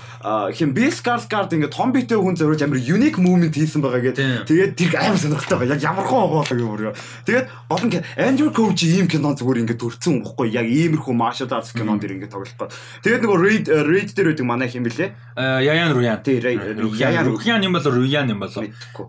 [0.57, 4.49] хин Bill Skarsgård ингэ том битэй хүн зориулж амар unique movement хийсэн байгаа гэдэг.
[4.49, 5.77] Тэгээд тэр амар сонирхолтой байгаа.
[5.77, 6.95] Яг ямар хон байгаа болоо гэмээр.
[7.27, 7.45] Тэгээд
[7.85, 12.17] нь Andrew Coach ийм кино зүгээр ингэ төрцөн байхгүй яг иймэрхүү martial arts кинон дэр
[12.17, 12.69] ингэ тоглох гоо.
[13.05, 15.09] Тэгээд нөгөө Raid Raid дээр байдаг манай хин бэлээ.
[15.37, 16.17] А, Яян Руян.
[16.25, 16.57] Ray-
[16.97, 18.65] Яян Руян юм бол Руян юм болоо.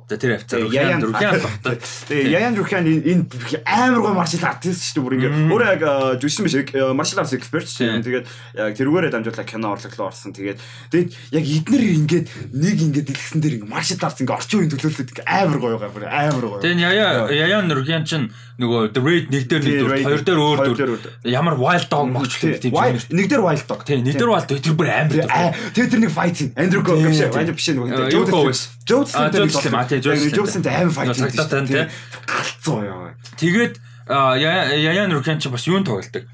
[0.09, 1.75] За тэр хавцаа Руян Яян- Руян тогтоо.
[2.09, 3.23] Тэгээ Яян Рухян энэ
[3.67, 5.31] амар гоо martial artist шүү дээ бүр ингэ.
[5.53, 5.83] Өөрөө яг
[6.23, 8.05] жүжигчин биш э, martial arts expert шүү дээ.
[8.07, 8.27] Тэгээд
[8.59, 10.35] яг тэрүүгээрээ дамжуулаад кино орлогоо орсон.
[10.35, 10.59] Тэгээд
[10.91, 15.13] тэгээд яг эднэр ингээд нэг ингээд дэлгэсэн дээр ингэ martial arts ингэ орчин үеийн төлөөлөлт
[15.15, 16.63] ингэ амар гоё бүр амар гоё.
[16.65, 20.59] Тэгээ Яя Яян Руян чинь нөгөө The Raid нэг дээр нэг дүр, хоёр дээр өөр
[20.67, 20.99] дүр.
[21.31, 23.15] Ямар Wild Dog могчлоо тийм Wild- юм.
[23.15, 23.81] нэг дээр wild dog.
[23.87, 25.31] Тий, нэг дээр Wild Dog тэр бүр амар дүр.
[25.79, 26.39] тэгээ тэр нэг fight.
[26.59, 27.39] Andrew Тийм, биш тийм.
[27.39, 30.35] аа биш нөгөө а, тий, Joe Slim.
[30.35, 31.85] Joe Slim амар fight Нөгөө цагтаатай нь, тий.
[32.27, 33.15] Галцсан яа.
[33.39, 33.75] Тэгээд
[34.09, 36.25] Яян Руян чинь бас юун тоглолдог.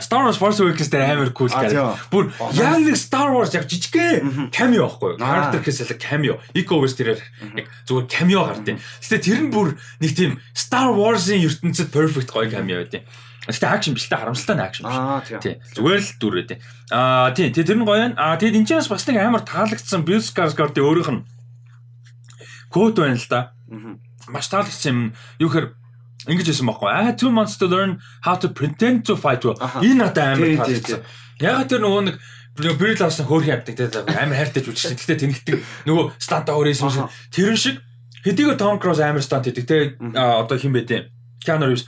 [0.00, 1.92] Star Wars Force Awakens дээр амар cool тийм.
[2.08, 5.20] Бүр яг нэг Star Wars яг жижигхэн cameo байхгүй юу?
[5.20, 6.40] Character гэхээс cameo.
[6.56, 8.80] Eco West дээр яг зүгээр cameo гардыг.
[8.80, 13.04] Гэтэ тэр нь бүр нэг тийм Star Wars-ын ертөнцид perfect гоё cameo байдیں۔
[13.46, 14.96] Гэтэ action биш та харамсалтай action биш.
[14.96, 15.40] Аа тийм.
[15.44, 15.54] Тий.
[15.76, 16.56] Зүгээр л дүр үү.
[16.90, 18.16] Аа тий, тэр нь гоё.
[18.16, 21.22] Аа тэгэд энэ ч бас нэг амар таалагдсан Bill Skarsgård-ийн өөрийнх нь
[22.72, 23.52] код байна л да.
[24.26, 25.00] Маш таалагдсан юм.
[25.38, 25.68] Юу гэхээр
[26.26, 26.90] ингэж хэлсэн байхгүй.
[26.90, 29.44] I had two months to learn how to pretend to fight.
[29.44, 29.80] well." Аха.
[29.80, 31.00] Энэ надад амар таалагдсан.
[31.40, 32.16] Яг тэр нөгөө нэг
[32.56, 33.84] Bill Lars хөөрхөн явдаг те
[34.16, 34.96] амар хайртай ч үчсэн.
[34.96, 37.04] Гэтэ тэнэгдэг нөгөө станта өөрөөс юм шиг.
[37.30, 37.76] Тэрэн шиг
[38.24, 39.76] хэдийгээр Tom Cruise амар стант хийдэг те
[40.16, 41.12] одоо хин те.
[41.44, 41.84] Keanu Reeves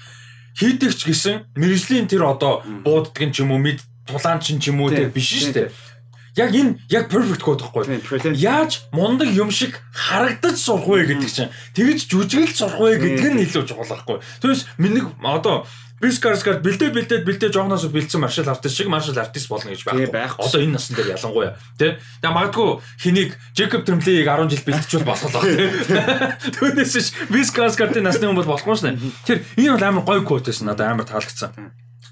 [0.59, 4.85] хийдэг ч гэсэн мэржлийн тэр одоо бууддаг юм ч юм уу мэд тулаан ч юм
[4.85, 5.69] уу те биш шүү дээ.
[6.39, 8.39] Яг энэ яг perfect code гэхгүй.
[8.39, 13.43] Яаж мундаг юм шиг харагдаж сурах вэ гэдэг чинь тэгэж жүжиглж сурах вэ гэдэг нь
[13.43, 14.23] илүү чухал байхгүй.
[14.39, 15.67] Тэрс миний одоо
[15.99, 20.07] Бискарскаар бэлдээ бэлдээд бэлдээ жоохноос бэлдсэн маршал артист шиг маршал артист болно гэж байхгүй.
[20.47, 21.99] Одоо энэ насн дээр ялангуяа тий.
[22.23, 22.71] Тэгээ магадгүй
[23.03, 25.67] хэнийг Джекоб Тремлийг 10 жил бэлтчихвэл болох баг тий.
[26.55, 28.95] Түүнээс ш Бискарскарын насны хүн бол болохгүй шнэ.
[29.27, 31.51] Тэр энэ бол амар гоё код байсан надад амар таалагдсан.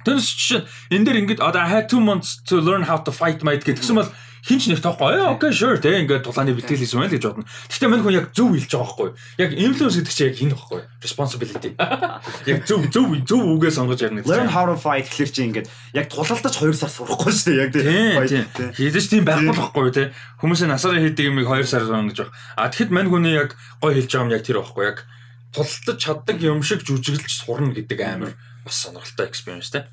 [0.07, 0.62] Тэрс чинь
[0.94, 3.98] энэ дээр ингээд одоо I had 2 months to learn how to fight might гэдгсэн
[3.98, 4.11] бол
[4.46, 5.18] хинч нэг тоохгүй.
[5.18, 7.44] Аа окей sure те ингээд тулааны бэлтгэл хийсэн байл гэж бодно.
[7.66, 9.11] Гэхдээ мань хүн яг зөв хэлж байгаа байхгүй.
[9.42, 10.80] Яг influence гэдэг чинь яг хин байхгүй.
[11.02, 11.70] Responsibility.
[12.54, 14.30] Яг зөв зөв зөв үгээ сонгож ярина гэж.
[14.30, 15.66] Learn how to fight гэхэлэр чи ингээд
[15.98, 18.46] яг тулалдаж 2 сар сурахгүй шүү дээ яг Тийм.
[18.78, 20.04] Хийдэж тийм байхгүй байхгүй те.
[20.38, 22.34] Хүмүүсийн насаараа хийдэг юмыг 2 сар сонгож байгаа.
[22.54, 24.84] А тэгэхэд мань хүний яг гой хэлж байгаа юм яг тэр байхгүй.
[24.86, 24.98] Яг
[25.50, 29.90] тулалдаж чаддаг юм шиг жүжиглж сурна гэдэг амар бас сонирхолтой experience те.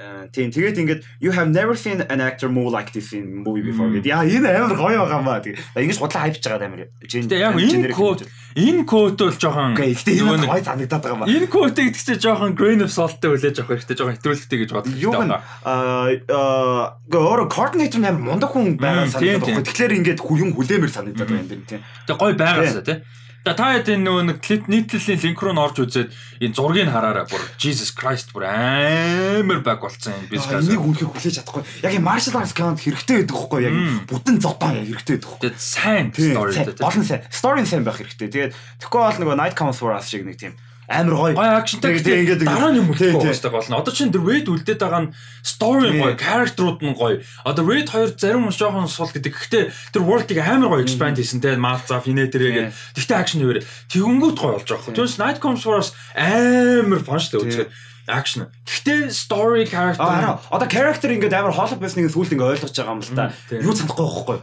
[0.00, 3.60] Э, Тийм тэгээд ингээд you have never seen an actor move like this in movie
[3.60, 4.08] before гэдэг.
[4.08, 5.44] Яа энэ амар гоё байгаа маа.
[5.44, 6.88] Тэгээ ингэж худлаа хайпч байгаа амар.
[7.04, 8.24] Гэтэ яг энэ код
[8.56, 11.28] энэ код бол жоохон нөгөө энэ гоё санагдаад байгаа маа.
[11.28, 14.96] Энэ код гэдэг чинь жоохон grain of salt-тэй үлээж авах хэрэгтэй, жоохон хэтрүүлэгтэй гэж боддог.
[14.96, 19.56] Юу гэн аа өөр координатор амар мундаг хүн байгаа тийм, санагдаад тийм.
[19.60, 19.68] байна.
[19.68, 21.84] Тэгэхээр ингээд хүн хүлээмэр санагдаад байна тийм.
[22.08, 22.98] Тэгээ гой байгаасаа тий.
[23.40, 26.12] Тэгээ та хэд энэ нөгөө нэг клип нийтлэлийн линк руу н орж үзээд
[26.44, 30.68] энэ зургийг хараараа бүр Jesus Christ бүр амар баг болцсон юм газ.
[30.68, 31.64] Энийг үнхээр хүлээж чадахгүй.
[31.80, 33.74] Яг энэ martial arts кинонд хэрэгтэй байдаг хгүй яг
[34.12, 35.40] бүтэн зодоо яг хэрэгтэй байдаг хгүй.
[35.40, 36.84] Тэгээ сайн story тий.
[36.84, 37.24] Олон сайн.
[37.32, 38.28] Story сайн байх хэрэгтэй.
[38.28, 38.52] Тэгээд
[38.84, 40.52] тэгэхгүй бол нөгөө Night Comes for Us шиг нэг тийм
[40.90, 41.34] амар гоё.
[41.38, 43.22] Гой акшнтай гэдэг дараа нь юм тийм.
[43.22, 43.78] бастай болно.
[43.78, 45.14] Одоо чинь The Raid үлдээд байгаа нь
[45.46, 47.22] story гоё, character-ууд нь гоё.
[47.46, 49.30] Одоо Raid 2 зарим хүмүүс жоохон сул гэдэг.
[49.30, 49.64] Гэхдээ
[49.94, 51.54] тэр world-ыг амар гоё expand хийсэн те.
[51.54, 52.74] Malza, Fineter-гээ.
[52.98, 53.62] Тэгтээ action нэрээ.
[53.86, 54.90] Тэгэнгүүт гоё болж байгаа.
[54.90, 57.70] Түүнээс Night Comes for Us амар шүү дээ үзэхэд.
[58.10, 58.50] Action.
[58.66, 60.02] Гэхдээ story character
[60.50, 63.30] одоо character ингээд амар хоолой байсныг сүүлд ингээд ойлгож байгаа юм л та.
[63.54, 64.38] Юу санахгүй байхгүй.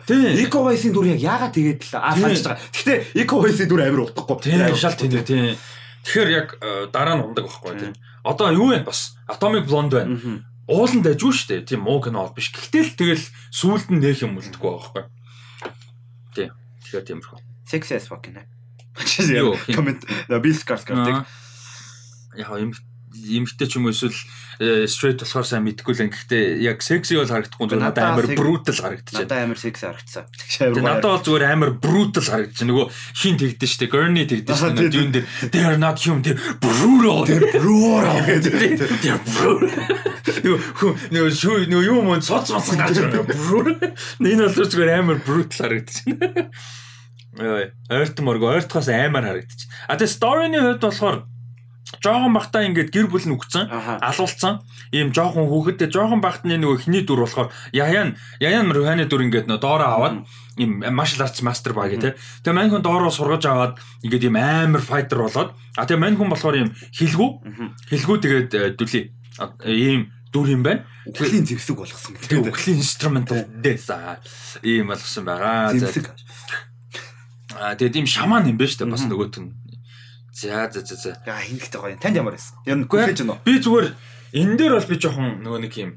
[0.47, 2.63] Eco Voice-ийн дүр яг яагаад тэгээд л аа санаж байгаа.
[2.71, 4.37] Гэхдээ Eco Voice-ийн дүр амар утгагүй.
[4.47, 5.59] Тийм шал тийм тийм.
[6.07, 7.93] Тэгэхээр яг э, дараа нь ундаг байхгүй тийм.
[8.23, 9.19] Одоо юу вэ бас?
[9.27, 10.15] Atomic Blonde байна.
[10.15, 10.47] Мгм.
[10.71, 11.67] Уулан дайжгүй шүү дээ.
[11.67, 12.47] Тийм муу кино бол биш.
[12.55, 15.03] Гэхдээ л тэгэл сүүлд нь нэх юм үлдэхгүй байхгүй.
[16.31, 16.55] Тийм.
[16.87, 17.39] Тэгэхээр тиймэрхүү.
[17.67, 18.47] Sexy as fuck нэ.
[19.35, 19.59] Юу?
[19.75, 21.27] Коммент Bill Skarsgård-ыг Аа.
[22.39, 22.71] Яг юм
[23.25, 24.13] эмгтэй ч юм уу эсвэл
[24.61, 28.77] э, straight болохоор сайн мэдгүй л гэхдээ яг sexy бол харагдахгүй зүгээр надад амар brutal
[28.77, 29.25] харагдчихэв.
[29.25, 30.25] надад амар sexy харагдсан.
[30.85, 32.67] Надад бол зүгээр амар brutal байна.
[32.69, 32.85] Нөгөө
[33.17, 34.89] хин тэгдэж штэ, Gurney тэгдэж штэ.
[34.93, 37.25] Дүүн дээр they are not human, they're brutal.
[37.25, 38.17] They're brutal.
[39.25, 40.95] Brutal.
[41.11, 43.01] Нөгөө шүү нөгөө юу мөн цоц цоцсон гарч.
[43.25, 43.93] Brutal.
[44.21, 46.49] Энэ бол зүгээр амар brutal харагдаж байна.
[47.37, 49.69] Яа, ойртморг ойртохоос амар харагдаж.
[49.85, 51.17] А тэгээ story-ны хувьд болохоор
[52.03, 53.71] жоохон бахтаа ингээд гэр бүл нь үгцэн
[54.03, 54.59] алуулсан
[54.91, 59.59] ийм жоохон хүүхэдтэй жоохон бахтны нөгөө хний дүр болохоор яян яян руханы дүр ингээд нөө
[59.63, 60.15] доороо аваад
[60.59, 62.11] ийм martial arts master баг тий.
[62.43, 63.73] Тэгээ мань хүн доороо сургаж аваад
[64.03, 67.29] ингээд ийм амар fighter болоод а тэгээ мань хүн болохоор ийм хилгүү
[67.87, 69.13] хилгүү тэгээд э, дүлий
[69.63, 70.83] ийм дүр юм байна.
[71.07, 72.53] Үхлийн зэвсэг болгосон Тэгээ гэдэг.
[72.53, 74.19] үхлийн instrumental death аа,
[74.59, 75.71] ийм болгосон байгаа.
[75.71, 76.11] Зэвсэг.
[77.55, 79.49] А тэгээд ийм шаман юм байна шүү дээ бас нөгөөт нь.
[80.37, 81.11] За за за за.
[81.25, 81.97] Яа хингтэй гоё.
[81.97, 82.53] Танд ямар байсан?
[82.69, 83.41] Ер нь хүлээж байна уу?
[83.41, 83.87] Би зүгээр
[84.37, 85.91] энэ дээр бол би жоохон нөгөө нэг юм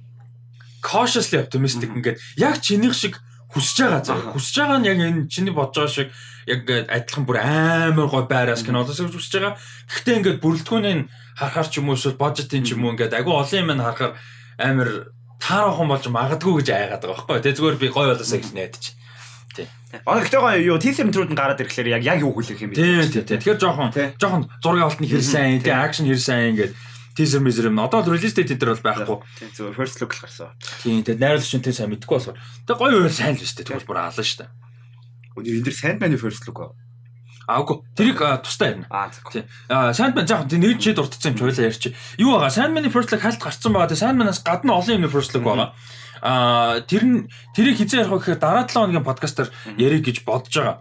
[0.80, 3.20] cautiously optimistic ингээд яг чинийх шиг
[3.52, 4.32] хүсэж байгаа заа.
[4.32, 6.08] Хүсэж байгаа нь яг энэ чиний бодож байгаа шиг
[6.48, 9.60] яг ингээд адилхан бүр амар гой байраас кинодос гэж хүсэж байгаа.
[9.92, 11.00] Гэхдээ ингээд бүрэлдэхүүнийг
[11.36, 14.16] харахаар ч юм уу эсвэл бажетын ч юм уу ингээд агүй олон юм харахаар
[14.56, 14.90] амар
[15.36, 17.44] таарах юм болж магадгүй гэж айгаад байгаа байхгүй.
[17.44, 18.84] Тэгээ зүгээр би гой болоосаа гэж найдаж.
[19.90, 22.78] Аа гэхдээ гоё юу teaser интервьюд нь гараад ирэхлээр яг яг юу хүлээх юм бэ?
[22.78, 23.38] Тийм тийм тийм.
[23.42, 23.90] Тэгэхээр жоохон
[24.22, 25.66] жоохон зургийн олтны хэр сайн, тий.
[25.66, 26.72] тийм акшн хэр сайн ингээд
[27.18, 27.82] teaser мизер юм.
[27.82, 29.18] Одоо л release date дээр бол байхгүй.
[29.34, 30.54] Тийм зөв first look л гарсан.
[30.86, 32.38] Тийм тэгээд найруулагч нь тийм сайн мэдгүй болохоор.
[32.38, 33.66] Тэгээд гоё өөр сайн л биш үү.
[33.66, 34.46] Тэгвэл бүр алан штэ.
[35.34, 36.70] Өнөө энэ дэр Sandman-ы first look аа.
[37.50, 37.82] Аагүй.
[37.98, 38.86] Тэрийг а, тустай ярина.
[38.94, 39.10] Аа.
[39.10, 39.42] Тийм.
[39.66, 41.98] Аа Sandman заах тийм нэг чид дурдсан юм ч хоёлаа ярьчих.
[42.14, 42.54] Юу байгаа?
[42.54, 43.90] Sandman-ы first look хальт гарцсан байгаа.
[43.90, 45.74] Тэгээд Sandman-аас гадна олон юмны first look байгаа.
[46.22, 47.16] Аа тэр нь
[47.56, 50.76] тэрийг хизээ ярих гэхээр дараа 7 хоногийн подкастаар ярих гэж бодож байгаа.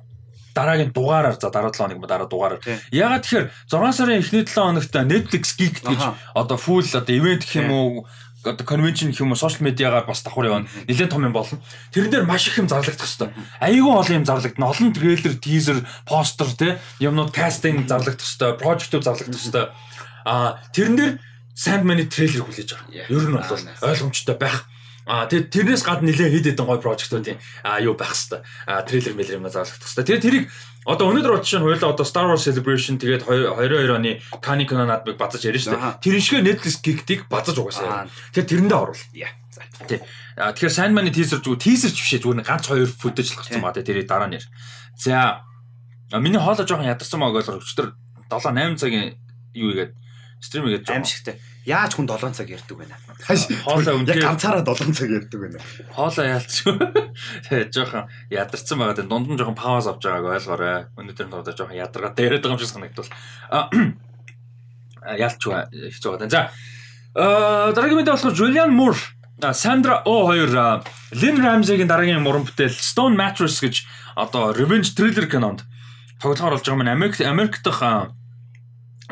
[0.56, 2.62] дараагийн дугаараар за дараа 7 хоног дараа дугаараар.
[2.92, 6.02] Ягаад тэгэхээр 6 сарын эхний 7 хоногт Netflix Geek гэж
[6.36, 8.08] одоо full одоо ивент гэх юм уу
[8.44, 10.68] одоо конвеншн гэх юм уу сошиал медиагаар бас давхар явна.
[10.88, 11.60] Нэлээд том юм болно.
[11.92, 13.36] Тэрэн дээр маш их юм зарлагдах хэвээр.
[13.60, 14.72] Айгүй олон юм зарлагдана.
[14.72, 19.70] Олон трейлер, тизер, постэр тий юмнууд кастинг зарлагдах хэвээр, прожектууд зарлагдах хэвээр.
[20.26, 21.14] Аа тэрэн дээр
[21.60, 23.12] Sandman-ы трейлер хүлээж байгаа.
[23.12, 23.44] Ер нь бол
[23.84, 24.64] ойлгомжтой байх.
[25.10, 28.46] Аа тэгээд тэрнээс гадна нэлээд хэд хэдэн гоё прожектуудын аа юу байх хэвээр.
[28.70, 30.06] Аа трейлер мэлэр юм зарлагдах хэвээр.
[30.06, 30.46] Тэгээд тэрийг
[30.86, 34.86] одоо өнөөдөр бол жишээ нь хоёлаа одоо Star Wars Celebration тэгээд 22 оны Cannes Canon
[34.86, 35.98] надмыг базаж ярина шүү дээ.
[35.98, 38.06] Тэр шиг Netflix Geek-ийг базаж угаасаа.
[38.06, 38.10] Аа.
[38.38, 39.26] Тэгээд тэрэндээ.
[39.26, 39.34] Яа.
[39.50, 39.66] За.
[39.90, 40.00] Тий.
[40.38, 43.82] А тэгэхээр Sandman-ы teaser зүгээр teaser ч бишээ зүгээр ганц хоёр footage л гарсан байгаа.
[43.82, 44.46] тэрийг дараа нь яар.
[44.94, 45.42] За
[46.14, 47.98] а, миний хоолой жоохон ядарсан байгааг бол өчтөр
[48.30, 49.18] 7 8 цагийн
[49.58, 49.98] юу игээд
[50.40, 51.36] стрим игээд жоохон Аимшигтай.
[51.68, 52.88] Яаж хүн 7 цаг ярьдаг вэ?
[53.68, 55.48] Хоолой Яг үнхээр- ганцаараа 7 цаг ярьдаг вэ?
[55.92, 56.76] хоолой яалцгүй.
[57.46, 58.96] Тэгээ жоохон ядарсан байгаа.
[58.96, 60.88] Тэгээ дунд нь жоохон пауз авч байгааг ойлгоорой.
[60.98, 63.12] Өнөөдөр нь одоо жоохон ядаргатай яриад байгаа юм шиг санагдвал.
[65.04, 65.54] Яалчгүй
[65.94, 66.30] хэцүү байгаа.
[66.32, 66.50] За
[67.76, 69.00] дараагийн мэдээ болохоор Julian Moore
[69.56, 70.84] Сандра О2 а,
[71.16, 73.88] Lynn Ramsey-гийн дараагийн уран бүтээл Stone Mattress гэж
[74.20, 75.64] одоо Revenge Thriller кинонд
[76.20, 78.12] тоглохоор болж байгаа маань Америк Америк дахь а,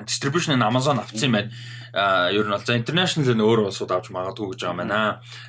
[0.03, 1.51] distribution-ыг Amazon авсан юм байна.
[1.97, 4.99] Ер нь бол за international нь өөр улсууд авч магадгүй гэж байгаа байна.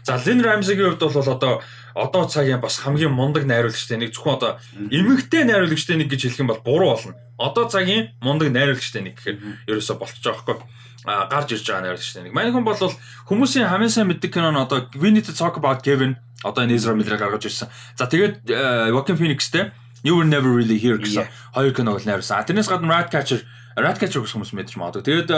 [0.00, 1.52] За Lynn Ramsey-гийн хувьд бол одоо
[1.92, 4.50] одоо цагийн бас хамгийн мундаг найруулагчтай нэг зөвхөн одоо
[4.88, 7.20] эмэгтэй найруулагчтай нэг гэж хэлэх юм бол буруу болно.
[7.36, 9.36] Одоо цагийн мундаг найруулагчтай нэг гэхээр
[9.68, 10.68] ерөөсө болчихж байгаа байхгүй.
[11.04, 12.32] А гарч ирж байгаа найруулагчтай нэг.
[12.32, 12.80] Манай хүн бол
[13.28, 16.80] хүмүүсийн хамгийн сайн мэддэг кино нь одоо We Need to Talk About Kevin одоо энэ
[16.80, 17.68] Ezra Miller гаргаж ирсэн.
[17.92, 18.48] За тэгээд
[18.88, 19.68] Joaquin Phoenixтэй
[20.00, 22.46] You Were Never Really Here гэсэн хоёр киног найруулсан.
[22.48, 23.44] Тэрнээс гадна Ratcatcher
[23.76, 25.04] Ratcatcher гэсэн хүмүүс мэдэж магадгүй.
[25.04, 25.28] Тэгээд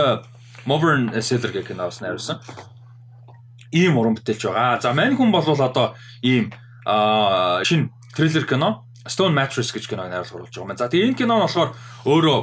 [0.70, 2.38] Modern Sailor гэх киноос найруулсан.
[3.74, 4.78] Ийм уран бүтээлч байгаа.
[4.78, 6.54] За мань хүн бол одоо ийм
[6.86, 10.78] аа шин трейлер кино Stone Mattress гэж киног найруулах болж байгаа юм.
[10.78, 11.70] За тэгээ энэ кино нь болохоор
[12.06, 12.40] өөрөө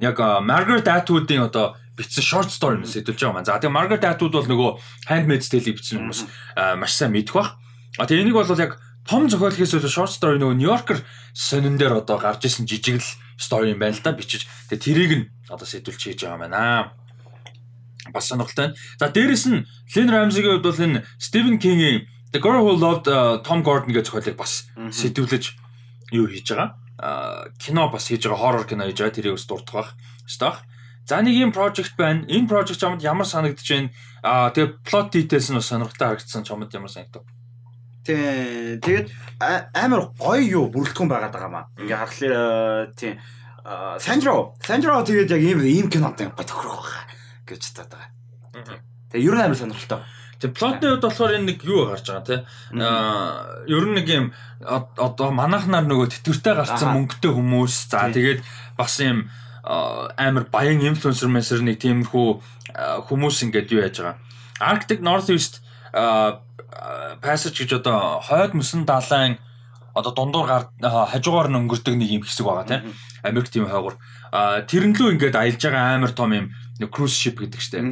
[0.00, 0.16] яг
[0.48, 3.44] Margaret Atwood-ийн одоо бичсэн short story нэс хэдүүлж байгаа юм.
[3.44, 4.70] За тэгээ Margaret Atwood бол нөгөө
[5.12, 6.20] Handmaid's Tale-ийг бичсэн хүмүүс
[6.80, 7.60] маш сайн мэдэх бах.
[7.98, 11.02] А тэгээ энийг бол яг том зохиолхээс илүү short story нөгөө New Yorker
[11.34, 14.46] сонин дээр одоо гарч исэн жижиг л story юм байна л да бичиж.
[14.70, 16.94] Тэгээ тэрийг нь одоо сэдвүүлж хийж байгаа юм байна
[18.12, 18.78] бас сонирхолтой байна.
[18.98, 23.40] За дээрэс нь Lynn Ramsey-гийн хувьд бол энэ Stephen King-ийн The Girl Who Loved uh,
[23.40, 25.56] Tom Gordon гэж зохиолыг бас сэтгүүлж
[26.12, 26.76] юу хийж байгаа.
[27.00, 29.16] Аа кино бас хийж байгаа horror кино хийж байгаа.
[29.16, 29.90] Тэрийг бас дурдах бах.
[30.28, 30.60] Стах.
[31.08, 32.28] За нэг юм project байна.
[32.28, 33.88] Энэ project чамд ямар санагдаж байна?
[34.20, 37.24] Аа тэгээ plot details нь бас сонирхолтой харагдсан чамд ямар санагдав?
[38.04, 38.76] Тий.
[38.76, 39.08] Тэгээд
[39.72, 41.64] амар гоё юу бүрэлдэхүүн байгаад байгаа маа.
[41.80, 43.16] Ингээ харахаар тийм
[44.00, 47.17] Сандро Сандро тэгээд яг ийм ийм кинотой тохирох байхаа
[47.48, 48.80] гэж таад байгаа.
[49.12, 50.04] Тэгээ ер нь амар сонирхолтой.
[50.38, 52.36] Тэгээ плотны хувьд болохоор энэ нэг юу гарч байгаа те.
[52.76, 54.26] Аа ер нь нэг юм
[54.68, 57.74] одоо манахнаар нөгөө тэтгэвртэй гарцсан мөнгөтэй хүмүүс.
[57.88, 58.40] За тэгээд
[58.76, 59.26] бас юм
[59.64, 62.28] амар баян инфлюенсер мессер нэг тиймэрхүү
[63.08, 64.16] хүмүүс ингээд юу яаж байгаа.
[64.60, 65.64] Arctic Northeast
[67.22, 69.38] passage гэж одоо хойд мөсөн далайн
[69.94, 72.82] одоо дундуур гар хажуугаар нь өнгөрдөг нэг юм хэсэг байгаа тийм
[73.26, 73.96] Америк тийм хойгоор
[74.70, 76.46] тэрнлүү ингээд аялж байгаа амар том юм
[76.86, 77.82] cruise ship гэдэг штеп.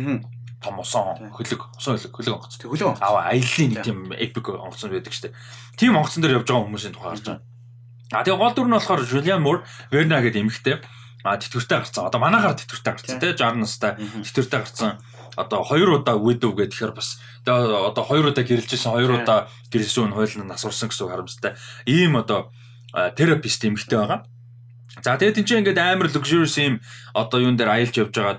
[0.63, 5.13] Том усан хөлөг усан хөлөг хөлөг онгоц хөлөг аваа аяллаа нэг тийм epic онгоцон байдаг
[5.13, 5.35] штеп.
[5.75, 7.45] Тийм онгоцон дээр явж байгаа хүмүүсийн тухай гарч байгаа
[8.13, 10.77] а тэгээ гол дүр нь болохоор Julian Moore Verna гэдэг эмэгтэй.
[11.27, 12.07] А тэтгэвртэй гарцсан.
[12.07, 15.03] Одоо манаагаар тэтгэвртэй гарцсан тийм 60 настай тэтгэвртэй гарцсан.
[15.35, 17.19] Одоо хоёр удаа widow гэхээр бас.
[17.43, 21.59] Одоо хоёр удаа гэрэлжсэн хоёр удаа гэрэлсэн нь насурсан гэсэн харамстай
[21.91, 22.55] ийм одоо
[22.95, 24.23] терапист эмэгтэй байгаа.
[25.03, 26.79] За тэгээд энэ чинь ингээд амар luxurious юм
[27.11, 28.39] одоо юун дээр аялж явж байгаа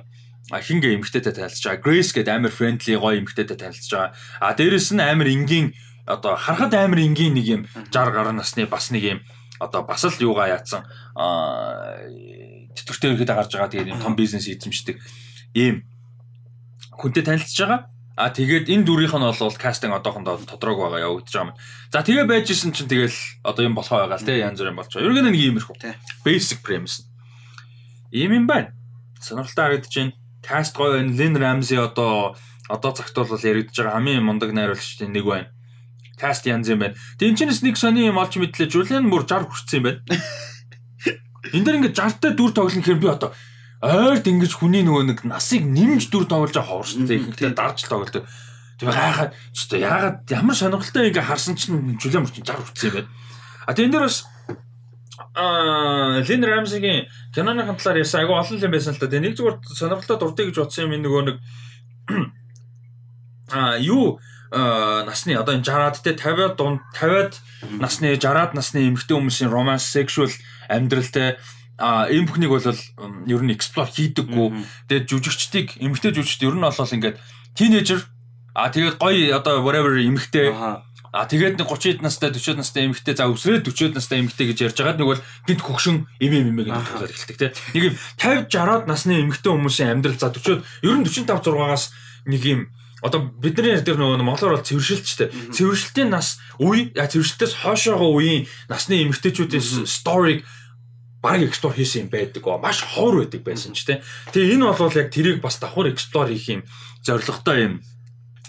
[0.52, 1.84] хингээ эмэгтэйтэй танилцж байгаа.
[1.84, 4.12] Grace гэдэг амар friendly гоё эмэгтэйтэй танилцж байгаа.
[4.40, 5.76] А дээрэс нь амар энгийн
[6.08, 9.20] одоо харахад амар энгийн нэг юм 60 гаруй насны бас нэг юм
[9.60, 10.88] одоо бас л юугаа яатсан
[11.20, 12.00] а
[12.72, 14.96] тэтгэвртэй ирэхэд гарч байгаа тэгээд том бизнес эзэмшдэг
[15.52, 15.84] ийм
[16.96, 17.92] хүнтэй танилцж байгаа.
[18.18, 21.58] А тэгээд энэ дүрийнх нь бол кастинг одоохондоо тодорхой байгаа явагдаж байгаа юм.
[21.94, 23.14] За тэгээ байж исэн чинь тэгэл
[23.46, 25.06] одоо юм болохоо байгаа л те янз бүрийн болж байгаа.
[25.06, 25.76] Ерөнхийдөө нэг иймэрхүү.
[26.26, 27.06] Basic premise.
[28.10, 28.74] Ийм юм байна.
[29.22, 30.18] Сонирхолтой харагдаж байна.
[30.48, 31.12] Каст гоё байна.
[31.12, 32.36] Lin Ramsey одоо
[32.72, 35.52] одоо цагт бол яригдж байгаа хамгийн мундаг найруулагчдын нэг байна.
[36.16, 36.96] Каст янз юм байна.
[37.20, 38.72] Энэ ч нэг сони юм олж мэдлээ.
[38.72, 40.02] Julian Moore 60 хүрсэн юм байна.
[41.54, 43.32] Энд дэр ингээд 60 та дүр тоглох гэхээр би одоо
[43.84, 47.20] ойрд ингэж хүний нөгөө нэг насыг нэмж дүр тоглож хоор шүү дээ.
[47.22, 48.26] Ихэнхдээ дарж тоглодог.
[48.82, 53.02] Тэгээ гайхаад ч яагаад ямар сонирхолтой ингээ харсан чинь жүлээ мөрчин 60 хүрсэн юм бэ.
[53.68, 54.26] А энэ дээр бас
[55.38, 59.06] аа Лин Рамсигийн киноны хамтлаар ясаа айгу олон юм байсан л та.
[59.06, 60.98] Тэгээ нэг зүгээр сонирхолтой дуртай гэж бодсон юм.
[60.98, 61.38] Энэ нөгөө нэг
[63.54, 64.18] аа юу?
[64.50, 67.34] Насны одоо энэ 60-аад те 50-аад дунд 50-аад
[67.78, 70.32] насны 60-аад насны эмэгтэй хүмүүсийн романс sexual
[70.72, 71.38] амьдралтай
[71.78, 74.66] а ийм бүхнийг бол ер нь explore хийдэггүй.
[74.90, 77.22] Тэгээд жүжигчдийг эмгтэй жүжигчд ер нь бол ингээд
[77.54, 78.02] тинейжер.
[78.58, 80.50] А тэгээд гоё одоо whatever эмгтэй
[81.18, 84.78] А тэгээд нэг 30 настай 40 настай эмэгтэй за өсрээд 40 настай эмэгтэй гэж ярьж
[84.78, 87.54] байгаад нэг бол гинт хөгшин эмээ мэмээ гэдэг хэлээд эхэлдэг тийм.
[87.74, 91.84] Нэг юм 50 60-аад насны эмэгтэй хүмүүсийн амьдрал за 40 ер нь 45 6-аас
[92.30, 92.62] нэг юм
[93.02, 95.34] одоо бидний ярь дээр нөгөө монголоор бол цэвэршилттэй.
[95.58, 100.46] Цэвэршилтийн нас үе цэвэршилтээс хойшоогоо үеийн насны эмэгтэйчүүдийн сториг
[101.22, 102.46] баг эксплор хийсэн юм байдаг.
[102.46, 104.06] Маш ховор байдаг байсан ч тийм.
[104.34, 106.62] Тэгээ энэ бол яг тэрийг бас давхар эксплор хийх юм
[107.02, 107.74] зорилготой юм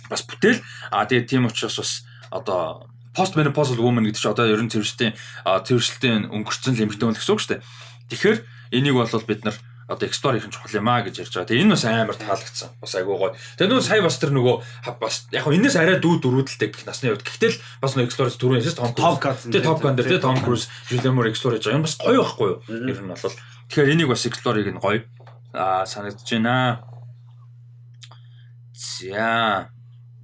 [0.08, 0.60] бас бүтээл.
[0.92, 5.14] А тэгээ тийм учраас бас одоо post menopausal woman гэдэг чинь одоо ерөн цэвэршлийн
[5.44, 7.62] цэвэршилтийн өнгөрцөн л эмэгтэй хүн гэсэн үг шүү дээ.
[8.12, 8.38] Тэгэхээр
[8.78, 9.56] энийг бол бид нар
[9.88, 11.48] одоо explore хийх нь чухал юм аа гэж ярьж байгаа.
[11.48, 12.70] Тэгээ энэ бас амар таалагдсан.
[12.76, 13.32] Бас айгуу гоё.
[13.56, 14.56] Тэгээ нөө сая бас тэр нөгөө
[15.00, 17.24] бас яг хоо энэс арай дүү дөрүүдэлтэй гэх насны үед.
[17.24, 19.48] Гэхдээ л бас нөгөө explore түрүүн ясс Tom Cruise.
[19.48, 22.48] Тэгээ Top Gun дээр тэгээ Cruise Julian Moore explore хийж байгаа юм бас гоё байхгүй
[22.52, 22.58] юу?
[22.68, 23.36] Ер нь бол.
[23.72, 25.00] Тэгэхээр энийг бас хийх нь гоё.
[25.56, 26.84] Аа санагдаж байна.
[28.76, 29.72] За.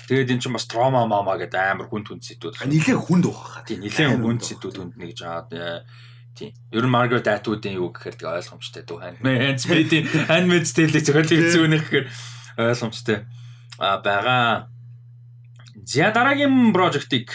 [0.08, 2.64] Тэгээд эн чинь бас trauma mama гэдэг амар хүн түн зэдүүд.
[2.68, 3.64] Нилээ хүнд байгаа.
[3.64, 5.50] Тийм нилээ хүн зэдүүд хүнд нэг жаад
[6.34, 6.50] Тийм.
[6.74, 9.18] Ер нь Margaret Atwood-ийн юу гэхээр тэг ойлгомжтой дүү хань.
[9.22, 9.70] Handmaid's
[10.26, 12.06] Handmaid's Tale-ийг зөвхөн үнэх гэхээр
[12.58, 13.18] ойлгомжтой
[13.78, 14.66] а байгаа.
[15.86, 17.30] За дараагийн прожектыг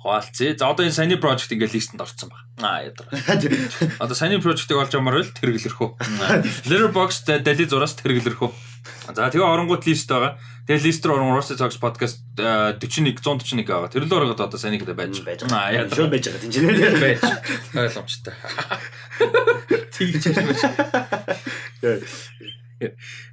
[0.00, 0.56] хуваалцъя.
[0.56, 2.48] За одоо энэ саний прожект ингээд листэнд орсон баг.
[2.64, 3.12] Аа ядар.
[4.02, 5.88] Одоо саний прожектыг олж амар л тэргэлэрхүү.
[6.64, 8.48] Letterboxd дали зураас тэргэлэрхүү.
[9.14, 10.38] За тэгээ оронгууд лист байгаа.
[10.66, 13.90] Тэгээ лист рүү орон Rusty Talks podcast 41 141 байгаа.
[13.90, 15.50] Тэр л орогод одоо саний гэдэг байж байгаа.
[15.50, 15.88] Аа яа.
[15.88, 16.62] Байж байгаа тийм ч.
[16.62, 17.22] Байж.
[17.74, 18.34] Ойлгомжтой.
[19.98, 20.60] Тэгж байж.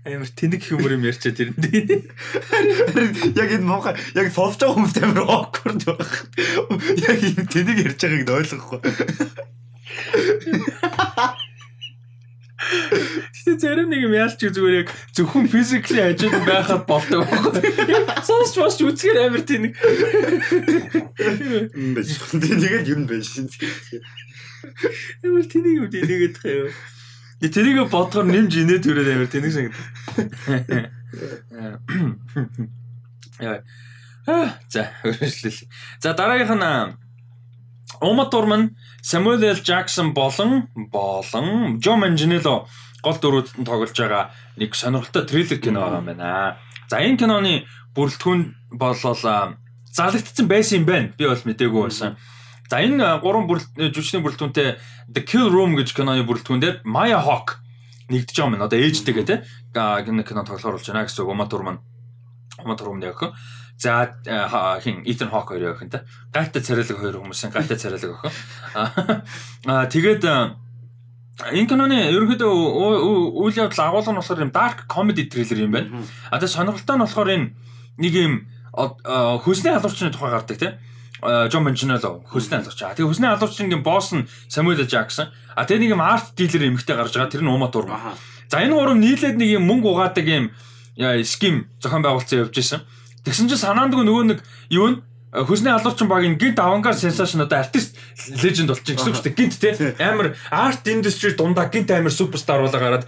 [0.04, 1.54] Амар тэнэг юмөр юм ярьчаа тэр.
[1.56, 6.28] Яг энэ муухай яг сонсож байгаа хүмүүст амар awkward байх.
[7.06, 8.82] Яг энэ тэнэг ярьж байгааг ойлгохгүй.
[12.58, 17.62] Гэтэ зарим нэг юм яалч зүгээр яг зөвхөн физикли ажил байхад болдог байхгүй.
[18.26, 19.46] Сонсч бас үзгээр амар.
[21.78, 22.18] Мм байж.
[22.34, 23.30] Тэгээд юм байж.
[25.22, 26.74] Амар тэнэг юм тэнэгэд тахаа.
[27.46, 29.86] Гэ тэрийг бодохоор нэмж инээ төрөөд амар тэнэг санагдав.
[33.38, 33.62] Яа.
[34.74, 35.62] За, хөршлөл.
[36.02, 36.98] За дараагийнх нь
[38.02, 39.60] Ума Турман, Samuel L.
[39.64, 42.68] Jackson болон болон Joe Manganiello
[43.04, 46.58] гол дөрүүдэд нь тоглож байгаа нэг сонирхолтой триллер кино байгаа юм байна.
[46.90, 47.54] За энэ киноны
[47.96, 48.42] бүрэлдэхүүн
[48.74, 51.14] болол залгагдсан байсан юм байна.
[51.16, 52.18] Би бол мдээгүй байсан.
[52.68, 54.70] За энэ э, гурван бүрэлдэхүүн жүжигчний бүрэлдэхүүнтэй
[55.14, 57.62] The Kill Room гэж киноны бүрэлдэхүүн дээр Maya Hawke
[58.12, 58.66] нэгдэж байгаа юм.
[58.66, 59.36] Одоо ээжтэйгээ те
[59.72, 61.32] кино кино тоглохоор болж байна гэсэн үг.
[61.32, 61.80] Ума Турман
[62.60, 63.22] Ума Турман яг.
[63.78, 66.02] За э, хин Ethan Hawke хоёр юм те.
[66.34, 68.32] Гайтай царайлаг хоёр хүмүүсийн гайтай царайлаг охин.
[69.66, 72.50] Аа тэгээд энэ киноны ерөнхийдөө
[73.38, 76.02] үйл явдал агуулга нь болохоор юм dark comedy thriller юм байна.
[76.34, 77.48] А тэгээд сонирхолтой нь болохоор энэ
[78.02, 78.34] нэг юм
[79.46, 80.74] хөлсний халуурчны тухай гардаг тийм
[81.22, 82.82] Жон Манчинало хөлсний халуурч.
[82.82, 85.30] А тэгээ хөлсний халуурчны босс нь Самуэл Жаксон.
[85.54, 87.30] А тэгээ нэг юм арт дилер эмэгтэй гарч байгаа.
[87.30, 88.18] Тэр нь Ума Турма.
[88.50, 90.50] За энэ гурав нийлээд нэг юм мөнгө угаадаг юм
[91.26, 92.82] ским зохион байгуулалтын явж исэн.
[93.28, 94.40] Тэгсэн чинь санаандгүй нөгөө нэг
[94.72, 94.98] юу нь
[95.36, 98.00] хөлсний халуурчин баг ин гинт авангард сенсашн одоо артист
[98.32, 99.36] леженд болчих гэсэн үг шүү дээ.
[99.36, 103.04] Гинт те амар арт индастри дундаа гинт амар суперстар болоо гараад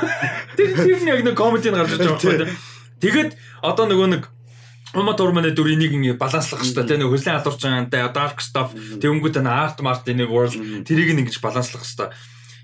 [0.58, 2.58] тэр тэр нь яг нэг комедийн гарч ирж байгаа байхгүй.
[2.98, 3.30] Тэгээд
[3.62, 4.24] одоо нөгөө нэг
[4.90, 10.02] Ума турманы дүр энийг ингэ баланслах хэрэгтэй тийм хөслийн алуурчантай dark stuff тэнгүүтээ art mart
[10.10, 10.50] in world
[10.82, 12.10] тэрийг ингэж баланслах хэрэгтэй.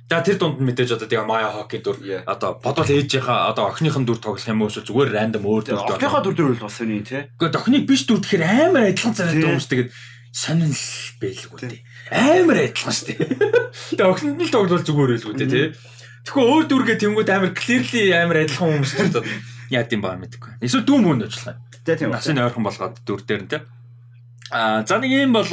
[0.07, 1.99] За тэр дунд нь мэдээж одоо тэгээ Maya Hawke дүр
[2.31, 5.83] одоо бодвол ээжийнхаа одоо охиныхын дүр тоглох юм уу зүгээр random өөр дүр.
[5.83, 7.27] Охиныхоо дүр дээр бол бас үний тий.
[7.35, 9.91] Гэхдээ охиныг биш дүр тэгэхээр амар адилхан царайтай хүмүүс тэгээд
[10.31, 10.75] сонирн
[11.19, 11.81] байлгүй тий.
[12.15, 13.19] Амар адилхан шүү дээ.
[13.99, 15.75] Тэгээ охинд нь л тоглол зүгээр байлгүй тий.
[16.23, 19.11] Тэгэхгүй өөр дүргээ тэнгууд амар clearly амар адилхан хүмүүс ч
[19.75, 20.63] яа гэм баа мэдгүй.
[20.63, 21.67] Эсвэл дүүм мөнд ажиллах юм.
[21.83, 22.15] Тэ тийм.
[22.15, 23.63] Насны ойрхон болгоод дүр дээр нь тий.
[24.51, 25.47] А за нэг юм бол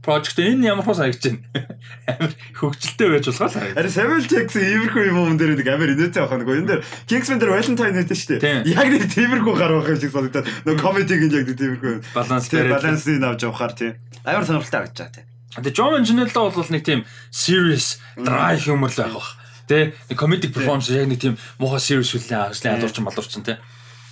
[0.00, 1.42] project энэ ямар хөө санагч байна.
[2.08, 3.76] Амар хөвгчлөлтэй байж болох л.
[3.76, 6.48] Ари Samuel Jackson иймэрхүү юм юм дээр нэг амар инээтэй байх нэг.
[6.48, 8.72] Энэ дээр Kingsman дээр Valentine нэтэ шүү дээ.
[8.72, 10.48] Яг нэг тиймэрхүү гар байх шиг санагдаад.
[10.64, 13.90] Нөгөө comedy-г яг нэг тиймэрхүү баланс дээр балансыг авч явахаар тий.
[14.24, 15.24] Амар сонирхолтой гэж байгаа тий.
[15.58, 19.30] Тэгээ John Manganiello бол нэг тийм serious dry humor л байх бах.
[19.68, 23.58] Тэ нэг comedic performance яг нэг тийм муухай serious хүлэн авсан ядуурчин малуурчин тий.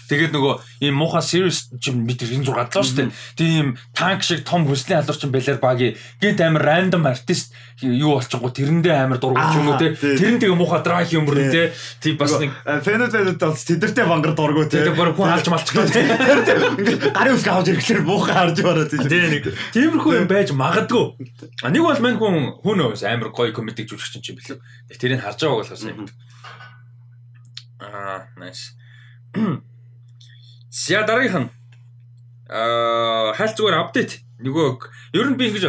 [0.07, 0.55] Тэгээд нөгөө
[0.87, 3.15] ийм муухай serious юм бид энэ зур гадлаа шүү дээ.
[3.35, 7.51] Тийм танк шиг том хөслийн халуурчин байлаар баги гээд амар random artist
[7.83, 9.93] юу болчихгоо тэрэндээ амар дургуйч юм уу те.
[9.99, 11.75] Тэр нь тэгээ муухай dry humor те.
[12.01, 14.81] Тийм бас нэг фэнэт фэнэт бол тэдэртэй бангар дургуй те.
[14.81, 16.01] Тэгээд бүр хүн алж малчихлаа те.
[17.13, 19.05] Гарын үсг авч ирэхлээр муухай харж бараад тийм.
[19.11, 19.45] Тийм нэг
[19.77, 21.05] тиймэрхүү юм байж магадгүй.
[21.69, 24.59] Нэг бол мань хүн хүн өөс амар гоё комедик жүжигч юм билүү.
[24.97, 26.09] Тэрийг харж байгааг болохоос юм.
[27.77, 28.73] Аа, nice.
[30.77, 31.49] За дараагийнх нь
[32.53, 34.21] аа хайл зүгээр апдейт.
[34.45, 35.65] Нөгөө ер нь би ингэж.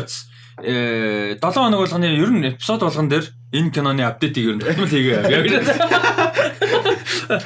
[0.67, 3.23] Э 7 хоног болгоны ер нь эпизод болгон дээр
[3.55, 5.23] энэ киноны апдейтыг ер нь тогтмол хийгээ.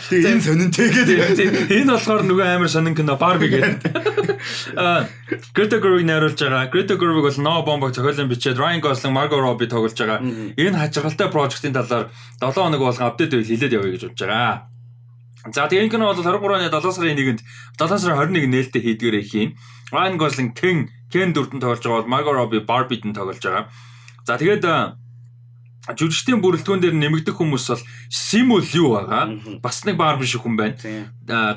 [0.10, 1.70] Тэгээ энэ сонинтэй гэдэг.
[1.70, 3.78] Энэ болохоор нөгөө амар сонин кино Barbie гэдэг.
[4.74, 5.06] Аа
[5.54, 6.66] Greta Gerwig найруулж байгаа.
[6.74, 10.18] Greta Gerwig бол Noah Baumbach зохиолын бичээд Ryan Gosling, Margot Robbie тоглож байгаа.
[10.58, 12.10] Энэ хачиргалтай прожектын талаар
[12.42, 14.81] 7 хоног болгон апдейт үйл хэлээд явъя гэж бодож байгаа.
[15.50, 17.42] За тэгээ энэ кино бол 23 оны 7 сарын 1-нд
[17.82, 19.50] 7 сарын 21 нээлттэй хийдгээрээ хийн.
[19.90, 23.68] Ryan Gosling Ken Ken дүрдэн тоглож байгаа бол Margot Robbie Barbie-д тоглож байгаа.
[24.24, 24.64] За тэгээд
[25.98, 29.34] жүжигчдийн бүрэлдэхүүн дээр нэмэгдэх хүмүүс бол Simul юу байгаа.
[29.66, 30.78] Бас нэг Barbie шиг хүн байна.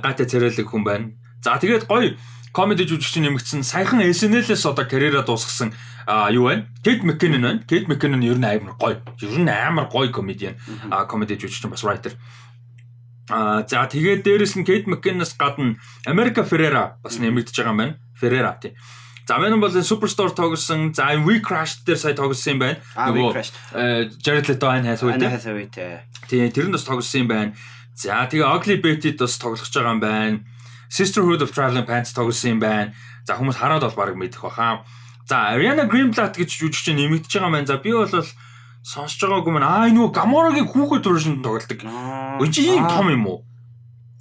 [0.00, 1.12] Гайтай царайлаг хүн байна.
[1.44, 2.16] За тэгээд гоё
[2.56, 5.76] комеди жүжигч нэмэгдсэн саяхан SNL-с одоо карьераа дуусгасан
[6.32, 6.66] юу байна?
[6.80, 7.60] Kate McKinnon байна.
[7.68, 8.96] Kate McKinnon ер нь амар гоё.
[9.20, 10.56] Ер нь амар гоё комедиан.
[11.06, 12.16] Комеди жүжигч бас writer.
[13.30, 17.94] Аа за тэгээд дээрэс нь Kate McKinnon-с гадна America Ferrera бас нэмэгдэж байгаа юм байна.
[18.20, 18.76] Ferrera тий.
[19.26, 20.92] За мэн бол Superstore тоглосон.
[20.92, 22.78] За We Crashed дээр сая тоглосон юм байна.
[22.92, 23.32] Нөгөө
[24.20, 25.16] Jared Leto айн хайсгүй
[25.72, 25.96] тий.
[26.28, 27.56] Тий, тэр нь бас тоглосон юм байна.
[27.96, 30.36] За тэгээ Ugly Betty-д бас тоглож байгаа юм байна.
[30.92, 32.92] Sisterhood of Traveling Pants тоглосон юм байна.
[33.24, 34.84] За хүмүүс хараад бол баг мэдэх баха.
[35.24, 37.72] За Ariana Greenblatt гэж жүжигч нэмэгдэж байгаа юм байна.
[37.72, 38.04] За би бол
[38.84, 41.80] сонсож байгаагүй мэн аа нөгөө Гаморагийн хүүхэд version тоглолдог.
[42.36, 43.38] Өө чи ийм том юм уу?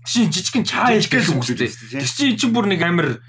[0.08, 1.68] Чи жижигхэн чаа хэлгээл үгтэй.
[1.68, 3.20] Тэр чи чи бүр нэг амир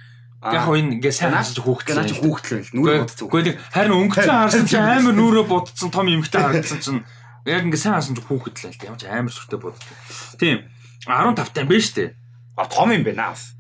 [0.47, 3.27] яг энэ ингээ сайн хасаж хүүхдээ наач хүүхдлээ нүрээ бодсон.
[3.27, 7.03] Гэхдээ нэг харин өнгөцөн харсан чи амир нүрээ бодсон том эмхтэй харагдсан чинь
[7.51, 9.91] яг ингээ сайн хасан чи хүүхэд л юм чи амир сүртэй боддог.
[10.39, 10.71] Тийм
[11.03, 12.11] 15 тань шүү дээ.
[12.55, 13.59] А том юм байна бас.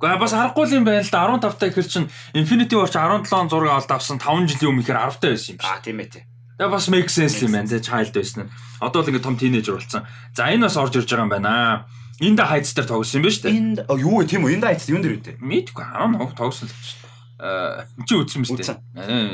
[0.00, 3.76] Гэхдээ бас аргагүй юм байна л да 15 та ихэр чин Infinity War 17 зураг
[3.76, 5.66] авалт авсан 5 жилийн өмнө ихэр 10 та байсан юм шиг.
[5.66, 6.24] А тийм ээ тий.
[6.54, 8.50] Тэгээ бас make sense юм байна те child байсан нь.
[8.78, 10.06] Одоо л ингээ том teenager болсон.
[10.34, 11.86] За энэ бас орж ирж байгаа юм байна.
[12.22, 13.58] Энд хайц дээр тоглосон юм ба шүү дээ.
[13.58, 14.54] Энд юу вэ тийм үү?
[14.62, 15.42] Энд хайц юун дээр үү?
[15.42, 17.02] Мэдгүй 10 тоглосон л чинь.
[17.42, 18.70] Аа чи үзсэн мэт.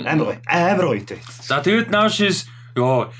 [0.08, 0.40] Амар гоё.
[0.48, 1.20] Амар гоё те.
[1.44, 3.12] За тэгээд now she's ёо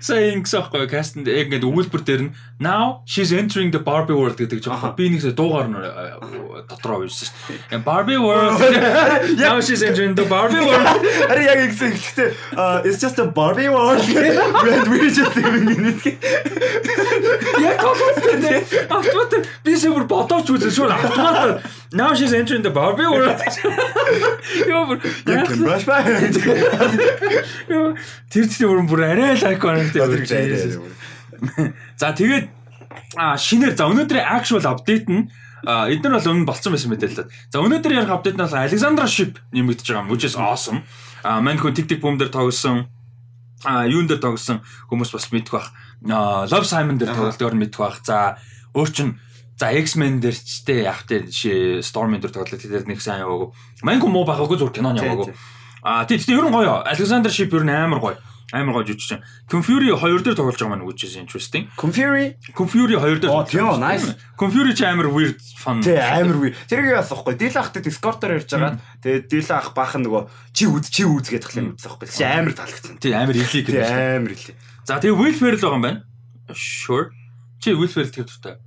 [0.00, 4.64] Сая ингэсэхгүй кастнд яг ингээд өгүүлбэр дээр нь now she's entering the Barbie world гэдэг
[4.64, 7.84] жоохон би нэг дуугаар нь э, дотроо үйсэн шүү дээ.
[7.84, 8.58] Barbie world
[9.42, 10.86] now she's entering the Barbie world.
[11.30, 12.28] Ари яг ингэсэн гэхдээ
[12.88, 14.00] it's just a Barbie world.
[14.14, 16.02] Red just living in it.
[17.60, 18.88] Яг дээ.
[18.90, 19.32] Автомат
[19.64, 21.62] би супер бодооч үзэн шууд автомат
[21.92, 23.40] Now she's entering the Barbie world.
[24.66, 24.98] Йоо бүр
[25.30, 25.50] Яг
[25.86, 26.02] ба.
[27.70, 27.94] Йоо,
[28.30, 30.82] тэр тэр бүр бүр арай л iconic Тэр тийм.
[31.96, 32.50] За тэгээд
[33.16, 35.30] шинээр за өнөөдрийн actual update нь
[35.66, 37.24] эдгээр бол өмнө болцсон байсан да.
[37.50, 40.10] За өнөөдөр ярих апдейт нь бол Alexandra Ship нэмэгдэж байгаа юм.
[40.10, 40.82] Which is awesome.
[41.22, 42.86] А мань хүн тик тик бум дээр тоглосон
[43.64, 45.72] а юун дээр тоглосон хүмүүс бас мэдэх бах.
[46.02, 47.98] Love Simon дээр тоглолтоор мэдэх бах.
[48.04, 48.38] За
[48.74, 49.18] өөр чин
[49.56, 53.50] за X-Men дээр ч тэ яг тэ жишээ Storm дээр тоглолт тэр нэг сайн яваагүй.
[53.82, 55.32] Хүн муу байгаагүй зүр киноны яваагүй.
[55.82, 56.84] А тий тий ерөн гоё.
[56.84, 58.16] Alexander Ship ер нь амар гоё.
[58.52, 59.18] Амар гоё жүжигч.
[59.50, 61.66] Confury 2 дээр тоглож байгаа маань is interesting.
[61.74, 62.36] Confury.
[62.54, 63.32] Confury 2 дээр.
[63.32, 64.14] Оо, тийм nice.
[64.38, 65.82] Confury ч амар weird fun.
[65.82, 66.54] Тий амар үе.
[66.68, 67.34] Тэрийг бас аахгүй.
[67.34, 68.78] Дил ахтай Discord-оор ярьж байгаа.
[69.02, 70.22] Тэгээ дил ах баах нөгөө
[70.54, 72.06] чи үз чи үз гэдэг үзсэн аахгүй.
[72.06, 72.98] Чи амар таалагдсан.
[73.02, 73.82] Тий амар Тий гэдэг.
[73.82, 74.54] амар илээ.
[74.86, 76.00] За тэгээ Will Ferrell байгаа юм байна.
[76.54, 77.10] Sure.
[77.58, 78.62] Чи Will Ferrell тэр дуртай.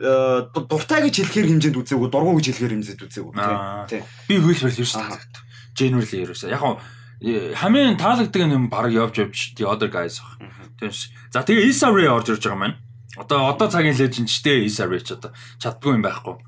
[0.00, 3.32] Э дуртай гэж хэлэхээр хэмжээнд үзээгүй, дургуй гэж хэлэхээр хэмжээнд үзээгүй.
[3.36, 3.84] Аа.
[3.84, 4.00] Тий.
[4.28, 5.12] Би Will Ferrell ерөөс Аа.
[5.12, 5.42] таалагдав.
[5.76, 6.42] Generally ерөөс.
[6.48, 6.80] Яг нь
[7.20, 10.40] э, хамгийн таалагддаг юм баг явж явж the other guys баг.
[10.80, 11.12] Тэгээс.
[11.36, 12.76] За тэгээ Issa Rae орж ирж байгаа байна.
[13.20, 16.40] Одоо одоо цагийн лежендчтэй Issa Rae ч одоо чаддгүй юм байхгүй.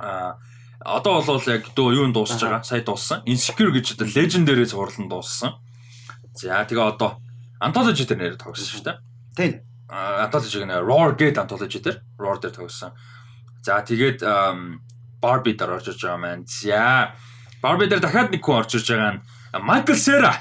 [0.00, 0.40] Аа
[0.80, 2.64] одоо бол яг дөө юунд дуусж байгаа?
[2.64, 3.20] Сая дууссан.
[3.28, 5.60] Insecure гэж одоо legendary зурлан дууссан.
[6.34, 7.20] За тэгээ одоо
[7.60, 8.96] anthology дээр нэр тогсон шүү дээ.
[9.36, 9.50] Тий.
[9.92, 12.96] А, anthology гэнэ Roar Gate anthology дээр Roar дээр тогсон.
[13.60, 14.24] За тэгээд
[15.20, 16.48] Barbie дээр орж иж байгаа маань.
[16.48, 17.12] За
[17.60, 19.20] Barbie дээр дахиад нэг хүн орж иж байгаа нь
[19.52, 20.32] Michael Cera.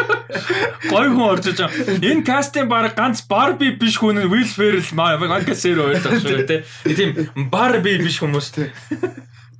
[0.90, 2.00] Гой хүн орж иж байгаа.
[2.00, 6.64] Энэ кастинг баг ганц Barbie биш хүн Will Ferrell, Michael Cera хоёр тах шүү дээ.
[6.96, 8.48] Тийм Barbie биш хүмүүс.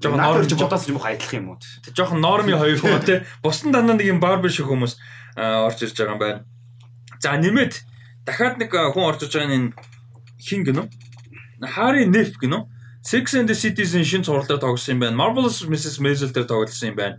[0.00, 1.58] Жохон Надад ч норм бодоос юм уу хайдлах юм уу?
[1.92, 3.28] жоохон норми хоёр хүн те.
[3.44, 4.96] Бусдын дандаа нэг юм Barbie шиг хүмүүс
[5.36, 6.40] орж ирж байгаа юм байна.
[7.20, 7.84] За нэмээд
[8.30, 9.70] дахиад нэг а, хүн орж иж байгаа нь энэ
[10.38, 10.86] хин гинөө.
[11.76, 12.66] Harry Neff гинөө.
[13.02, 15.16] Six and the Citizen шин цуврал дээр тоглосон юм байна.
[15.16, 15.98] Marvelous Mrs.
[16.04, 17.16] Maisel дээр тоглосон юм байна.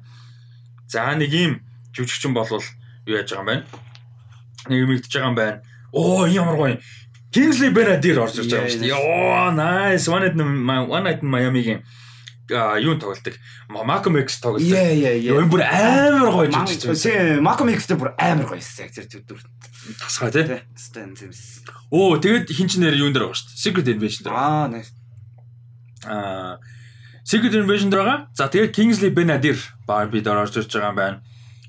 [0.88, 1.60] За нэг юм
[1.94, 2.62] жүжигчин болвол
[3.06, 3.64] юу яаж байгаа юм байна?
[4.70, 5.62] Нэг юм идэж байгаа юм байна.
[5.92, 6.78] Оо ямар гоё.
[7.34, 8.94] Kingsley Benadir орж ирж байгаа юм шүү дээ.
[8.94, 10.06] Оо nice.
[10.08, 11.82] One night in My- One night in Miami-гийн
[12.54, 13.34] а, юун тоглолтог.
[13.70, 15.18] Malcolm X яа.
[15.18, 17.10] Юу бүр амар гоё жүжигч байсан.
[17.10, 19.40] Тий, Malcolm X-тэй бүр амар гоё яг тэр төдөр.
[19.98, 20.44] Тасгаа тий.
[20.48, 20.62] Тий.
[20.76, 21.66] Стэн зэмс.
[21.92, 23.64] Оо тэгээд хин ч нэр юун дээр байгаа шүү дээ.
[23.64, 24.36] Secret Invasion дээр.
[24.36, 24.92] Аа, nice.
[26.08, 26.60] Аа
[27.26, 28.20] Secret Invasion дээр байгаа.
[28.34, 29.58] За тэгээд Kingsley Benadir
[29.88, 31.18] Barbie дээр орж ирж байгаа юм байна.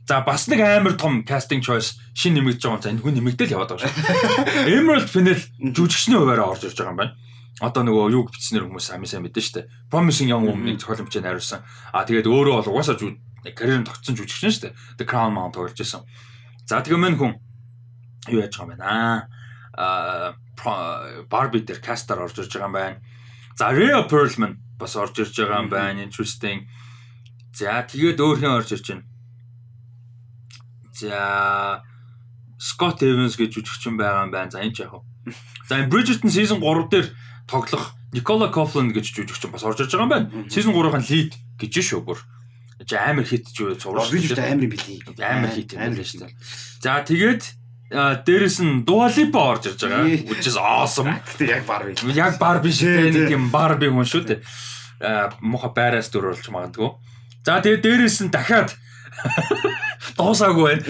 [0.09, 2.82] За бас нэг амар том casting choice шин нэмэгдэж байгаа юм.
[2.82, 4.70] За энэ хүн нэмэгдэл яваад байгаа шүү.
[4.77, 7.15] Emerald Fennell жүжигчний хуваараа орж ирж байгаа юм байна.
[7.62, 9.69] Одоо нөгөө юу бичснээр хүмүүс сайн сайн мэдэн шүү дээ.
[9.93, 11.61] Promising Young Woman-ыг зохиолын бичээр найруулсан.
[11.94, 12.97] Аа тэгээд өөрөө бол угаасаа
[13.51, 14.73] карьерын тогтсон жүжигч шүү дээ.
[14.99, 16.07] The Crown Mount тоглож байсан.
[16.66, 17.32] За тэгээ мань хүн
[18.28, 20.35] юу яаж байгаа юм бэ аа
[21.32, 22.99] Barbie дээр кастаар орж ирж байгаа юм байна.
[23.59, 26.05] За Rhea Perlman бас орж ирж байгаа юм байна.
[26.05, 26.69] Interesting.
[27.57, 29.05] За тэгээд өөр хэн орж ирж байна?
[30.93, 31.82] За
[32.61, 34.51] Scott Evans гэж жүжигчин байгаа юм байна.
[34.53, 34.93] За энэ ч яг.
[35.69, 37.07] За энэ Bridgerton season 3 дээр
[37.49, 40.28] тоглох Nicola Coughlan гэж жүжигчин бас орж ирж байгаа юм байна.
[40.53, 42.20] Season 3-ын lead гэж шүү бүр.
[42.86, 45.01] За амар хит ч зурж Би ч амар билий.
[45.19, 46.32] амар хит юм байна шүү дээ.
[46.82, 47.62] За тэгээд
[47.93, 50.05] дээрэс нь Lipa орж ирж байгаа.
[50.28, 51.12] Which is awesome.
[51.36, 51.94] Гэтэ яг бар би.
[52.16, 54.40] Яг Barbie шиг Тий, нэг юм Barbie хүн шүү дээ.
[55.40, 56.90] Муха байраас дүр болж магадгүй.
[57.44, 58.73] За тэгээд дээрэс нь дахиад
[60.19, 60.82] дуусаагүй байна.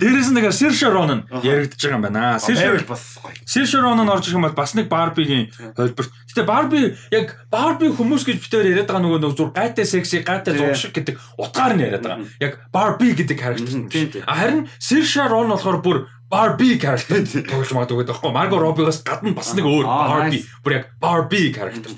[0.00, 2.38] Дээрэс нь нэг Saoirse Ronan яригдж байгаа юм байна.
[2.40, 3.34] Сэршэр Saoirse бас гоё.
[3.46, 6.10] Saoirse Ronan орж ирэх юм бол бас нэг Barbie-гийн холборт.
[6.30, 10.54] Гэтэ Barbie яг Barbie хүмүүс гэж битээр яриад байгаа нөгөө нэг зур гайтай секси гайтай
[10.54, 10.62] Тий.
[10.62, 12.26] зуршиг гэдэг утгаар нь яриад байгаа.
[12.40, 14.22] Яг Barbie гэдэг характер биш.
[14.26, 15.98] А харин Saoirse Ronan болохоор бүр
[16.30, 18.30] Barbie характер тоглож магадгүй гэдэг байхгүй.
[18.30, 21.96] Margot Robbie-гаас гадна бас нэг өөр Barbie бүр яг Barbie характер.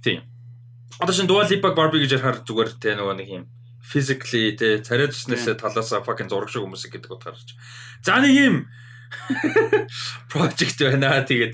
[0.00, 0.24] Тийм.
[0.96, 3.44] Одоо шин Dua Lipa Barbie гэж ярихаар зүгээр те нөгөө нэг юм
[3.84, 7.52] physically те царай зүснээсээ талаасаа fucking зураг шиг хүмүүс гэдэг утгаар ч.
[8.00, 8.56] За нэг юм
[10.32, 11.20] project байна.
[11.20, 11.52] Тэгээд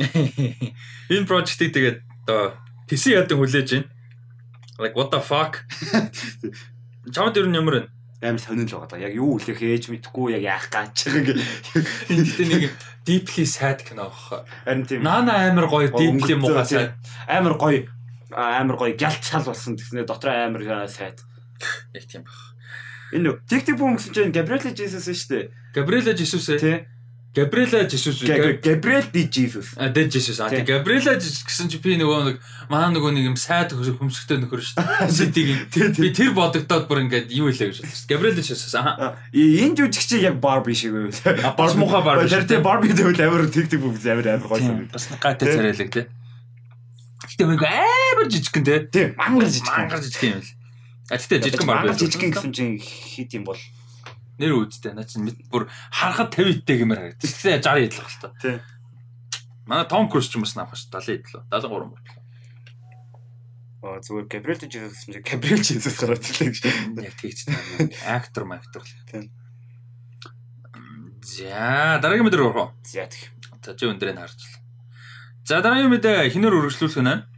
[1.12, 2.56] энэ project-ийг тэгээд одоо
[2.88, 3.88] тэсэн ядан хүлээж байна.
[4.80, 5.60] Like what the fuck?
[7.14, 7.99] Чамд ер нь ямар вэ?
[8.20, 9.06] Амар сонирхол байгаа даа.
[9.08, 11.40] Яг юу үлээх ээж мэдэхгүй яг яах гэж байгаа гэх.
[12.12, 12.62] Энэ гэдэг нэг
[13.08, 14.44] deeply sad кино баг.
[14.68, 15.00] Харин тийм.
[15.00, 16.44] Нана амар гоё deeply тийм.
[16.44, 17.00] sad.
[17.24, 17.88] Амар гоё
[18.30, 21.24] амар гоё гялт шал болсон гэснээр дотор амар сайд.
[21.96, 22.36] Яг тийм баг.
[23.16, 25.44] Энэ тик тик бүүм гэсэн чинь Gabriela Jesus шүү дээ.
[25.74, 26.60] Gabriela Jesus ээ.
[26.60, 26.76] Тий.
[27.32, 28.24] Gabriela Jesus.
[28.24, 29.74] Gabriel di Jesus.
[29.76, 30.40] А Dead Jesus.
[30.40, 30.64] А Тий.
[30.64, 32.36] тий Gabriela гэсэн чи би нөгөө нэг
[32.66, 35.70] маа нөгөө нэг юм сайд хөмсгтэй нөхөр шүү дээ.
[35.70, 36.02] Тий, тий.
[36.02, 38.06] Би тэр бодогдоод бүр ингээд юу хэлээ гэж бодлоо.
[38.10, 38.74] Gabriela Jesus.
[38.74, 39.14] Аа.
[39.30, 41.14] Энэ жүжигч яг Barbie шиг байв.
[41.46, 44.90] А, бас муухай Barbie Тэр тий Barbie дэвэл амар тик бүүм амар амар санагдав.
[44.90, 45.54] Бас нэг гайтай Тий.
[45.54, 46.06] царайлаг тий.
[47.30, 48.74] Гэтэ мэг амар жижигхэн те.
[48.90, 49.70] Тийм, мангар жижиг.
[49.70, 50.50] Мангар жижигхэн юм л.
[51.10, 51.98] А тэгтээ жижигхэн байж.
[52.00, 53.60] жижигхэн гэсэн чинь хит юм бол.
[54.40, 54.96] Нэр үүдтэй.
[54.96, 57.28] Наа чинь бүр харахад 50 идтэй гэмээр харагдаж.
[57.28, 58.28] Тэгтээ 60 идэх л та.
[58.40, 58.58] Тийм.
[59.68, 61.44] Манай Том Круз ч юм бас наах ш 70 идлээ.
[61.52, 62.00] 73 бол.
[63.80, 66.64] Аа зүгээр Габриэл Jesus гэсэн чинь Габриэл Jesus гараад ирлээ гэж.
[67.04, 68.16] Яг тэгж таа.
[68.16, 68.92] Актер мактер л.
[69.12, 69.28] Тийм.
[71.20, 72.72] За дараагийн мэдээ рүү орох.
[72.84, 73.28] За тэг.
[73.60, 74.56] За чи өндрийг харж л.
[75.44, 77.28] За дараагийн мэдээ хинээр үргэлжлүүлэх нь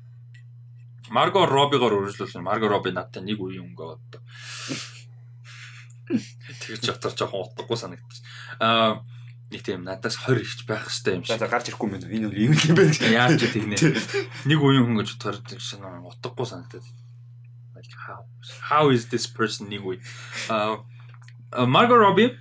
[1.13, 2.41] Марго Робигоор үргэлжлүүлсэн.
[2.41, 4.23] Марго Роби надтай нэг үеийн өнгө одоо.
[6.09, 8.25] Тэгж чатар жоохон утгагүй санагдчих.
[8.59, 9.03] Аа
[9.53, 11.39] нэг тийм надаас 20 ихч байх хэрэгтэй юм шиг.
[11.39, 12.09] за гарч ирэхгүй юм байна.
[12.09, 13.01] Энэ бол юм юм байна гэж.
[13.07, 13.77] Яаж ч тэгнэ.
[14.49, 16.87] Нэг үеийн хүн гэж бодохоор чинь утгагүй санагдаад.
[17.77, 18.25] Like how
[18.73, 20.01] how is this person нэг үе?
[20.49, 20.81] Аа
[21.69, 22.33] Марго Роби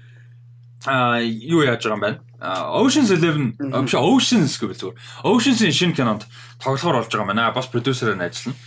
[0.87, 2.11] а юу яаж байгаа юм бэ?
[2.41, 3.75] Ocean's 11 Мгм.
[3.75, 4.97] а, биш Ocean's гэвэл зүгээр.
[5.29, 6.25] Ocean's-ийн шинэ кинонд
[6.57, 7.53] тоглохоор болж байгаа юм байна.
[7.53, 8.57] Бас продюсерээр нь ажиллана.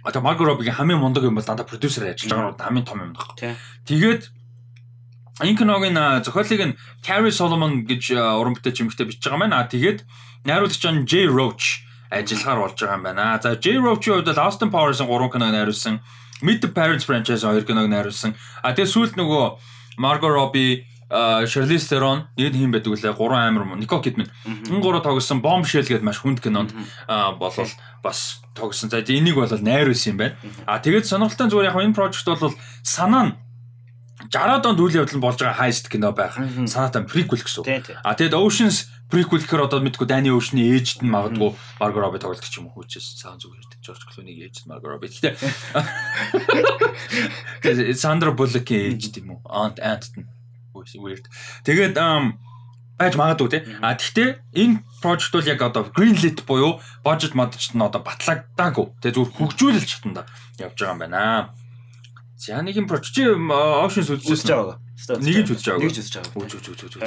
[0.00, 2.98] А тэгээ Margot Robbie-гийн хамгийн мундаг юм бол дандаа продюсерээр ажиллаж байгаа нь хамгийн том
[3.04, 3.12] юм.
[3.36, 3.52] Тийм.
[3.84, 4.22] Тэгээд
[5.96, 9.62] а, зохиолыг нь Carrie Solomon гэж уран бүтээч эмэгтэй бичиж байгаа юм байна.
[9.62, 10.02] А тэгээд
[10.44, 13.38] найруулагч нь Jay Roach ажиллахаар болж байгаа юм байна.
[13.42, 16.00] За Jay Roach-ийн хувьд бол Austin Powers-ын 3 киног найруулсан.
[16.42, 18.34] Meet the Parents franchise 2 киног найруулсан.
[18.62, 19.44] А тэгээд сүүлд нөгөө
[19.98, 25.02] Margot Robbie Charlize Theron нэг хин байдаг үлээ 3 амир мөн Nicole Kidman энэ гурав
[25.08, 26.76] тоглосон Bombshell гэдэг маш хүнд кинонд
[27.40, 27.72] болол
[28.04, 28.90] бас тогсон.
[28.92, 30.36] За энийг бол найруулсан юм байна.
[30.68, 32.52] А тэгээд сонирхолтой зүгээр яг энэ project бол
[32.84, 33.32] санаа нь
[34.28, 36.36] 60-аад онд үйл явдал нь болж байгаа heist кино байх.
[36.36, 37.64] Санаатай prequel гэсэн.
[38.04, 42.44] А тэгээд Oceans prequel гэхээр одоо мэдгүй Danny Ocean-ийн ээжд нь магадгүй Margot Robbie тоглолт
[42.44, 45.08] ч юм уу хүчээс цаан зүгээр гэдэг George Clooney-ийн ээж нь Margot Robbie.
[45.08, 45.32] Гэтэ
[47.64, 49.40] Тэгээд Sandra Bullock-ийн ээж тийм үү?
[49.48, 50.28] Aunt Aunt нь.
[50.76, 51.26] Weird.
[51.64, 51.96] Тэгээд
[52.98, 53.62] байж магадгүй тий.
[53.80, 58.98] А тэгтээ энэ project бол яг одоо greenlit буюу budget модч нь одоо батлагдаагүй.
[58.98, 60.26] Тэгээ зүгээр хөгжүүлэлт шатанда
[60.58, 61.54] явж байгаа юм байна.
[62.38, 64.78] За нэг юм чи options Үзэж байгаа.
[65.18, 65.82] Нэг ч үзэж байгаа.
[65.82, 66.38] Нэг ч үзэж байгаа.
[66.38, 67.02] Үз үз үз үз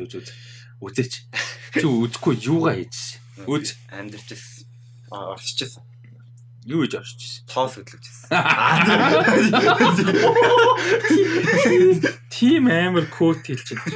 [0.00, 0.32] үз үз.
[0.80, 1.28] Үзээч.
[1.76, 3.20] Чи үзэхгүй юугаа хийж?
[3.44, 3.76] Үз.
[3.92, 4.64] Амьдэрчээс.
[5.12, 5.84] Аа орччихсан.
[6.64, 7.44] Юу хийж орчихсон?
[7.52, 8.32] Тоос хөдлөгчсэн.
[12.32, 13.92] Тим амар код хэлчихэж.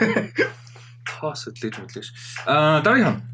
[1.09, 2.13] Тоос хөдлөж мэдлэж.
[2.45, 3.25] Аа дараагийн.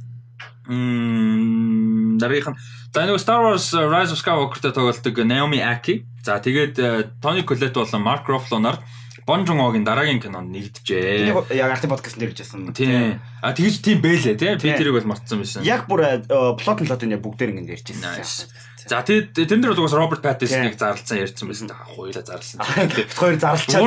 [0.70, 2.55] Мм дараагийн.
[2.94, 6.07] За нэг Star Wars uh, Rise of Skywalker-тэй тоглолдог Naomi Aki.
[6.27, 8.82] За тэгээд uh, Tony Collette болон Mark Ruffalo-нар
[9.27, 11.31] Bon Joon-ho-гийн дараагийн кинонд нэгдэжээ.
[11.31, 12.70] Яг яг арти подкаст нэр хийжсэн.
[12.74, 13.19] Тийм.
[13.43, 14.55] А тэгж тийм бэлээ тий.
[14.55, 14.78] Би Тийм.
[14.78, 15.66] тэрийг бол мартсан байсан.
[15.66, 16.23] Яг бүр
[16.59, 18.07] плот плот энэ бүгдээр ингэ ярьжсэн.
[18.07, 18.47] Nice.
[18.87, 21.67] За тэгээд тэрэн дээр бол угаас Роберт Паттинсоныг зарлсан ярьсан байсан.
[21.75, 22.63] Хоёулаа зарлсан.
[22.63, 23.83] Хоёр зарлчаад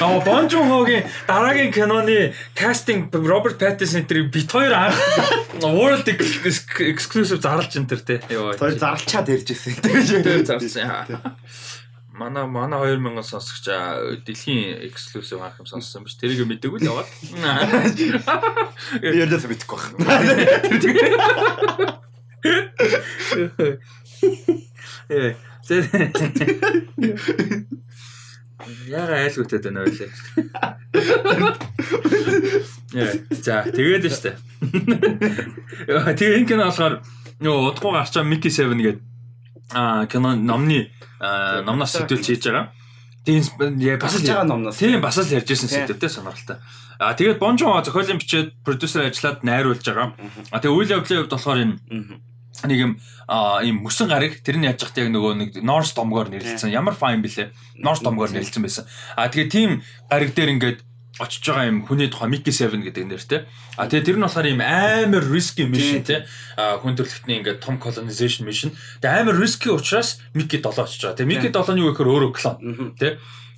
[0.00, 4.96] Аа Bon Joon-ho-гийн дараагийн киноны кастинг Роберт Паттинсон тэр бит хоёр анх
[5.60, 8.24] World exclusive зарлж энэ төр те.
[8.32, 8.56] Йоо.
[8.56, 9.76] Хоёр зарлчаад ярьжсэн.
[9.84, 11.20] Тэр зарлсан.
[12.16, 13.68] Манай манай 2000 сонсогч
[14.24, 16.16] дэлхийн exclusive анх юм сонссон биш.
[16.16, 17.12] Тэрийг мэдээгүй л яваад.
[19.04, 22.00] Ярьдаас мэдэхгүй байна.
[25.08, 25.34] Ээ.
[28.88, 30.10] Яга айлгүйтэй байна ойлээ.
[32.94, 34.32] Яа, за тэгээд нь штэ.
[35.90, 37.02] Яа, тэгээ энэ кино болохоор
[37.42, 39.02] нөгөө удахгүй гарч байгаа Mickey 7 гэдэг
[39.74, 40.88] аа кино номны
[41.20, 42.72] аа, номноос сэтүүлж хийж байгаа.
[43.24, 43.42] Тийм
[43.80, 44.78] яа бас л байгаа номноос.
[44.78, 45.84] Тийм бас л ярьж ирсэн Тийм.
[45.88, 46.56] сэдвтэй сонирхолтой.
[47.00, 50.14] А тэгээд Бонжо зохиолын бичээд продюсер ажиллаад найруулж байгаа.
[50.52, 51.76] А тэгээд үйл явдлын хувьд болохоор энэ
[52.62, 52.92] нэг юм
[53.66, 56.70] ийм мөсөн гарыг тэр нь яаж яхад яг нөгөө нэг Norse домгоор нэрлэлсэн.
[56.70, 57.50] Ямар файн блэ?
[57.82, 58.84] Norse домгоор нэрлэлсэн байсан.
[59.18, 59.70] А тэгээд тийм
[60.06, 60.78] гариг дээр ингээд
[61.18, 63.40] очиж байгаа юм хүний тухай Mickey 7 гэдэг нэртэй.
[63.78, 66.26] А тэгээд тэр нь болохоор ийм амар risky mission тий.
[66.58, 68.74] А хүн төрөлхтний ингээд том colonization mission.
[68.98, 71.18] Тэгээд амар risky учраас Mickey 7 очиж байгаа.
[71.18, 73.14] Тэгээд Mickey 7 нь юу гэхээр өөрөө клон тий.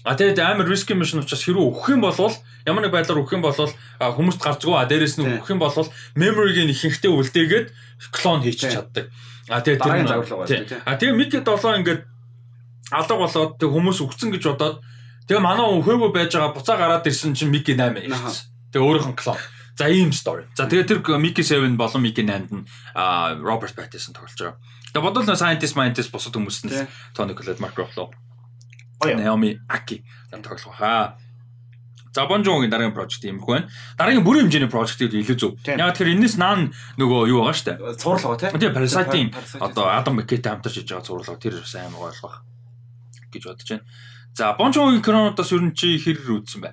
[0.07, 2.15] А тэгээд амар risky mission учраас хэрэг өгөх юм бол
[2.63, 5.75] ямар нэг байдлаар өгөх юм бол хүмүүст гарцгүй а дээрэс нь өгөх юм бол
[6.15, 7.67] memory-г ихэнхдээ үлдээгээд
[8.15, 9.11] клон хийчих чаддаг.
[9.51, 10.83] А тэгээд тэр нь- загварлага байна.
[10.87, 12.01] А тэгээд Mickey 7 ингээд
[12.95, 14.77] алга болоод тэг хүмүүс өгцөн гэж бодоод
[15.27, 18.47] тэгээ манай өхөөгүй байж байгаа буцаа гараад ирсэн чинь Mickey 8 ирсэн.
[18.71, 19.39] Тэгээ өөрийнх нь клон.
[19.75, 20.47] За ийм story.
[20.55, 22.63] За тэгээ тэр Mickey 7 болон Mickey 8 нь
[23.43, 24.59] Роберт Паттинсон тоглож байгаа.
[24.95, 26.87] Тэгээ бодвол scientist scientist босод хүмүүс нь.
[27.11, 28.15] Tony Collette, Mark Ruffalo.
[29.05, 31.17] Naomi Aki зам тоглох хаа.
[32.17, 33.69] За Jovi-гийн дараагийн project юм байна.
[33.99, 35.53] Дараагийн бүрийн хэмжээний project-ийг илүү зөв.
[35.69, 37.77] Яг тэр энэс наан нөгөө юу байгаа штэ.
[38.01, 38.49] Цуурлага тий.
[38.57, 39.61] Тэгээ Parasite-ийн Parasite.
[39.61, 42.37] одоо Адам Маккейтэй хамтарч хийж байгаа зурлага тэр бас амар гоё болох
[43.29, 43.85] гэж бодож байна.
[44.33, 46.73] За Jovi-гийн кинонуудаас ер нь чи хэр үзсэн бэ?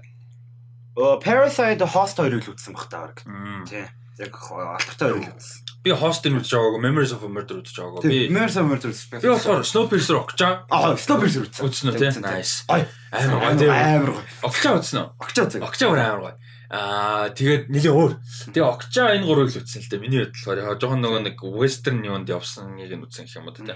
[0.95, 3.19] Оо, Parasite Host хоёрыг л үзсэн баг та баг.
[3.27, 3.67] Мм.
[3.67, 3.83] Тий.
[4.23, 5.72] Яг алдартай хоёрыг л үзсэн.
[5.83, 8.07] Би Hostel үзэж байгаагүй, Memories of a Murder үзэж байгаагүй.
[8.07, 11.63] Би Би Mercer Mercer би болохоор Snowpiercer Okja Аа, Snowpiercer үзсэн.
[11.67, 12.09] үзсэн үү те?
[12.23, 12.63] Nice.
[13.11, 13.67] Амар гоё.
[13.67, 14.23] Амар гоё.
[14.47, 15.07] Okja үзсэн үү?
[15.19, 15.61] Огчоо цаг.
[15.67, 16.35] Окча өөр амар гоё.
[16.73, 18.13] Аа тэгээд нэлээ өөр.
[18.55, 19.99] Тэгээ Окча энэ гурыг л үтсэн л дээ.
[20.01, 23.53] Миний бодлохоор яг жоохон нөгөө нэг western юунд явсан нэг нь үтсэн гэх юм уу
[23.53, 23.75] те.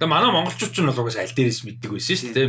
[0.00, 2.48] Тэгээ манай монголчууд ч нь бол угсаа аль дээрээс мэддэг байсан шүү дээ.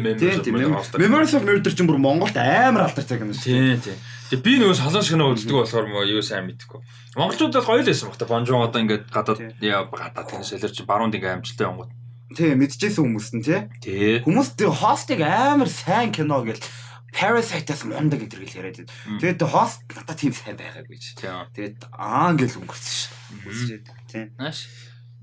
[1.00, 3.44] Memories of Murder чинь бүр Монголд амар алдартай юм шүү.
[3.44, 3.98] Тийм тийм.
[4.32, 6.82] Тэгээ би нөгөө солонгос кино үздэг болохоор мөө юу сайн мэдэхгүй.
[7.20, 8.26] Монголчууд бол гоё л байсан баг та.
[8.26, 11.92] Бонжон одоо ингээд гадаад яа гадаад тийм солирч баруунд ингээд амжилттай явгод.
[12.34, 13.62] Тийм мэдчихсэн хүмүүс нь тий.
[14.26, 16.66] Хүмүүс тэр хостыг амар сайн кино гэж
[17.14, 19.22] Parasite-аас мундаг энэ гэж яриад байна.
[19.22, 21.14] Тэгээд хост надад тийм сайн байгаагүй ч.
[21.22, 23.14] Тэгээд аа ингээл өнгөрсөн шүү.
[23.54, 24.34] Үзчихэд тийм.
[24.42, 24.66] Нааш.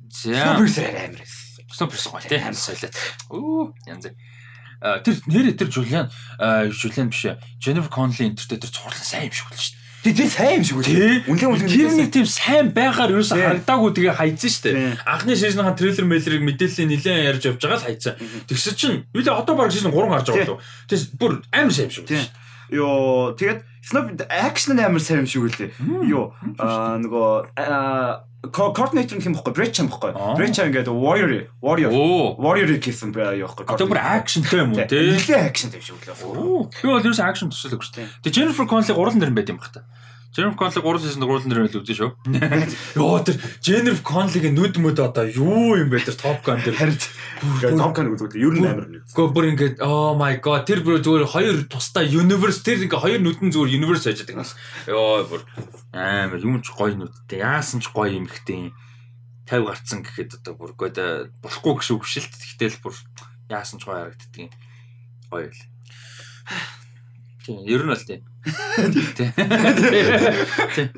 [0.06, 0.55] За.
[0.55, 1.39] Super амар байсан.
[1.70, 2.94] Снопперс гоё тий хамс солиод.
[3.30, 4.10] Оо янз.
[4.80, 6.10] Тэр нэрээ тэр Жулиан
[6.72, 7.28] Жулиан биш
[7.60, 9.80] Jennifer Connelly энтертэй тэр цуурлан сайн юм шиг л шүү дээ.
[10.01, 10.80] Тэг тэр сайн юм шиг?
[10.88, 11.20] Тий.
[11.28, 13.44] Үнэн үнэн Тэр нэг тийм сайн байгаар юусэн Тий.
[13.44, 15.05] харагдаагүй тэгээ хайцсан шүү дээ.
[15.05, 18.14] Анхны сизнийхэн трейлер мэйлэрийг мэдээллийн нэлээд ярьж явж байгаа л хайцсан.
[18.48, 20.64] Тэгсэн чинь юу л одоо баг сизон 3 гарч байгаа л.
[20.88, 22.09] Тэгс бүр амар сайн юм шиг.
[22.09, 22.24] Тийм.
[22.72, 25.73] Йоо тэгээд Snoop action амар сайн юм шиг үлээ.
[26.61, 27.32] Аа нөгөө
[28.52, 30.12] coordinator юм бохгүй юм бохгүй.
[30.36, 31.93] Brett ингээд warrior warrior
[32.40, 33.65] warrior гэсэн бай юу бохгүй.
[33.69, 35.16] Одоо бүр акшнтай юм уу тий?
[35.16, 36.16] Нилээ action юм шиг үлээ.
[36.77, 38.09] Би бол ерөөс акшн төсөөлөг шүү дээ.
[38.24, 39.85] Тэгээ Jennifer Connelly гурван нэр байт юм бах та.
[40.31, 42.11] Jennifer Connelly гурван сизон гурван нэр байл үзэн шүү.
[43.02, 46.78] Йоо тэр Jennifer Connelly-гийн нүд мүд одоо юу юм бэ тэр Top Gun дээр.
[46.78, 49.02] Харин Tom Cruise үзвэл ер нь амар нэг.
[49.11, 53.19] Го бүр ингээд oh my god тэр бүр зүгээр хоёр тустай universe тэр ингээ хоёр
[53.27, 54.55] нүдэн зүгээр universe байж байгаа юм.
[54.86, 55.43] Йоо бүр
[55.98, 57.43] амар юм ч гоё нүдтэй.
[57.43, 58.70] Яасан ч гоё юм ихтэй.
[59.51, 60.94] 50 гарцсан гэхэд одоо бүр гойд
[61.43, 62.31] болохгүй гэсэн үг шилт.
[62.31, 62.94] Тэгтэл бүр
[63.51, 64.55] яасан ч гоё харагддаг юм.
[65.27, 65.62] Гоё л.
[67.43, 68.30] Тийм, ер нь бол тийм.
[70.74, 70.90] Тийм.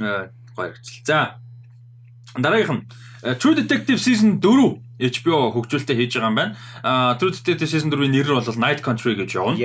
[0.00, 1.04] Аа, гоё харагдчихлаа.
[1.06, 2.40] За.
[2.40, 2.82] Дараагийнх нь
[3.22, 6.56] э, True Detective Season 4 HBO хөгжүүлэлтээ хийж байгаа юм байна.
[6.82, 9.58] Аа True Detective Season 4-ийн нэр нь бол Night Country гэж явна.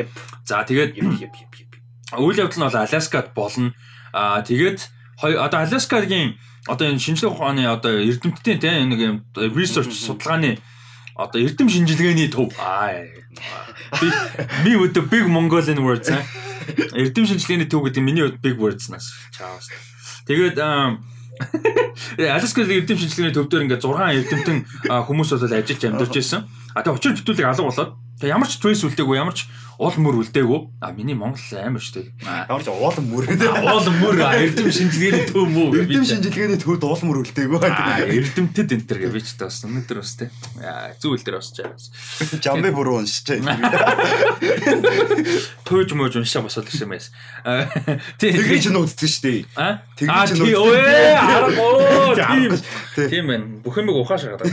[0.46, 3.74] За тэгээд үйл явдал нь бол Аляскад болно.
[4.14, 4.90] Аа тэгээд
[5.22, 10.60] одоо Аляскагийн одоо энэ шинжлэх ухааны одоо эрдэмтдийн тийм нэг юм research судалгааны
[11.16, 12.54] одоо эрдэм шинжилгээний төв.
[12.60, 13.06] Аа.
[14.64, 16.10] Би with the big Mongolian words.
[16.96, 19.14] Эрдэм шинжилгээний төв гэдэг миний хувьд big words нас.
[19.34, 19.70] Чаавс.
[20.26, 21.00] Тэгээд аа
[22.20, 26.42] Аляскагийн эрдэм шинжилгээний төв дээр ингээд 6 эрдэмтэн хүмүүс бол ажиллаж амьдарч байсан.
[26.76, 29.48] А тэгээ очир битүүлэг алга болоод тэгээ ямар ч trace үлдээгүй ямар ч
[29.80, 30.60] уул мөр үлдээгүй.
[30.84, 31.80] А миний Монгол амар.
[32.28, 33.24] Аа, Ямар ч уулан мөр.
[33.32, 35.72] Уул мөр эрдэм шинжилгээний төв мөө.
[35.88, 37.64] Эрдэм шинжилгээний төвд уулан мөр үлдээгүй.
[37.64, 40.12] Аа, эрдэмтэд энэ төр гэж би ч бас өнөөдөр бас.
[40.60, 41.96] Аа, зүүл дээр бас чаас.
[42.44, 43.40] Жамбы бүрүү уншиж.
[45.64, 47.00] Төөж мөөж уншаа босоод ирсэн юм
[48.20, 48.36] тий.
[48.36, 48.68] Тэгэж
[49.24, 49.48] дээ.
[49.56, 50.60] Аа, тэгж Аа, нь тий.
[50.60, 50.60] үздэг.
[50.60, 50.76] Өө,
[51.24, 52.20] аргагүй.
[52.20, 52.52] Тийм.
[53.00, 53.08] Тий.
[53.08, 53.48] Тийм байна.
[53.64, 54.44] Бүх юмыг ухааш хагаад.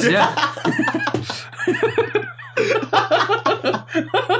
[0.00, 0.32] За.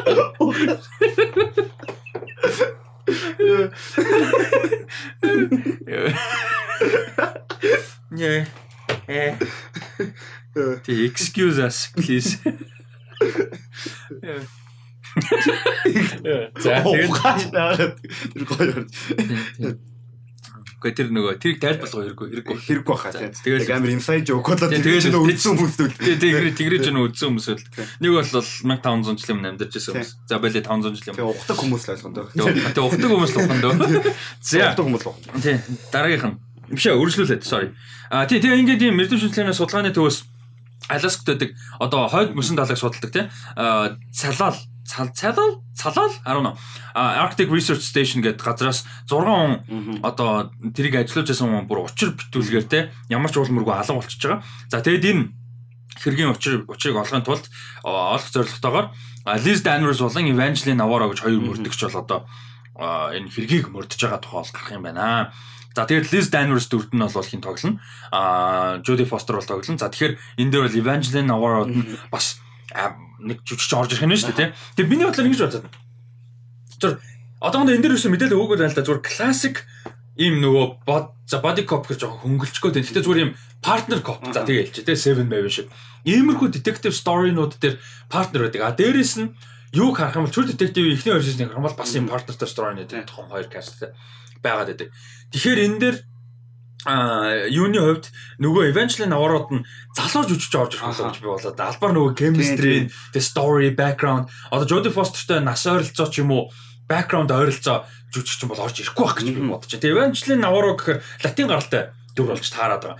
[8.14, 8.46] Yeah.
[9.08, 9.34] Eh.
[10.84, 12.38] Тий, excuse us please.
[16.62, 18.00] За, тэгээд Ухааш наагаад
[18.32, 18.86] тэр гоё.
[20.82, 22.56] Гэхдээ тэр нөгөө тэрийг тайлбарлах хэрэггүй хэрэггүй.
[22.66, 23.30] Хэрэг баха За, тийм.
[23.30, 25.88] тэгэл- Тэг амар inside joke болоо Тэг- тэгэж тэгэл- нөө үлдсэн хүмүүс үү.
[26.02, 27.62] Тэгээ тэгрээ тэгрээ ч нөө үдсэн хүмүүс л.
[28.02, 30.10] Нэг бол 1500 жилийн өмнө амьдарч байсан хүмүүс.
[30.26, 31.30] За байлээ 500 жилийн өмнө.
[31.38, 32.26] ухдаг хүмүүс л ойлгоно доо.
[32.34, 33.74] Тэгээ ухдаг хүмүүс л дөө.
[34.42, 34.58] За.
[34.74, 35.14] Ухдаг хүмүүс л.
[35.38, 35.56] Тий,
[35.94, 36.36] дараагийнх нь.
[36.74, 37.70] Биш ээ, үргэлжлүүлээд sorry.
[38.10, 40.18] А тий, тэгээ ингээд ийм эрдэм шинжилгээний судалгааны төвөөс
[40.90, 43.24] Аляскт байдаг одоо хойд мөсөн далайг судалдаг тий.
[43.54, 44.58] А цалал
[44.92, 46.56] цал цалал цалал I don't know.
[46.94, 49.52] Arctic Research Station гэдэг газраас 6 он
[50.04, 54.44] одоо тэрийг ажиллаж байсан хүн бүр учир битүүлгээр те ямар ч уулмөргүй алга болчихж байгаа.
[54.68, 55.22] За тэгээд энэ
[55.96, 57.48] хэргийн учир учрыг олохын тулд
[57.84, 58.92] олох зорилготойгоор
[59.40, 62.20] Liz Danvers болон Evangeline Navarro гэж хоёр мөрдөгч бол одоо
[63.16, 65.32] энэ хэргийг мөрдөж байгаа тухай бол гарах юм байна.
[65.72, 67.80] За тэгээд Liz Danvers дүрд нь бол хин тоглоно.
[68.12, 69.80] А Jodie Foster бол тоглоно.
[69.80, 71.64] За тэгэхээр энэ дээр бол Evangeline Navarro
[72.12, 72.51] бас а,
[73.22, 74.48] нэг жүжигч орж ирэх нь шүү дээ тий.
[74.76, 75.70] Тэгээд миний бодлоор ингэж бодсон.
[76.80, 76.92] Зүр
[77.38, 78.86] одоохондоо энэ дээр юусэн мэдээлэл байна л да.
[78.86, 79.56] Зүгээр классик
[80.18, 82.84] ийм нөгөө бод за body cop гэж жоохон хөнгөлчгөө дээ.
[82.84, 83.32] Гэтэ зүгээр ийм
[83.62, 84.20] partner cop.
[84.34, 85.68] За тэгээ хэлчих тий 7 Maven шиг.
[86.04, 87.78] Иймэрхүү detective story-нууд дээр
[88.10, 88.60] партнер байдаг.
[88.66, 89.32] А дээрэс нь
[89.72, 92.92] юуг харах юм бол True Detective ихний оригинал харах юм бол бас ийм partnerтай story-нууд
[93.08, 93.88] том хоёр cast
[94.44, 94.88] байгаад байдаг.
[95.32, 95.96] Тэгэхээр энэ дээр
[96.84, 98.10] а юуны хувьд
[98.42, 102.90] нөгөө Evangeline Navarro-д нь залуу жүжигч орж ирэх болов гэж би болоод албаар нөгөө chemistry,
[103.14, 106.50] the story, background одоо Jodie Foster-тай нас ойролцоо ч юм уу
[106.90, 109.82] background ойролцоо жүжигч юм бол орж ирэхгүй байх гэж би бодож байна.
[109.86, 111.82] Тэгээ Evangeline Navarro гэхээр латин гаралтай
[112.18, 112.98] дүр болж таарад байгаа.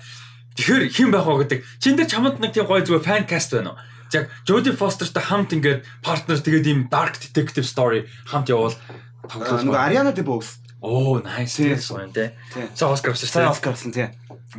[0.54, 1.60] Тэгэхээр хэн байх вэ гэдэг.
[1.82, 3.82] Чин дээр чамд нэг тийм гоё зүгээр фан каст байна уу?
[4.14, 8.76] Яг Jodie Foster-тай хамт ингээд партнер тэгээд ийм dark detective story хамт явуул
[9.22, 10.58] Нөгөө Ариана Дебос.
[10.82, 11.56] Оо, nice.
[11.56, 11.78] Тийм.
[11.78, 12.30] Тийм тий.
[12.74, 13.50] За Оскар авсан шүү.
[13.50, 14.08] Оскар авсан тий.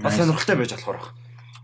[0.01, 1.11] Бас сонирхолтой байж болохоор баг.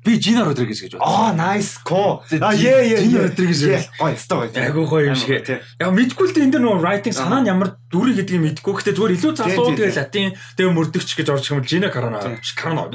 [0.04, 1.12] Би Gina Rodriguez гэж бодсон.
[1.12, 1.80] Аа, nice.
[1.84, 2.24] Ко.
[2.30, 3.00] Тий, Аа, яа яа.
[3.04, 3.24] Gina.
[3.28, 3.60] Rodriguez
[4.00, 4.52] Гоё, өстой гоё.
[4.52, 4.64] тий.
[4.64, 5.44] Айгуу гоё юм шиг.
[5.46, 5.60] тий.
[5.80, 8.74] Яг мэдгүй л дээ энэ дэр нөгөө writing санаа нь ямар дүрийг гэдгийг мэдгүй.
[8.80, 12.20] Гэхдээ зүгээр илүү залуу тэгээ латин тэгээ мөрдөгч гэж орж юм Gina Carano.
[12.56, 12.88] Carano.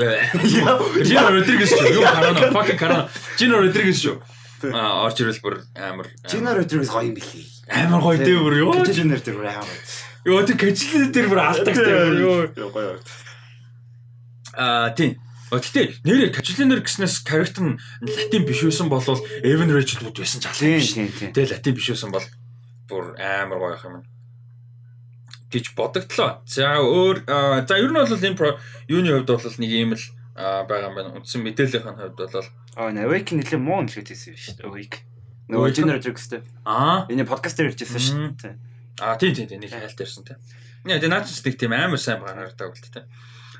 [1.05, 1.93] Gina Rodriguez шүү.
[1.93, 2.41] Юу Carano?
[2.57, 3.05] Fucking Carano.
[3.37, 4.17] Gina Rodriguez шүү.
[4.73, 7.45] Аа орж ирэл бүр амар Gina Rodriguez гоё юм билий.
[7.69, 8.55] амар гоё дээ бүр.
[8.81, 10.04] Кэжинэр дээр бүр амар гоё.
[10.25, 12.71] Юу тэр кэжлээ дээр бүр алтагтай бүр юу.
[12.73, 12.97] Гоё.
[14.57, 15.21] Аа тийм.
[15.53, 19.05] Гэхдээ нэрээ кэжлэнер гэснээс character нь латин биш байсан бол
[19.45, 20.97] Evan Rachel Wood байсан ч Тийм, биш.
[20.97, 22.27] Тэгээ латин биш байсан бол
[22.89, 24.03] бүр амар гоё юм
[25.55, 26.43] гэж бодогдлоо.
[26.49, 27.29] За өөр
[27.69, 28.59] за ер нь бол энэ
[28.91, 31.15] юуны хувьд бол нэг юм л аа, байгаа юм байна.
[31.15, 34.67] Үндсэн мэдээллийн хувьд бол Аа, Awake нэлээ муу нэлээд хийсэн шүү дээ.
[34.67, 34.99] Awake.
[35.47, 35.71] Нөгөө?
[35.71, 36.43] Gina Rodriguez-тэй.
[36.67, 38.55] аа Энэ подкаст дээр ярьжсэн шүү дээ.
[39.01, 40.39] Аа тийм тийм тийм нэг хайлт ирсэн тийм.
[40.87, 43.07] Яа тэгээ наач нэг тийм амар сайн байгаа харагдаа бол тийм.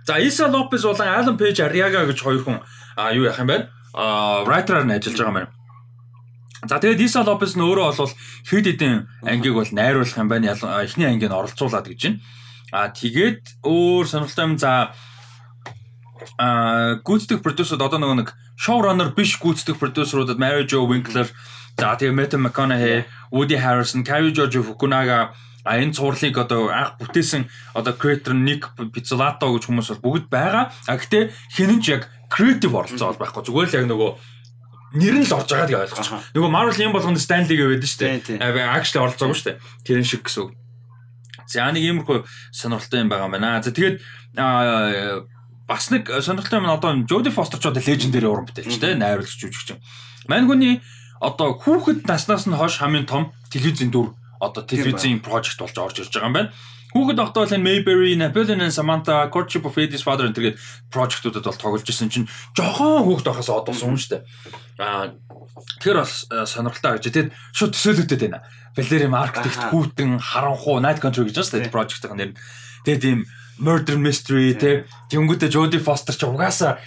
[0.07, 2.61] За Иса Лопес болон Алан Пейж Ариага гэж хоёр хүн
[2.97, 3.69] аа юу яах юм бэ?
[3.97, 5.53] Аа writer-аар нь ажиллаж байгаа юм байна.
[6.69, 8.13] За тэгээд Иса Лопес нь өөрөө бол
[8.45, 10.53] хэд хэдэн ангийг бол найруулах юм байна.
[10.53, 12.21] А, Эхний ангийг нь оролцуулаад гэж байна.
[12.73, 14.93] А тэгээд өөр сонирхолтой юм за
[16.39, 18.29] а гүйцэтгэх продюсерд одоо нөгөө нэг
[18.61, 21.29] showrunner биш гүйцэтгэх продюсеруудад Mary Jo Winkler
[21.79, 25.35] за тэгээд Matthew McConaughey, Woody Harrelson, Carrie George Fukunaga
[25.65, 30.69] а энэ цуурлыг одоо анх бүтээсэн одоо creator Nick Pizzolatto гэж хүмүүс бол бүгд байгаа.
[30.85, 33.49] А гэтээ хинэн ч яг creative оролцоо бол байхгүй.
[33.49, 34.11] Зүгээр л яг нөгөө
[35.01, 36.13] нэр нь л орж байгааг ойлгочих.
[36.13, 36.25] Аха.
[36.37, 38.39] Нөгөө Marvel юм болгонд Stanley гэвэд нь шүү Тийм, дээ.
[38.39, 38.39] тийм.
[38.45, 39.59] Actually оролцоогүй шүү дээ.
[39.89, 40.53] Тэрэн шиг гэсэн үг.
[41.49, 42.19] За нэг иймэрхүү
[42.53, 43.65] сонирхолтой юм байгаа юм байна.
[43.65, 43.97] За тэгээд
[44.37, 49.33] бас нэг сонирхолтой юм нь одоо Jodie Foster ч одоо legendary уран бүтээлч те найруулагч
[49.41, 49.81] жүжигч.
[50.29, 50.85] Мань хүний
[51.21, 56.13] одоо хүүхэд наснаас нь хойш хамгийн том телевизийн дүр одоо телевизийн project болж орж ирж
[56.15, 56.51] байгаа юм байна.
[56.95, 60.63] Хүүхэд багтаа бол энэ Mayberry, Napoleon and Samantha, Courtship of Eddie's Father төргээд
[60.95, 64.23] project-уудад бол тоглож ирсэн чинь жохон хүүхэд байхаас одоосон юм шүү дээ.
[64.79, 65.11] Аа
[65.83, 67.11] тэр бас э, сонирхолтой гэж.
[67.11, 68.47] Тэгээд шууд төсөөлөгдөд байна.
[68.79, 69.71] Valerie Architect Аха.
[69.75, 72.31] хүүтэн харанхуу Night Country гэж байна шүү дээ project-ийн нэр.
[72.87, 73.21] Тэгээд ийм
[73.59, 76.79] murder mystery те тэнгуүтэ Jodie Foster ч угаасаа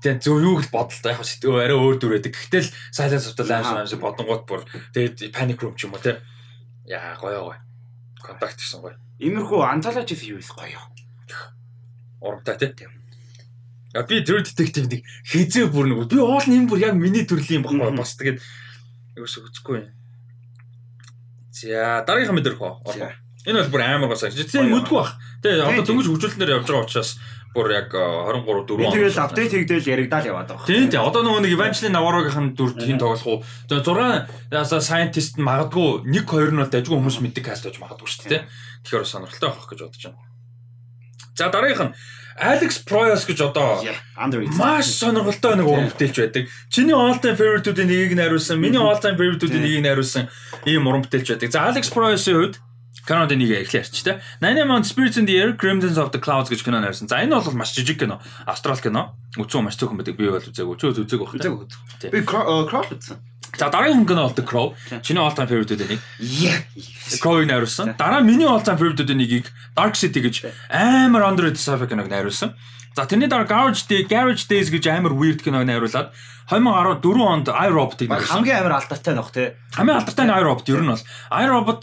[0.00, 2.32] тэг зөв юу л бодолтой яг сэтгэв арай өөр дүр байдаг.
[2.32, 4.62] Гэтэл Silence of the Lambs амс бодонгууд бүр
[4.96, 6.22] тэгээд Panic Room ч юм уу те.
[6.88, 7.58] Яа гоё гоё.
[8.22, 8.96] Контакт гэсэн гоё.
[9.20, 10.80] Иймэрхүү антологи хийвээс гоё.
[12.22, 12.88] Урамтай те.
[13.92, 17.28] А би True Detective нэг хизээ бүр нэг би уул нь юм бүр яг миний
[17.28, 18.40] төрлийн баггүй бас тэгээд
[19.20, 19.92] юус үзэхгүй.
[21.52, 22.72] За дараагийнхаа мэдэрх үү?
[22.96, 23.12] За.
[23.44, 24.16] Энэ бол бүр амар гоо.
[24.16, 24.72] Тэгээ Гоё.
[24.80, 25.12] мэдгүй бах.
[25.42, 25.88] Тэгээ Тийм, одоо тийм.
[25.92, 27.10] дөнгөж хөгжүүлэлтээр явж байгаа учраас
[27.52, 30.66] бүр яг э, 23 4 Би тэгэл апдейт хийгдэл яригдал яваад байгаа.
[30.66, 31.04] Тийм тийм.
[31.04, 33.38] Одоо нөгөө нэг Evangeline Navarro-гийн дүр хин тоглох уу?
[33.68, 37.76] Тэгээ 6 ясаа scientist нь магадгүй 1 2 нь бол дайггүй хүмүүс мэддэг каст байж
[37.76, 38.42] магадгүй шүү дээ.
[38.88, 40.20] Тэгэхээр сонирхолтой байх гэж бодож байна.
[41.36, 41.94] За дараагийнх нь
[42.40, 43.84] Alex Proyas гэж одоо
[44.56, 46.48] маш сонирхолтой нэг уран бүтээлч байдаг.
[46.72, 49.64] Чиний all time favorite-үүдийн нэгийг найруулсан, миний all time favorite-үүдийн Тийм.
[49.68, 50.24] нэгийг найруулсан
[50.64, 51.52] ийм уран бүтээлч байдаг.
[51.52, 52.56] За Alex Proyas-ийн хувьд
[53.06, 54.22] Канадын нэг эхлэх ярьч та.
[54.38, 57.08] 98 Spirits in the Air, Crimson of the Clouds гэж кино найруулсан.
[57.10, 58.22] За энэ бол маш жижиг кино.
[58.46, 59.18] Австрал кино.
[59.34, 60.14] Үзсэн маш цөөхөн байдаг.
[60.14, 60.76] Би бол үзээгүй.
[60.78, 61.42] Чөө үзээгүй байх.
[61.42, 61.58] Тийм.
[61.58, 62.14] үү.
[62.14, 63.18] Би Crawl үзсэн.
[63.58, 64.66] За дараагийн кино бол The Crow.
[65.02, 66.00] Чиний all time favorite-үүдийн нэг.
[66.18, 66.62] Yeah.
[67.20, 67.98] Crow-ыг найруулсан.
[67.98, 69.46] Дараа миний all time favorite-үүдийн нэгийг
[69.76, 72.56] Dark City гэж амар underrated sci-fi киног найруулсан.
[72.96, 76.16] За тэрний дараа Garage Day, Garage Days гэж амар weird киног найруулад
[76.48, 78.40] 2014 онд iRobot-ыг найруулсан.
[78.40, 79.56] хамгийн амар алдартай нөх те.
[79.76, 81.82] Хамгийн алдартай нь iRobot ер нь бол iRobot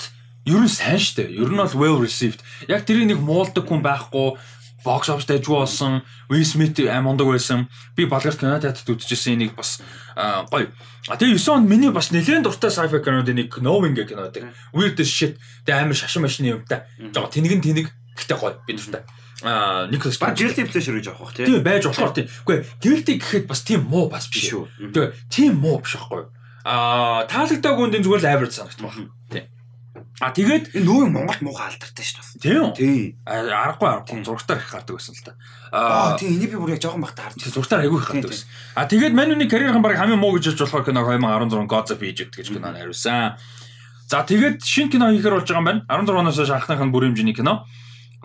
[0.50, 1.30] ер нь сайн штэ.
[1.30, 2.42] Ер нь бол well received.
[2.66, 4.38] Яг тэрийг нэг муулдаг хүн байхгүй
[4.84, 6.02] бокс офс дайжгүй болсон.
[6.30, 7.68] Will Smith аим ундаг байсан.
[7.96, 9.82] Би Болгар кино театрт үзчихсэн энийг бас
[10.16, 10.72] гоё.
[11.08, 14.56] А тэгээ 9 онд миний бас нэлээд дуртай sci-fi кинод нэг Knowing гэх кино байдаг.
[14.74, 15.38] Weird shit.
[15.66, 16.88] Тэгээ амар шашин машины юмтай.
[16.98, 19.04] Жоо тэнэг нь тэнэг гэхдээ гоё би дуртай.
[19.44, 21.48] Аа Nicholas Баг guilty pleasure гэж авах те.
[21.48, 22.28] Тийм байж болохоор тийм.
[22.44, 24.68] Үгүй guilty гэхэд бас тийм муу бас биш шүү.
[24.68, 24.92] үү.
[24.92, 26.28] Тэгээ тийм муу биш байхгүй.
[26.68, 29.12] Аа таалагдаагүй үндийн зүгээр л average санагдах байна.
[29.32, 29.46] Тийм.
[30.20, 32.44] А тэгээд Энэ нөө Монгол муухай алдартай шүү дээ.
[32.44, 32.74] тийм үү?
[32.76, 33.04] Тийм.
[33.24, 35.32] Аргагүй аргагүй зургатаар их гардаг байсан л та.
[35.72, 37.40] Аа тийм энийг би бүр яг жоохон бахта харж.
[37.48, 38.48] зургатаар айгүй их гардаг байсан.
[38.76, 42.36] А тэгээд Мануны карьерийн баг хамгийн муу гэж хэлж болохоор кино 2016 Gods of Egypt
[42.36, 43.40] гэж кино найруулсан.
[44.12, 45.82] За тэгээд шинэ кино хийхээр болж байгаа юм байна.
[45.88, 47.64] 16 оноос хойш анхных нь бүрийн хэмжээний кино.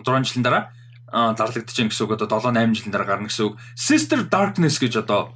[0.03, 0.63] 6 жилийн дараа
[1.15, 3.55] аа зарлагдаж байна гэсэн үг одоо 7 8 жилийн дараа гарна гэсэн үг.
[3.71, 5.31] Sister Darkness гэж одоо.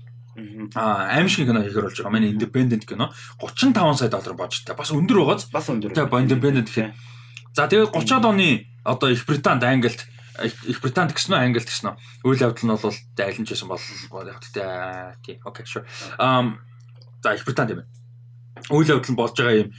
[0.75, 2.13] Аа аим шиг кино хийхээр болж байгаа.
[2.13, 4.75] Манай independent кино 35 сая доллар бажтай.
[4.75, 5.49] Бас өндөр байгааз.
[5.51, 5.93] Бас өндөр.
[5.93, 6.93] Тэгээ independent гэхээр.
[7.53, 10.05] За тэгээд 30-аад оны одоо Их Британд Англид
[10.39, 11.95] Их Британд гэсэн үү Англид гэсэн үү?
[12.23, 13.83] Үйл явдал нь бол айлын ч байсан бол
[14.39, 14.63] тэ
[15.25, 15.35] тий.
[15.43, 15.83] Окей, sure.
[16.15, 16.63] Um
[17.19, 17.83] за Их Британд юм.
[18.71, 19.69] Үйл явдал нь болж байгаа юм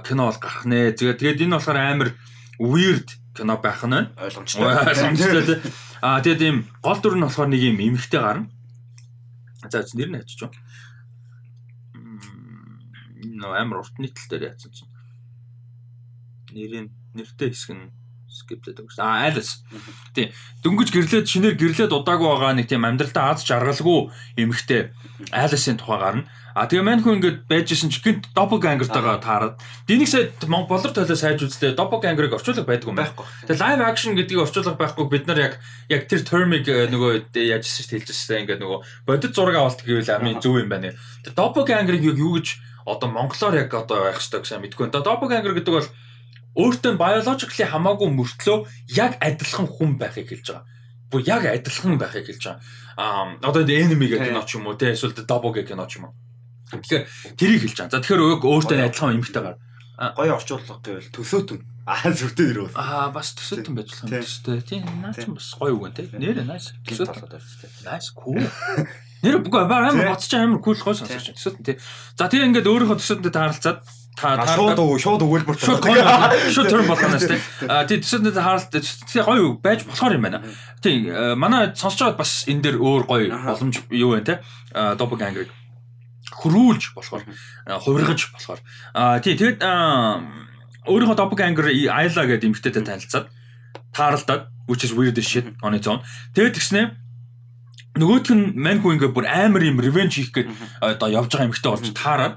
[0.00, 0.96] кино бол гарах нэ.
[0.96, 2.08] Тэгээд тэгээд энэ болохоор амар
[2.56, 4.08] weird кино байх нь.
[4.16, 4.64] Ойлгомжтой.
[4.64, 5.60] Ойлгомжтой.
[6.00, 8.48] Аа тэгээд ийм гол дүр нь болохоор нэг юм эмхтэй гарна.
[9.70, 10.60] За нэр нь ачиж байна.
[13.36, 14.92] Нөө амар урт нийтлэл дээр яатсан чинь.
[16.52, 17.90] Нэрийн нэртэй хэсэг нь
[18.28, 18.98] скиптед өгч.
[19.00, 19.64] Аа Alice.
[20.12, 20.30] Тийм.
[20.62, 24.92] Дөнгөж гэрлээд шинээр гэрлээд удаагүй байгаа нэг тийм амьдралдаа аз жаргалгүй эмэгтэй
[25.32, 26.28] Alice-ийн тухай гарна.
[26.56, 29.60] А тэгээ мань хүн ингээд байжсэн чи гинт doppelganger-тайгаа таарад.
[29.84, 31.76] Бинийг сая болор тойлоо сайж үзлээ.
[31.76, 33.28] Doppelganger-ыг орчуулга байдаг юм байхгүй.
[33.44, 35.54] Тэгээ live action гэдгийг орчуулга байхгүй бид нар яг
[35.92, 40.40] яг тэр term-ыг э, нөгөө яажсэн шүү хэлжсэн ингээд нөгөө бодит зураг авалт гэвэл амын
[40.40, 40.96] зөв юм байна.
[41.28, 42.56] Тэр doppelganger-ыг юу гэж
[42.88, 44.88] одоо монголоор яг одоо байх хэрэгтэй гэсэн мэдгүй.
[44.96, 45.88] Doppelganger гэдэг бол
[46.56, 48.64] өөртөө biologically хамаагүй мөртлөө
[48.96, 50.64] яг адилхан хүн байхыг хэлж байгаа.
[51.12, 52.64] Бүр яг адилхан байхыг хэлж байгаа.
[52.96, 56.08] Аа одоо enemy гэх кино ч юм уу те эсвэл double гэх кино ч юм
[56.08, 56.16] уу.
[56.66, 57.04] Тэгэхээр
[57.38, 57.94] тэрийг хэлж байгаа.
[57.94, 59.56] За тэгэхээр өөртөө адилхан эмэгтэй гар.
[59.96, 61.58] Гоё орчуулга гэвэл төсөөтөн.
[61.86, 62.74] Аа зүртэй нэр бол.
[62.74, 64.44] Аа бас төсөөтөн байж болох юм тест.
[64.66, 66.18] Тийм наа ч бас гоё үг нэ.
[66.18, 66.74] Нэр nice.
[66.82, 67.38] Төсөөтөн.
[67.86, 68.42] Nice cool.
[69.24, 71.38] Нэр үгүй амар боцч амар cool гоё сонсож байна.
[71.38, 71.76] Төсөөтөн тий.
[72.18, 73.78] За тэгээ ингээд өөрийнхөө төсөөтөнтэй тааралцаад
[74.16, 75.84] та шууд шууд өгүүлбэр шууд
[76.56, 77.40] шууд төрн болохоос тий.
[77.68, 80.40] А тий төсөөдөө харалт тий гоё байж болохоор юм байна.
[80.84, 84.36] Тий манай сонсож байгаад бас энэ дээр өөр гоё боломж юу вэ тий.
[84.72, 85.36] Double gang
[86.46, 87.24] хөрүүлж болохоор
[87.66, 88.60] хувиргаж болохоор.
[89.20, 89.58] Тий тэгэд
[90.86, 93.26] өөрийнхөө double ganger Ayla гэдэг эмэгтэйтэй танилцаад
[93.90, 96.02] тааралдаад which is weird shit on its own.
[96.34, 96.82] Тэгээд тэгснэ
[97.98, 100.48] нөгөөх нь мань хүн ингээ бүр амар юм revenge хийх гээд
[100.84, 102.34] одоо явж байгаа эмэгтэй болж таараад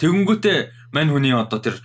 [0.00, 0.58] тэгэнгүүтээ
[0.96, 1.76] мань хүний одоо тэр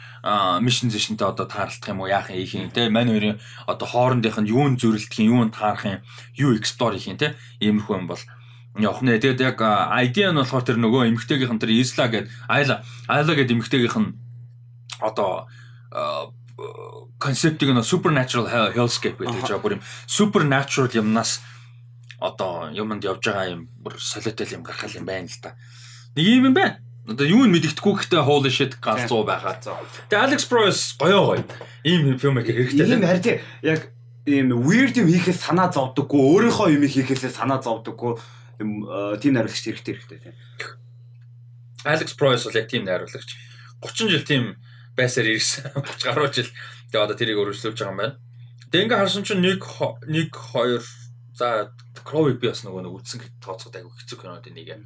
[0.63, 2.87] мишн зэшнтэй одоо таарлах юм уу яах юм ийх юм те?
[2.89, 5.99] Мань хоёрын одоо хоорондынх нь юун зөрөлдөх юм юун таарах юм
[6.37, 8.21] юу эксплор хийх юм те иймэрхүү юм бол
[8.77, 12.75] явах нэ тэгээд яг ID нь болохоор тэр нөгөө эмгтээгийнх нь тэр Isla гэдэг Ayla
[13.09, 14.09] Ayla гэдэг эмгтээгийнх нь
[15.01, 15.49] одоо
[17.17, 21.41] концептыг нь supernatural hellscape гэдэг чинь бүр юм supernatural юмнаас
[22.19, 25.55] одоо юмд явж байгаа юм бүр солиотой юм гаргал юм байна л да.
[26.15, 26.79] Нэг юм юм байна.
[27.07, 29.55] Одоо юу нь мэддэхгүй гэхдээ holy shit галзуу байгаа.
[30.11, 31.43] Тэгээ Alex Proyas гоёо гоё.
[31.83, 32.85] Ийм их хэрэгтэй.
[32.85, 33.81] Ийм харин яг
[34.27, 36.21] ийм weird юм хийхээс санаа зовдөггүй,
[36.51, 38.19] өөрийнхөө юм хийхээсээ санаа зовдөггүй
[38.59, 38.85] юм
[39.19, 40.35] тийм найруулагч хэрэгтэй хэрэгтэй тийм.
[41.87, 43.29] Alex Proyas бол яг тийм найруулагч.
[43.81, 44.43] 30 жил тийм
[44.95, 45.71] байсаар ирсэн.
[45.75, 46.51] 30 гаруй жил
[46.91, 48.15] тэгээ одоо тэрийг өргөжлүүлж байгаа юм байна.
[48.69, 50.83] Тэгээ ингээ харсан чинь 1 1 2
[51.39, 51.71] за
[52.03, 54.83] Crow би бас нөгөө нэг үтсэн тооцоход айгүй хэцүү кинод нэг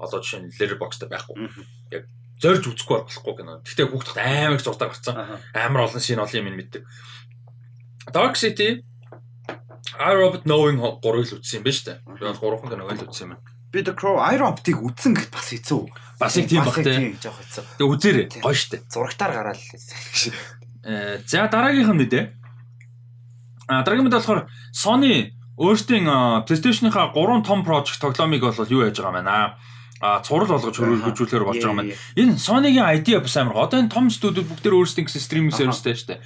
[0.00, 1.36] одоо жишээ нь Letterboxd байхгүй.
[1.92, 2.04] Яг
[2.40, 3.60] зорж үзэхгүй болохгүй кино.
[3.60, 5.16] Гэхдээ хүүхдүүд амар их зурдаг гарцсан.
[5.52, 6.82] Амар олон шин олон юм мэддэг.
[8.08, 8.80] Dark City
[10.00, 11.98] I Robot Knowing 3-ыг л үзсэн юм байна шүү дээ.
[12.08, 13.44] Би бол 3хан киног л үзсэн юм байна.
[13.68, 15.82] Би The Crow I Robot-ыг үзсэн гэхэд бас хэцүү.
[16.16, 17.12] Бас их тийм баг тий.
[17.20, 17.64] Жоох хэцүү.
[17.76, 18.26] Тэгээ үзээрэй.
[18.40, 18.82] Гоё шүү дээ.
[18.88, 19.62] Зурагтаар гараал.
[20.88, 22.24] Э за дараагийнх нь мэдээ.
[23.68, 26.08] А дараагийн мэдээ болохоор Sony өөрсдийн
[26.48, 29.60] PlayStation-ийнхаа 3 том project тоглоомыг бол юу яаж байгаа юм байна
[30.00, 31.96] а цурал болгож хөрвүүлжүүлэхээр болж байгаа юм байна.
[32.16, 33.68] Энэ Sony-гийн ID бас амар.
[33.68, 36.20] Одоо энэ том студиуд бүгд өөрсдийн гэсэн стриминг сервистэй шүү дээ.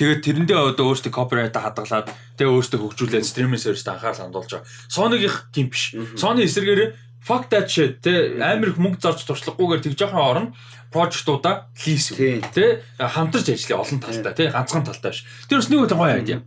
[0.00, 2.08] Тэгээд тэрэндээ одоо өөрсдөө копирайт хадгалаад
[2.40, 4.68] тэгээ өөрсдөө хөгжүүлээд стриминг сервист анхаарал хандуулж байгаа.
[4.88, 5.92] Sony-гийнх тийм биш.
[6.16, 10.46] Sony эсэргээр fuck that shit те амар их мөнгө зарж туршлагагүйгээр тэг жоохон орно
[10.88, 15.28] прожектуудаа хийс те хамтарч ажиллая олон талтай те ганцхан талтай биш.
[15.52, 16.40] Тэр үгүй гоё айдиа.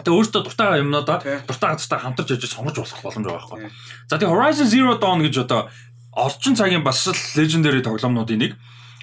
[0.00, 3.60] Тэгээ өөртөө дуртай юмнуудаа дуртай газартаа хамтарч яж сонгож болох боломж байгаа байхгүй.
[4.08, 5.68] За тэгээ Horizon Zero Dawn гэж одоо
[6.16, 8.52] орчин цагийн бас л legendary тоглоомнуудын нэг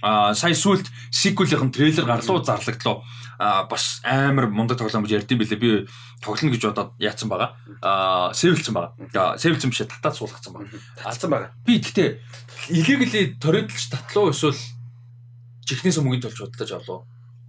[0.05, 0.85] сая сүлд
[1.65, 3.01] нь трейлер гарлуу зарлагдлаа
[3.37, 5.69] а бас амар мундаг тоглоом гэж ярьдсан билээ би
[6.21, 7.57] тоглоно гэж бодоод яатсан байгаа.
[7.81, 9.35] А сэвэлцэн байгаа.
[9.35, 10.69] Сэвэлцэн бишээ татаад суулгацсан байгаа.
[11.03, 11.51] Алдсан байгаа.
[11.65, 12.09] би гэхдээ
[12.71, 14.55] illegally торидэлж татлуу эсвэл
[15.67, 16.99] чихнээс мөнгөний төлж бодлож олоо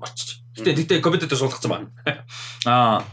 [0.00, 1.88] марччих гэтээ тэгтээ компьютер дээр суулгацсан байна
[2.66, 3.04] а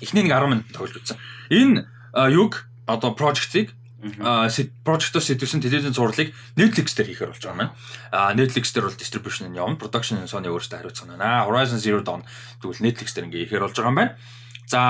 [0.00, 1.18] эхний нэг 10 минут тоглож үзсэн.
[1.52, 1.86] Энэ
[2.32, 3.70] юг одоо project-ыг
[4.00, 7.72] project-оос сэтгүүлсэн телевизэн зурлыг Netflix дээр хийхээр болж байгаа юм.
[8.12, 9.76] А Netflix дээр бол distribution нь явна.
[9.76, 11.44] Production нь Sony өөрөөсөө хариуцсан байна.
[11.44, 12.24] Horizon Zero Dawn
[12.64, 14.16] тэгвэл Netflix дээр ингээ хийхээр болж байгаа юм байна.
[14.64, 14.80] За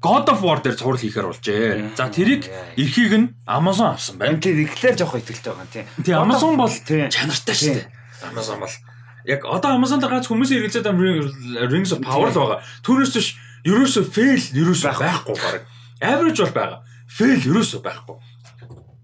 [0.00, 1.96] God of War дээр зураг хийхээр болжээ.
[1.96, 4.40] За тэрийг эрхийг нь Amazon авсан байна.
[4.40, 5.88] Тэр ихлээр жоох итгэлтэй байгаа юм.
[6.04, 7.88] Тий Amazon бол чанартай шүү дээ.
[8.28, 8.76] Amazon бол
[9.24, 10.88] яг одоо Amazon дээр гац хүмүүсийн хэрэгцээд
[11.68, 12.60] Rings of Power л байгаа.
[12.84, 13.28] Түүнээс биш
[13.68, 15.68] ерөөсөө fail ерөөсөө байхгүй баг.
[16.00, 16.80] Average бол байгаа.
[17.04, 18.16] Fail ерөөсөө байхгүй.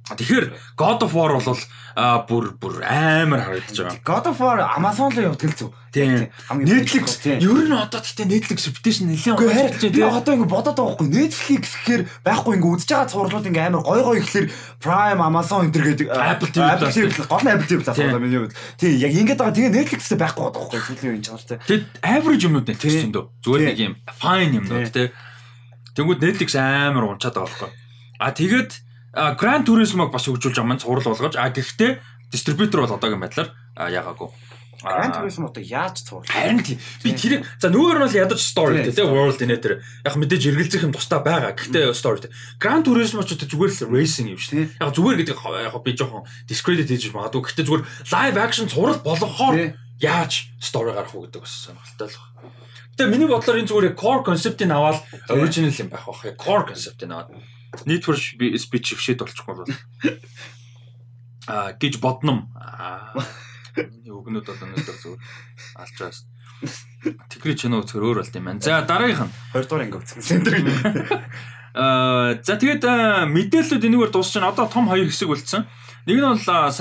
[0.07, 0.47] Тэгэхээр
[0.79, 1.59] God of War бол
[1.97, 4.05] бүр бүр амар харагдаж байгаа.
[4.07, 5.67] God of War Amazon руу явдаг л зү.
[5.91, 6.29] Тийм.
[6.63, 7.43] Netflix тийм.
[7.43, 10.15] ер нь одоо тэгтээ Netflix reputation нэлээд харин болж би байна.
[10.21, 14.01] одоо ингэ бодоод байгаа байхгүй Netflix гэхээр байхгүй ингэ үзэж байгаа цувралууд ингэ амар гой
[14.07, 14.47] гой гэхээр
[14.79, 16.63] Prime Amazon энэ төр гэдэг Apple TV
[17.27, 17.97] гол нь Apple TV Тийм.
[17.97, 18.55] байна миний хувьд.
[18.79, 21.59] Тийм яг ингэж байгаа тэгээ Netflix-тэй байхгүй байгаа байхгүй сүүлийн үеийн чанартай.
[21.67, 23.05] Тэгэд average юмнууд Netflix Тийм.
[23.09, 23.25] юм дөө.
[23.43, 23.91] Зүгээр нэг Тийм.
[23.91, 25.05] юм fine юмнууд те.
[25.97, 27.71] Тэнгүүд Netflix амар унчаад байгаа байхгүй.
[28.21, 28.71] А тэгээд
[29.17, 31.99] а, Gran Turismo-г бас хөгжүүлж байгаа маань цуврал болгож а гэхдээ
[32.31, 34.29] дистрибьютор бол одоогийн байдлаар яагаагүй.
[34.85, 36.29] А, Gran Turismo одоо яаж цуврал?
[36.29, 36.79] Харин тийм.
[37.01, 39.13] би тэр за нөгөөр нь бол ядаж story Тийм, те story.
[39.17, 41.57] world инэ тэр яг мэдээж эргэлзэх юм тустай байгаа.
[41.57, 42.31] Гэхдээ story те.
[42.61, 44.77] Gran Turismo ч зүгээр л racing юм шүү.
[44.77, 47.41] Яг зүгээр гэдэг яг би жоохон discredit хийж магадгүй.
[47.49, 49.73] Гэхдээ зүгээр live action цуврал болгохоор Тийм.
[49.97, 52.53] яаж story гарах уу гэдэг бас сонирхолтой л байна.
[52.97, 55.01] Гэтэ миний бодлоор энэ зүгээр core concept-ийг аваад
[55.33, 56.21] original юм байх бах.
[56.37, 57.33] Core concept-ийг аваад
[57.85, 59.69] Need for Speed шигшээд болчихгүй бол
[61.53, 62.49] аа гэж бодном.
[62.57, 63.13] Аа
[63.77, 65.21] өгнөд бол өнөөдөр зүгээр
[65.77, 66.21] алж байгаас.
[67.29, 68.65] Тэгрий ч нөө зөвхөр өөр болт юм байна.
[68.65, 70.25] За дараагийнх нь 20 дугаар ингэ үзсэн.
[70.25, 70.55] Центр.
[71.77, 72.85] Аа за тэгээд
[73.29, 74.51] мэдээллүүд энэгээр дуусч байна.
[74.57, 75.69] Одоо том хоёр хэсэг болцсон.
[76.09, 76.73] Нэг нь бол аа,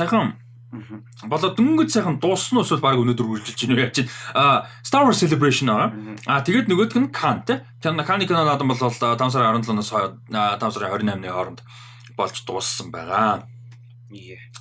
[0.82, 5.04] саяхан болоо дөнгөж сайхан дууссан уу эсвэл баг өнөөдөр үргэлжилж уу яаж чинь а Star
[5.08, 5.92] Wars Celebration аа
[6.28, 9.92] а тэгээд нөгөөх нь Khan те Khan Khan-ы кино наадам бол 5 сарын 17-наас
[10.30, 11.60] 5 сарын 28-ны хооронд
[12.18, 13.48] болж дууссан байгаа.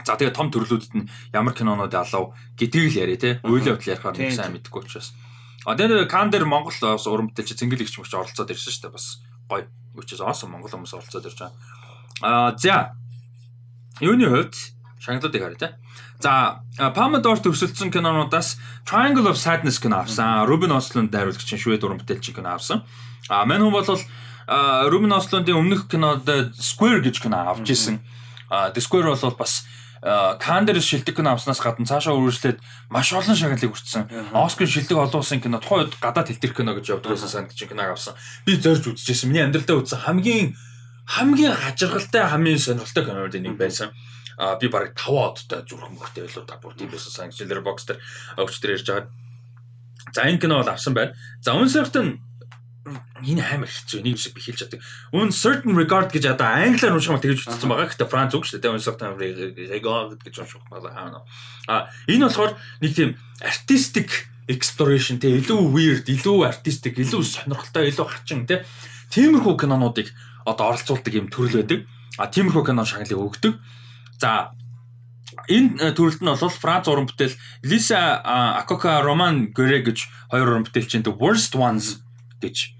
[0.04, 3.30] За тэгээд том төрлүүдэд нь ямар кинонууд алав гэдгийг л яриа те.
[3.46, 5.14] Үйл явдал ярихаар нэг сайн мэдэхгүй учраас.
[5.64, 9.22] А тэгээд Khan дээр Монгол бас уран бүтээлч цэнгэлэгч мөч оролцоод ирсэн шүү дээ бас
[9.46, 9.68] гоё.
[9.94, 11.54] Is awesome Монгол хүмүүс оролцоод ирж байгаа.
[12.20, 12.98] А за
[14.00, 14.73] юуны хувьд
[15.04, 15.68] шагналуудыг харъя те.
[16.18, 16.64] За
[16.96, 18.56] Pamador төвсөлдсөн кинонуудаас
[18.88, 20.48] Triangle of Sadness кино авсан.
[20.48, 22.82] Ruben Östlund найруулагчийн швед уран бүтээлч кино авсан.
[23.28, 23.84] А мань хүн бол
[24.88, 26.24] Ruben Östlund-ийн өмнөх кинод
[26.56, 28.00] Square гэж кино авч ирсэн.
[28.48, 29.66] А The Square бол бас
[30.40, 34.32] Кандер шилдэг кино авснаас гадна цаашаа үргэлжлээд маш олон шагналыг хүртсэн.
[34.36, 37.96] Оскар шилдэг олон улсын кино тухайн үед гадаад хэлтэр кино гэж явдаг байсан санагдаж киног
[37.96, 38.12] авсан.
[38.44, 39.32] Би зорж үзчихсэн.
[39.32, 40.56] Миний амьдралдаа үзсэн хамгийн
[41.08, 43.96] хамгийн хажиргалтай хамгийн сонирхолтой кинонуудын нэг байсан.
[44.38, 47.86] А би бараг 5 одтой зүрхэн мөхтэй байлуу та бүр тийм байсан санагдаж лэр бокс
[47.86, 48.00] дээр
[48.38, 49.10] өвчтөр ярьж байгаа.
[50.12, 51.14] За энэ кино бол авсан байна.
[51.40, 52.18] За нь
[52.84, 54.80] энэ амар хэцүү нэг шиг би хэлж чаддаг.
[55.16, 57.88] Un certain regard гэж одоо англиар унших юм тэгж үтсэн байгаа.
[57.88, 58.76] Гэхдээ Франц үг шүү дээ.
[58.76, 61.24] Un certain regard гэж унших байгаа.
[61.64, 62.52] А энэ болохоор
[62.84, 68.60] нэг тийм artistic exploration те илүү weird, илүү artistic, илүү сонирхолтой, илүү хачин те.
[69.08, 70.12] Тиймэрхүү кинонуудыг
[70.44, 71.88] одоо оролцуулдаг юм төрөл байдаг.
[72.20, 73.56] А тиймэрхүү кино шагналыг өгдөг.
[74.24, 74.56] За
[75.52, 80.64] энэ э, төрөлд нь бол Франц уран бүтээл Лиса Акока Роман Горе гэж хоёр уран
[80.64, 82.00] бүтээлчийн The Worst Ones
[82.40, 82.72] гэж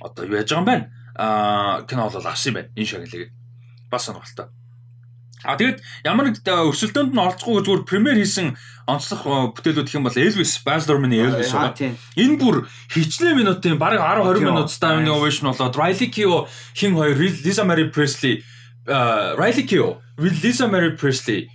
[0.00, 0.84] одоо юу яаж байгаа юм байна.
[1.12, 2.72] Аа кино бол авсан юм байна.
[2.72, 3.28] Энэ шагналыг
[3.92, 4.48] бас сонирхолтой.
[5.44, 8.56] А тэгэд ямар нэг э, өрсөлдөөнд нь орцгоо зүгээр премьер хийсэн
[8.88, 12.00] онцлог э, бүтээлүүд гэх юм бол Elvis, Baz Luhrmann-ы Elvis тийм.
[12.16, 14.48] Энэ бүр хичнээн минутын бараг 10 20 Тийм.
[14.48, 18.40] минут standing ovation болоод Riley Keough хин хоёр Lisa Marie Presley
[18.86, 21.48] Riley Keough, Lisa Marie Presley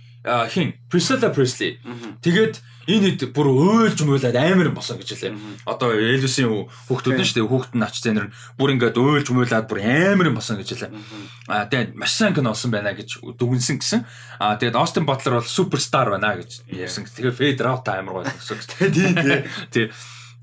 [0.52, 1.78] хин Priscilla Presley
[2.22, 5.34] тэгээд энэ хэд бүр өөлж мөөлээд амар босон гэж хэлээ.
[5.70, 6.50] Одоо Elvis-ийн
[6.90, 7.50] хүүхдүүд нь шүү дээ.
[7.50, 8.26] Хүүхд нь ач зэнэр
[8.58, 10.90] бүр ингээд өөлж мөөлээд бүр амар босон гэж хэлээ.
[11.46, 14.02] А тэгээд маш сайн кино болсон байна гэж дүгнсэн гэсэн.
[14.42, 17.06] А тэгээд Austin Butler бол суперстар байна гэж ярьсан.
[17.06, 18.58] Тэгээд Fade Out амар гоё гэсэн.
[18.90, 19.46] Тийм.
[19.74, 19.86] Тий.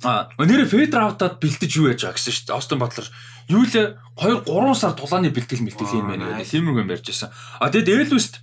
[0.03, 2.55] А нэрэ Fade Out-ад бэлтэж юу яаж байгаа гэсэн шүү дээ.
[2.55, 3.07] Austin Butler
[3.51, 6.47] юу лээ 2 3 сар тулааны бэлтгэл мэлтгэл юм байна гэдэг.
[6.47, 7.29] Тиймэрхүү юм ярьж байсан.
[7.59, 8.39] А тэгээд Elvis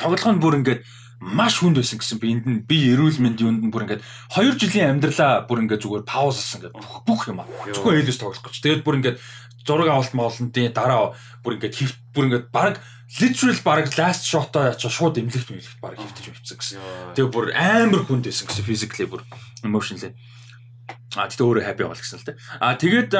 [0.00, 0.80] тоглох нь бүр ингээд
[1.20, 4.56] маш хүнд байсан гэсэн би энд нь би эрүүл мэнд юунд нь бүр ингээд 2
[4.56, 7.48] жилийн амьдралаа бүр ингээд зүгээр паузсан ингээд бүх бүх юм аа.
[7.68, 8.56] Зөвхөн Elvis тоглох гэж.
[8.64, 9.18] Тэгээд бүр ингээд
[9.66, 11.12] зураг авалт маалнтын дараа
[11.44, 12.80] бүр ингээд хөвт бүр ингээд баг
[13.20, 16.78] literal баг last shot-аа ячаа шууд эмнэлэгт мэлэгт баг хөвтөж хөвцсөн гэсэн.
[17.14, 19.22] Тэгээ бүр амар хүнд байсан гэсэн physically бүр
[19.62, 20.16] emotionally.
[21.16, 22.36] А тэгтээ өөрөө happy бол гэсэн л дээ.
[22.60, 23.12] А тэгээд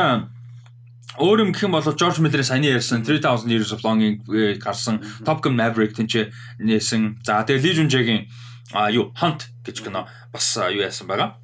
[1.20, 5.04] өөр юм гэх юм бол George Miller-ийн саяны ярьсан 3000 Years of Longing э, гарсан
[5.24, 6.32] Top Gun Maverick тэнцээ
[6.64, 7.20] нээсэн.
[7.20, 8.22] За тэгээ Lee Jun-jae-гийн
[8.72, 11.36] а юу Hunt гэж кино бас юу яасан байгаа.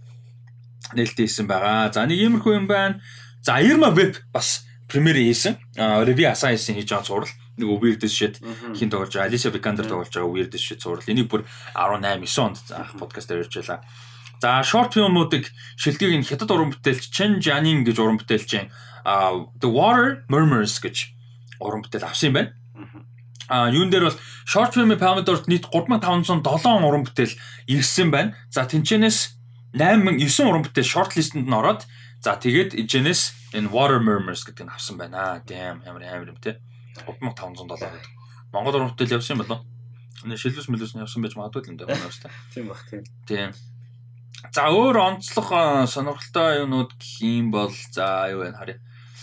[0.97, 1.93] Нээлттэй хийсэн байгаа.
[1.93, 3.05] За нэг иймэрхүү юм байна.
[3.45, 5.61] За Irma Web бас премьер хийсэн.
[5.77, 8.39] Review Assign-ийн хийж байгаа зураг нэг weird shit
[8.73, 9.29] хин тоглож байгаа.
[9.29, 11.05] Alicia Vikander тоглож байгаа weird shit зураг.
[11.11, 11.45] Энийг бүр
[11.75, 13.83] 18 9 онд анх подкаст дээр ярьж байлаа.
[14.40, 18.70] За short film-уудыг шилдэг нь хятад уран бүтээлч Chen Jianing гэж уран бүтээлчийн
[19.05, 21.10] а The Water Murmurs гэж
[21.59, 22.52] уран бүтээл авсан юм байна.
[23.48, 27.35] А юун дээр бол short film Palmador-т нийт 3507 уран бүтээл
[27.66, 28.36] ирсэн байна.
[28.52, 29.35] За тэнчэнэс
[29.74, 31.89] 8 9 уран бүтээл short list-энд нь ороод
[32.20, 35.40] за тэгээд энэчнээс энэ Water Murmurs гэдэг нь авсан байна.
[35.48, 36.60] Damn ямар амар юм те.
[37.09, 38.06] 3507 гэдэг.
[38.52, 39.65] Монгол уран бүтээл явсан юм болов.
[40.28, 41.97] Нэг шилбэс мэлбэс нь явсан байж магадгүй л юм даа.
[42.52, 43.02] Тийм бах тийм.
[43.24, 43.56] Тийм.
[44.55, 45.49] За өөр онцлог
[45.91, 48.79] сонирхолтой юмнууд гэх юм бол за юу вэ харъя.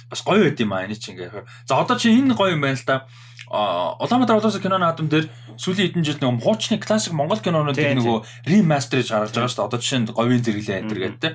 [0.10, 1.48] Бас гоё байд юм аа энэ чинь ингээ.
[1.66, 3.08] За одоо чи энэ гоё юм байна л да.
[3.50, 8.18] Улаанбаатар улаас киноны наадам дээр сүүлийн хэдэн жилд нэг хуучны классик монгол кинонуудыг Тийм, нөгөө
[8.50, 9.70] ремастерж гаргаж байгаа шүү дээ.
[9.70, 11.30] Одоо жишээ нь говийн зэрэглээ энэ гэдэг те.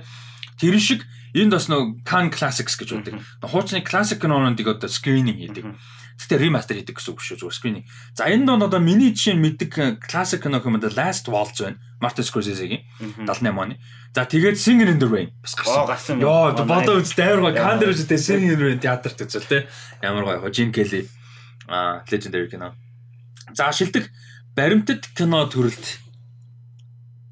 [0.59, 3.15] Тэр шиг энд бас нөгөө Can Classics гэж үүдэг.
[3.47, 5.65] Хуучны классик кинонуудыг одоо скрининг хийдэг.
[6.21, 7.87] Гэтэ ремастер хийдэг гэсэн үг шүү зүгээр скрининг.
[8.13, 11.81] За энэ донд одоо миний жишээ нь мэддэг классик кино юм да Last Waltz байна.
[11.97, 12.85] Martin Scorsese-гийн
[13.25, 13.81] 78 оны.
[14.13, 16.21] За тэгээд Singer in the Rain бас Оо гарсан.
[16.21, 16.21] гарсан.
[16.21, 17.57] Йоо бодоо үз амар гоё.
[17.57, 17.65] Яа.
[17.65, 19.59] Кан дээр үз тэ Singer in the Rain театрт үзэл те.
[20.05, 20.45] Ямар гоё.
[20.53, 21.09] Jim Kelly
[21.69, 22.75] а legendary кино.
[23.57, 24.13] За шилдэг
[24.53, 25.85] баримтат кино төрөлд.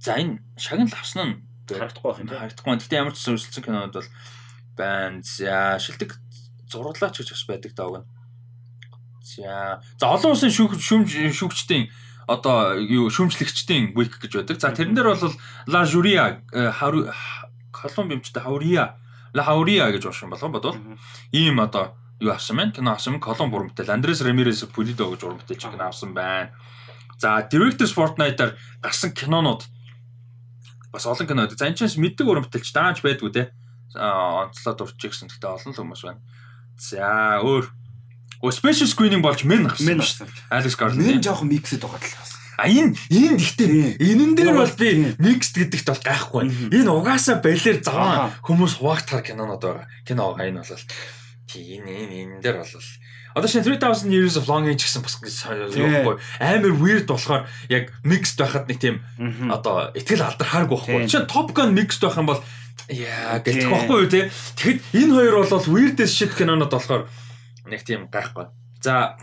[0.01, 1.37] За энэ шагнал авсан нь
[1.69, 2.29] Харагдахгүй тийм.
[2.33, 2.73] харагдахгүй.
[2.81, 4.09] Гэтэ ямар ч зөвсөлсөн кинонууд бол
[4.77, 5.21] байна.
[5.21, 6.17] За шилдэг
[6.73, 8.09] зураглаач гэж бас байдаг дааг нь.
[9.37, 11.89] За олон улсын шүүгчдийн
[12.29, 14.61] одоо юу шүүмжлэгчдийн week гэж байдаг.
[14.61, 15.37] За тэрэн дээр бол
[15.67, 17.09] La Juria Хару
[17.73, 19.01] Колумбимчтай Хаурия
[19.33, 20.77] La Hauria гэж унших юм болов бодвол
[21.33, 22.73] ийм одоо юу авсан байна?
[22.73, 26.53] Кино авсан Колумб уран бүтээл Андрес Рамирес Пулидо гэж уран бүтээлч кино авсан байна.
[27.17, 29.65] За Directors Fortnite-аар гарсан кинонууд
[30.93, 31.49] бас олон кино.
[31.49, 33.53] За энэ ч мэддэг уран бүтээлч дааж байдгүй те.
[33.97, 36.21] Онцлоод урчих гэсэн гэхдээ олон л хүмүүс байна.
[36.77, 37.78] За өөр
[38.41, 39.71] О special screening болж мен.
[39.81, 40.29] Мен авсан.
[40.51, 41.23] Мен Garland.
[41.23, 42.33] жоохон миксэд байгаа л бас.
[42.59, 46.43] А энэ энэ гэхдээ энэн дээр бол би mixed гэдэгт бол гайхгүй.
[46.75, 49.87] Энэ угаасаа балер заваа хүмүүс хуваагдахар кинонод байгаа.
[50.03, 50.85] Кино байгаа энэ бол
[51.47, 52.71] тийм энэ энэ дээр бол
[53.39, 58.67] Одоо шинэ 3000 Years of Longing гэсэн бас юухгүй амар weird болохоор яг mixed байхад
[58.67, 59.03] нэг тийм
[59.53, 61.07] одоо итгэл алдархааргүй байхгүй.
[61.07, 62.43] Жишээ нь Top Gun mixed байх юм бол
[62.91, 64.33] яа гэлтэх байхгүй юу те.
[64.59, 67.07] Тэгэхэд энэ хоёр бол weirdest shit кинонод болохоор
[67.69, 68.49] нэг тийм гайхгүй.
[68.83, 69.17] За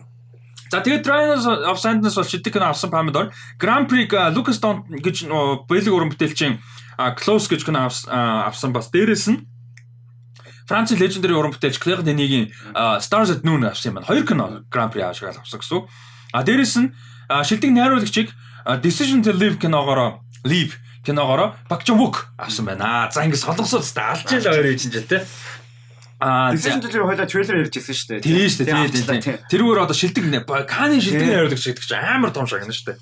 [0.71, 3.29] За тэгээд Dragons of Sandness бол шидэг кино авсан Pomodoro.
[3.61, 5.29] Grand Prix Lucas Don гэж
[5.69, 6.57] Бэлэг уран бүтээлчийн
[6.97, 9.45] а, Close гэж кино авсан бас дээрэс нь
[10.65, 12.49] Францын legendary уран бүтээлч Claire Denis-ийн
[12.97, 14.09] Stars at Noon авсан юм байна.
[14.09, 15.85] Хоёр кино Grand Prix авшгаал авсан гэсэн.
[16.33, 16.89] А дээрэс нь
[17.29, 18.33] шилдэг найруулагчийг
[18.81, 20.73] Decision to Live киногоороо Leave
[21.05, 23.13] киногоороо Park Chan-wook авсан байна.
[23.13, 25.21] За ингэ солонгосууд та алж яла хоёр ээж чинь те.
[26.19, 28.21] А Decision to хоёлаа трейлер ярьж ирсэн шүү дээ.
[28.23, 28.87] Тийм шүү дээ.
[28.87, 29.37] Тийм тийм.
[29.51, 31.31] Тэрүүгээр одоо шилдэг нэ Каны шилдэг Тийм.
[31.35, 32.99] найруулагч гэдэг чинь амар том шагна шүү дээ.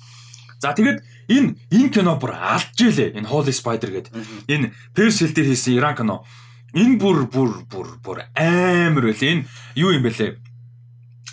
[0.58, 0.98] За тэгээд
[1.30, 3.14] энэ энэ кино бүр алж жилээ.
[3.14, 4.12] Энэ Holy Spider гэдэг.
[4.50, 6.26] Энэ Persil дээр хийсэн Иран кино.
[6.74, 9.22] Энэ бүр бүр бүр бүр амар байл.
[9.22, 9.46] Энэ
[9.78, 10.34] юу юм бэлээ?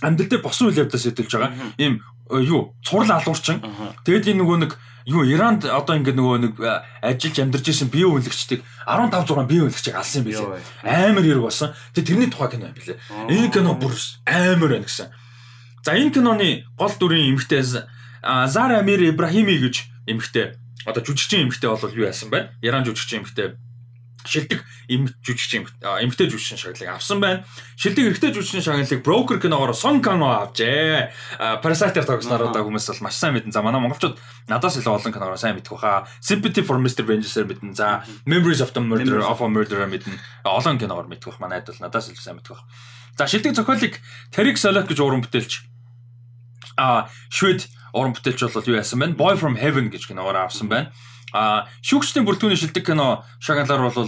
[0.05, 1.73] Амьдрал дээр босон үйл явдлаас хөдөлж байгаа.
[1.81, 2.05] Ийм
[2.39, 3.59] юу цурал алуурчин.
[3.59, 3.95] Аха.
[4.05, 4.71] Тэгээд энэ нөгөө нэг
[5.05, 9.61] юу Иранд одоо ингэ нөгөө нэг э, ажиллаж амьдарч исэн бие үйлэгчдийг 15 6 бие
[9.65, 10.61] үйлэгчийг алсан юм билээ.
[10.85, 11.73] Амар хэрэг болсон.
[11.93, 12.97] Тэгээд тэрний тухай кино юм билээ.
[13.27, 13.93] Энэ кино бүр
[14.29, 15.09] амар байна гэсэн.
[15.81, 20.53] За энэ киноны гол дүрийн эмэгтэй Зара Амир Ибрахими гэж эмэгтэй
[20.85, 22.53] одоо жүжигчин эмэгтэй бол юу яасан байна?
[22.61, 23.57] Иран жүжигчин эмэгтэй
[24.25, 27.45] шилдэг эм жүжигчин эмэгтэй а, эмэгтэй жүжигчин шагналыг авсан байна.
[27.75, 31.11] Шилдэг эрэгтэй жүжигчин шагналыг Broker киногоор Сон Кано авчээ.
[31.61, 33.51] Parasite-аар тогсноор одоо хүмүүс бол маш сайн мэднэ.
[33.51, 36.07] За манай монголчууд надаас илүү олон киногоор сайн мэдэх баха.
[36.21, 37.05] Sympathy for Mr.
[37.05, 37.73] Vengeance-ээр мэднэ.
[37.73, 40.13] За Memories of the Murder Memories of a Murderer мэднэ.
[40.45, 41.41] Олон киногоор мэдэх бах.
[41.41, 42.65] Манайд бол надаас илүү сайн мэдэх бах.
[43.17, 43.99] За шилдэг зохиолыг
[44.31, 45.67] Тарик Солих гэж уран бүтээлч
[46.77, 49.15] а швед уран бүтээлч бол юу яасан байна?
[49.15, 50.91] Boy from Heaven гэж киногоор авсан байна.
[51.31, 54.07] А шүүгчдийн бүрэлдэхүүний шилдэг кино шагналаар бол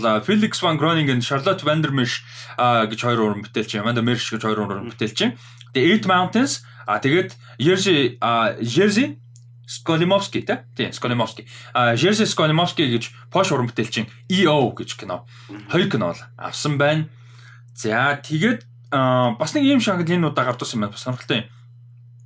[1.24, 2.22] Charlotte van der Mesch
[2.58, 5.34] а, гэж хоёр уран бүтээлч, Amanda Mersch гэж хоёр уран бүтээлч.
[5.74, 8.20] Тэгээ Eight Mountains а тэгээд Jerzy
[8.60, 9.18] Jerzy
[9.64, 10.68] Skolimowski тэ?
[10.76, 11.48] Тийм, Skolimowski.
[11.74, 15.24] А Jerzy Skolimowski гэж Posh уран бүтээлчин EO гэж кино.
[15.72, 17.08] Хоёр кино бол авсан байна.
[17.74, 20.94] За тэгээд бас нэг ийм шагнал энэ удаа гардуулсан юм байна.
[20.94, 21.48] Бас сонирхолтой юм.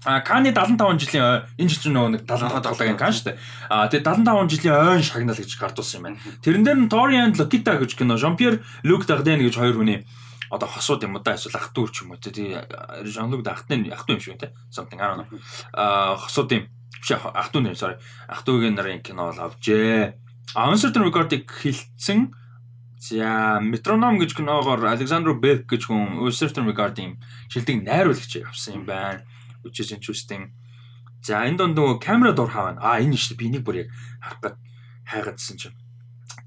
[0.06, 3.38] А Каны 75 жилийн ой- энэ жил чинь нөгөө нэг 75 тоглогийн кан шүү дээ.
[3.70, 6.18] А тэгээд 75 жилийн ойн шагнал гэж гардуулсан юм байна.
[6.42, 10.02] Тэрэн дээр нь Tori and Lokita гэж кино, Jean-Pierre Luc Dardenne гэж хоёр хүний
[10.50, 12.50] одоо хосууд юм уу да эсвэл ах トゥ ч юм уу тий
[13.06, 15.28] Jean-Luc Dardenne ах トゥ юм шиг тий something I don't know.
[15.72, 16.66] А хосууд юм
[16.98, 17.96] биш ах トゥ нэр sorry.
[18.26, 20.18] Ах トゥ гийн нарын кино бол авжээ.
[20.58, 22.34] А Uncertain Regard-ыг хилцсэн
[23.02, 27.18] За Metronom гэж киногоор Alexander Berg гэж хүн Uncertain Regard-ийн
[27.50, 29.22] шилдэг найруулагчийг авсан юм байна.
[29.67, 30.55] Which is interesting.
[31.21, 32.79] За энэ донд нөгөө камера дор хаваа.
[32.79, 33.89] А энэ шүү дээ би энийг бүр яг
[34.23, 34.55] харах гээд
[35.11, 35.75] хайгаадсан чинь.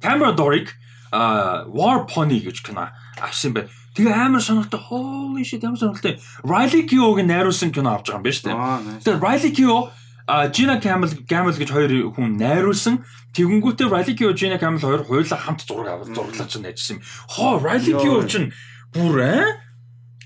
[0.01, 0.73] Камера дорыг
[1.13, 2.89] а War Pony гэж кино
[3.21, 3.69] авсан байна.
[3.95, 4.81] Тэгээ амар сонирхолтой.
[4.89, 6.23] Holy shit ямар сонирхолтой.
[6.47, 9.03] Riley Keough-ыг найруулсан кино авч байгаа юм байна шүү дээ.
[9.05, 9.91] Тэгээ Riley Keough
[10.31, 13.03] а Gina Campbell Campbell гэж хоёр хүн найруулсан.
[13.35, 17.05] Тэгэнгүүтээ Riley Keough Gina Campbell хоёр хоёулаа хамт зураг аваад зураглаж чинь ажилласан юм.
[17.27, 17.95] Хоо Riley.
[17.99, 18.55] Keough чинь
[18.95, 19.45] бүр аа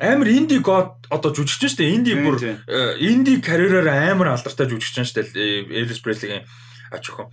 [0.01, 1.95] амар инди год одоо жүжигчин шүү дээ.
[1.95, 5.71] Инди бүр э, инди карьераар амар алдартай жүжигчин шүү дээ.
[5.71, 6.43] Элвис Преслигийн
[6.91, 7.31] ач охин.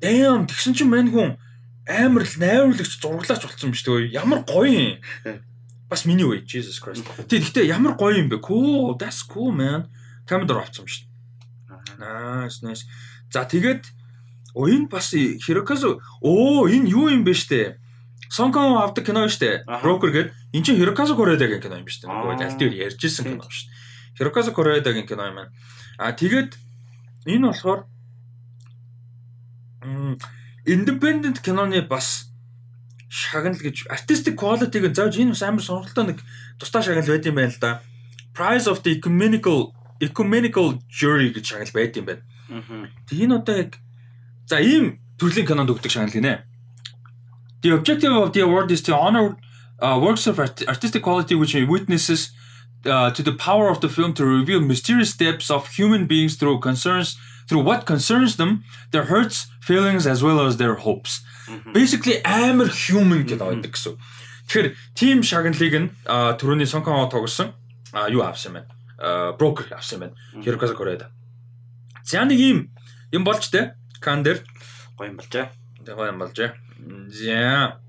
[0.00, 1.36] Дэм тэгсэн чинь мань хүн
[1.84, 4.16] амар л найруулагч зураглаач болсон биз дээ.
[4.16, 5.44] Ямар гоё юм.
[5.88, 7.04] Бас миний үе Jesus Christ.
[7.28, 8.40] Тэг гэхдээ ямар гоё юм бэ?
[8.40, 9.92] Cool, that's cool man.
[10.24, 11.08] Камер авцсан биз дээ.
[12.00, 12.88] Nice, nice.
[13.28, 13.84] За тэгээд
[14.54, 17.76] оо энэ бас Хироказу оо энэ юу юм бэ штэ?
[18.28, 19.64] Сонкон авдаг кино штэ.
[19.82, 22.08] Broker гээд эн чинь Хироказу Коредагийн кино юм штэ.
[22.08, 22.48] Нөгөө Аа.
[22.48, 23.70] альтер ярьжсэн кино штэ.
[24.16, 25.52] Хироказу Коредагийн кино юм байна.
[25.98, 26.56] А тэгээд
[27.26, 27.84] энэ болохоор
[30.66, 32.30] independent киноны бас
[33.08, 36.18] шагнал гэж artistic quality-г зааж энэ бас амар сонирхолтой нэг
[36.58, 37.80] тусдаа шагнал байт юм байна л да.
[38.34, 42.22] Prize of the Ecumenical Ecumenical Jury гэж шагнал байт юм байна.
[43.08, 43.76] Тэг энэ одоо яг
[44.46, 46.44] за ийм төрлийн кинонд өгдөг шагнал гинэ.
[47.62, 49.36] The objective of the award is to honor
[49.80, 52.30] uh, works of art- artistic quality which witnesses
[52.86, 56.60] uh, to the power of the film to reveal mysterious depths of human beings through
[56.60, 57.16] concerns
[57.48, 61.24] through what concerns them, their hurts, feelings as well as their hopes.
[61.72, 63.96] Basically амар human кино гэдэг гэсэн.
[64.48, 67.56] Тэгэхээр team шагналыг нь түрүүний Сонкон тоглосон
[68.12, 68.68] юу авсан юм
[69.00, 69.36] бэ?
[69.40, 70.14] Broker авсан юм байна.
[70.44, 71.08] Hirokazu Koreeda.
[72.04, 72.68] За нэг юм
[73.12, 73.72] юм болж тэ.
[74.00, 74.44] Кан дээр
[75.00, 75.48] Гоё юм болж аа.
[75.84, 76.36] тэгээ юм болж.
[77.16, 77.80] За.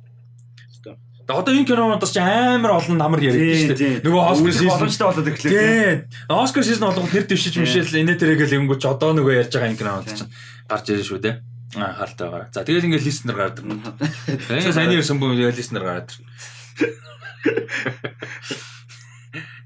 [1.30, 4.02] Одоо энэ кинонуудаас ч амар олон намар яриад шүү дээ.
[4.02, 5.54] Нөгөө Оскар season боломжтой болоод ирэхлээр.
[5.54, 6.10] Тийм.
[6.26, 10.10] Оскар season болгох нэр дэвшиж мишэл инээ тэрэгээл ингэнгүүч одоо нөгөө ярьж байгаа энэ кинонууд
[10.10, 10.34] чинь
[10.66, 11.36] гарч ирэн шүү дээ.
[11.78, 12.50] Аа хаалтай байгаа.
[12.50, 13.62] За тэгэл ингээд листнер гардаг.
[13.62, 16.10] Тэгээ сайн ирсэн бүм листнер гараад.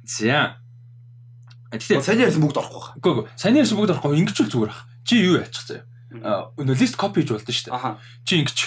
[0.03, 0.59] За.
[1.71, 2.93] Тэгтээ Сайн ярьсан бүгд орохгүй хаа.
[2.99, 3.25] Үгүй үгүй.
[3.39, 4.85] Сайн ярьсан бүгд орохгүй ингэчүүл зүгээр ах.
[5.07, 5.87] Чи юу яачих заяа.
[6.21, 7.97] Аа өнөө лист копи хийж болдсон шүү дээ.
[8.27, 8.59] Чи ингэж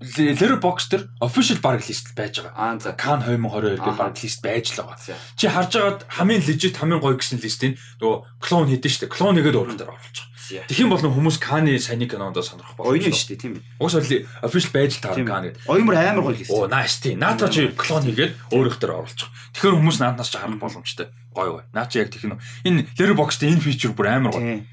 [0.00, 2.56] Letterboxd дээр official баг лист байж байгаа.
[2.56, 2.96] Аа за.
[2.96, 4.08] Can 2022 гэх Аха.
[4.08, 4.96] баг лист байж л байгаа.
[5.36, 9.12] Чи харж агаад хамгийн legit хамгийн гоё гэсэн листийг нөгөө клон хийдэж штэ.
[9.12, 10.64] Клон нэгэд өөрөөр дээр оруулж байгаа.
[10.72, 12.74] Тэгэх юм бол хүмүүс Каны сайн кинонд сонирх.
[12.80, 13.62] Ойно шүү дээ тийм үү.
[13.76, 14.08] Уус бол
[14.40, 15.28] official байж л таарна.
[15.28, 15.68] Кан гэдэг.
[15.68, 16.56] Оюмар амар гоё хийсэн.
[16.56, 17.20] Оо nice тийм.
[17.20, 19.36] Наатаа чи клон хийгээд өөрөөх дээр оруулж байгаа.
[19.52, 21.06] Тэгэхээр хүмүүс нааднаас ч харах боломжтой.
[21.36, 21.64] Гоё гоё.
[21.76, 22.34] Наа чи яг тех нь
[22.66, 24.64] энэ Letterboxd энэ feature бүр амар гоё.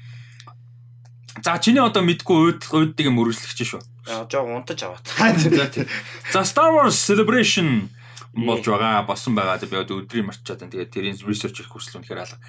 [1.44, 3.78] За чиний одоо мэдгүй уйд уйддаг юм өргөжлөгч шүү.
[4.08, 5.04] Жоо унтаж аваад.
[6.32, 7.92] За Star Wars Celebration
[8.32, 9.60] болж байгаа болсон байгаа.
[9.60, 10.72] Би одоо өдрийн марчаад байна.
[10.72, 12.40] Тэгээд тэрийн research их хүсэл үнэхээр алга.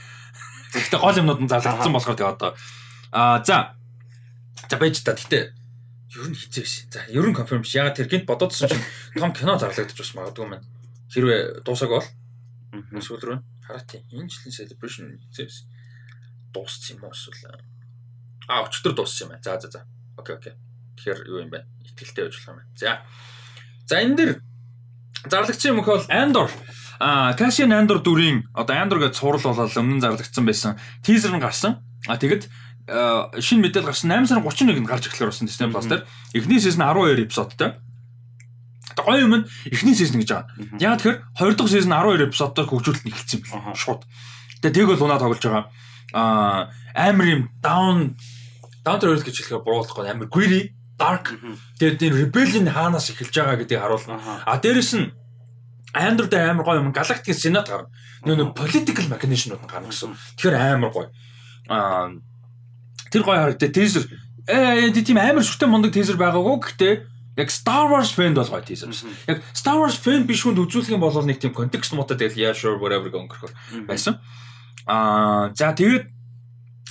[0.72, 2.52] Гэхдээ гол юмнууд нь зарлагдсан болохоор тэгээд одоо
[3.11, 3.76] аа за
[4.69, 5.18] за байж та.
[5.18, 5.52] Гэтэ
[6.15, 6.76] ер нь хизээ биш.
[6.88, 7.76] За ер нь confirm биш.
[7.76, 8.86] Ягаад тэр гинт бодоодсон чинь
[9.19, 10.68] том кино зарлагдаж бас магадгүй маань.
[11.11, 12.07] Хэрвээ дуусаг бол
[13.03, 14.06] сүүл рүү хараа тийм.
[14.14, 15.65] Энэ жилийн celebration хизээ биш.
[16.53, 17.60] Дууссан юм уу эсвэл
[18.48, 19.44] аа өчтөр дууссан юм байна.
[19.44, 19.81] За за за.
[20.18, 20.53] Окей окей.
[21.00, 21.64] Тэгэхээр юу юм бэ?
[21.96, 22.72] Итгэлтэй байж болох юм байна.
[22.76, 22.92] За.
[23.88, 24.32] За энэ дэр
[25.32, 26.52] зарлагдсан юм хөл Andor
[27.00, 30.76] а Cassian Andor дүрийн одоо Andor гэж цуврал болоод өмнө зарлагдсан байсан.
[31.00, 31.80] Teaser нь гарсан.
[32.12, 32.52] А тэгэд
[33.40, 36.04] шинэ мэдээлэл гарсан 8 сарын 31-нд гарч эхлэх болсон Disney Plus дээр.
[36.36, 37.80] Эхний season 12 эпизодтой.
[38.92, 40.52] Одоо гоё юм нь эхний season гэж байгаа.
[40.84, 43.76] Яг тэгэхээр 2 дахь season 12 эпизодтой хөгжүүлэлт нь эхэлсэн юм.
[43.80, 44.04] Шууд.
[44.60, 45.66] Тэгээ тэг бол унаа тоглож байгаа.
[46.12, 48.20] Аа амар юм down
[48.84, 51.34] down to earth гэж хэлэхээр буруулахгүй амар gritty, dark.
[51.80, 54.20] Тэгээд энэ rebellion хаанаас эхэлж байгаа гэдгийг харуулна.
[54.46, 55.08] А дээрэс нь
[55.96, 57.90] дээр амар гоё юм галактикийн сенат гарна.
[58.28, 60.12] Нөө political нь гарна гэсэн.
[60.36, 61.08] Тэгэхээр амар гоё.
[61.72, 62.20] Аа
[63.10, 64.06] тэр гоё харагдаа teaser
[64.46, 66.94] э тийм амар шүтэн мундаг teaser байгаагүй гэхдээ
[67.40, 68.92] яг Star Wars fan бол гоё teaser.
[69.28, 72.54] Яг Star Wars fan биш хүнд үзүүлэх юм бол нэг тийм контекст муутай тэгэл yeah
[72.54, 73.50] sure whatever гонхор
[73.88, 74.22] байсан.
[74.86, 76.06] Аа за тэгээд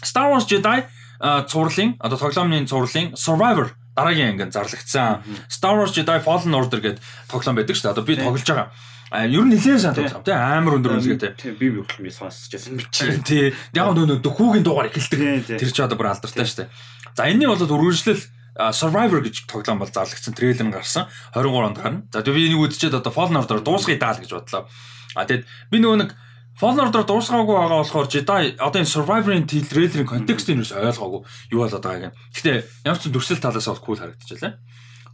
[0.02, 0.86] Star Wars Jedi
[1.20, 5.26] цувралын одоо тоглоомны цувралын Survivor дараагийн ангид зарлагдсан.
[5.50, 7.94] Star Wars Jedi Fallen Order гэдэг тоглоом байдаг шүү дээ.
[7.98, 8.70] Одоо би тоглож байгаа.
[9.10, 11.32] А ер нь нэлээд сайн тоглоом тий амар өндөр үнэлгээтэй.
[11.34, 13.10] Тийм би би хөтлөм би сонсож байсан би чи.
[13.26, 13.44] Тий.
[13.74, 15.58] Яг нөө нөө хүүгийн дугаар эхэлдэг.
[15.58, 16.70] Тэр ч одоо бүр алдартай шүү дээ.
[17.16, 18.22] За энэний бол үргэлжлэл
[18.58, 22.02] Survivor гэж тоглоом бол зарлагдсан трейлер нь гарсан 23 онд гарна.
[22.12, 24.68] За би энийг үзчихэд одоо Fallen Order дуусгая даа л гэж бодлоо.
[25.16, 26.10] А тэгэд би нөгөө нэг
[26.58, 31.22] Fallen Order дуусгаагүй байгаа болохоор Jedi одоо энэ Survivor-ын трейлерийн контекстыг юус ойлгоогүй
[31.54, 32.14] юу болоод байгааг.
[32.34, 34.58] Гэхдээ ямар ч дүрсэл талаас бол cool харагдчихлаа.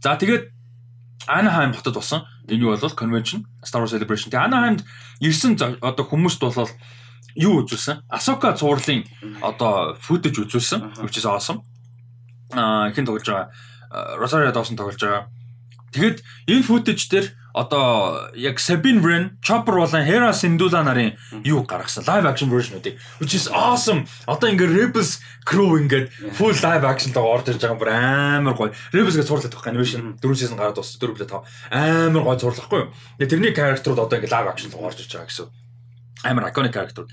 [0.01, 0.49] За тэгээд
[1.29, 2.25] Anaheim хотод болсон.
[2.49, 4.33] Энэ юу бол convention Star Wars Celebration.
[4.33, 4.81] Тэгээ Anaheimд
[5.21, 5.53] ирсэн
[5.85, 6.69] одоо хүмүүст бол
[7.37, 8.09] юу үзүүлсэн?
[8.09, 9.05] Ahsoka цувралын
[9.45, 10.97] одоо footage үзүүлсэн.
[11.05, 11.61] Which is awesome.
[12.57, 13.53] Аа хин тоглож байгаа?
[13.93, 15.29] А, Rosario Dawson тоглож байгаа.
[15.93, 21.15] Тэгэд энэ footage дээр одоо яг Sabine Wren, Chopper болон Hera Syndulla нарын
[21.47, 24.03] юу гаргасан live action version-уудыг which is awesome.
[24.27, 28.75] Одоо ингээ Rebels crew ингээд full live action тагаа орж ирж байгаа бүр амар гоё.
[28.91, 31.47] Rebels гэж цуурлаад байгаа animation 4 season гараад дууссан 4 билээ тав.
[31.71, 32.91] Амар гоё цуурлахгүй юу?
[33.23, 35.47] Тэгээ тэрний character-ууд одоо ингээ live action тагаа орж ирж байгаа гэсэн
[36.23, 37.05] амар iconic character.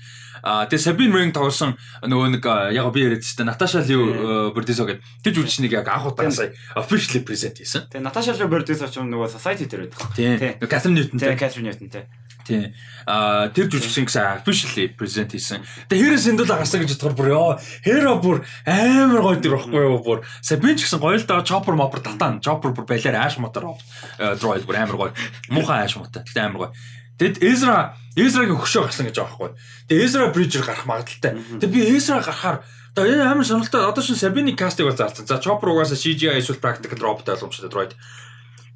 [0.43, 5.03] А тэгээ Sabine Wren тоглосон нөгөө нэг яг би яриад чинь Наташа Liu Bordizzo гэдэг
[5.23, 7.87] тэр жүжигчнийг яг анх удаа сая officially present хийсэн.
[7.87, 10.03] Тэгээ Наташа Liu Bordizzo ч нөгөө society дээр байдаг.
[10.15, 10.59] Тийм.
[10.67, 12.05] Catherine Newton тийм Catherine Newton тийм.
[12.43, 12.75] Тийм.
[13.07, 15.63] А тэр жүжигчин гэсэн officially present хийсэн.
[15.87, 17.51] Тэгээ хэрэг сэндүүл гарсан гэж бодохоор бүр ёо
[17.87, 21.71] хэро бүр амар гоё дэр байхгүй юу бүр Sabine ч гэсэн гоё л даа chopper
[21.71, 23.79] mopper татан chopper бүр балиар ааш мотор
[24.19, 25.11] droid бүр амар гоё.
[25.47, 26.27] Муухай ааш мотор.
[26.27, 26.71] Тэгтээ амар гоё.
[27.19, 29.51] Тэгэд Эзра Эзрагийн хөшөө гарсан гэж байгаа байхгүй.
[29.89, 31.33] Тэгээ Эзра Бриджер гарах магадaltaй.
[31.61, 35.25] Тэгээ би Эзра гарахаар одоо энэ амар сонирхолтой одоо шин Сабини кастыг бол заалцсан.
[35.25, 37.93] За Chopper угаасаа CGI эсвэл practical robot ойлгомжтой droid.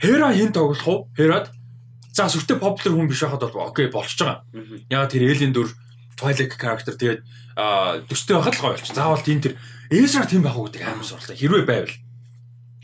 [0.01, 1.09] Хера хин тоглох уу?
[1.17, 1.53] Херад
[2.13, 4.41] за сүртэй popular хүн биш байхад бол окей болчихж байгаа.
[4.89, 5.69] Ягаад тэр Alien дүр
[6.17, 7.21] Twilight character тэгээд
[8.09, 8.93] төстэй байхад л гоё болчих.
[8.97, 9.53] Заавал тийм тэр
[9.93, 11.37] Эзра тийм байх уу гэдэг амар сонирхолтой.
[11.37, 11.93] Хэрвээ байвал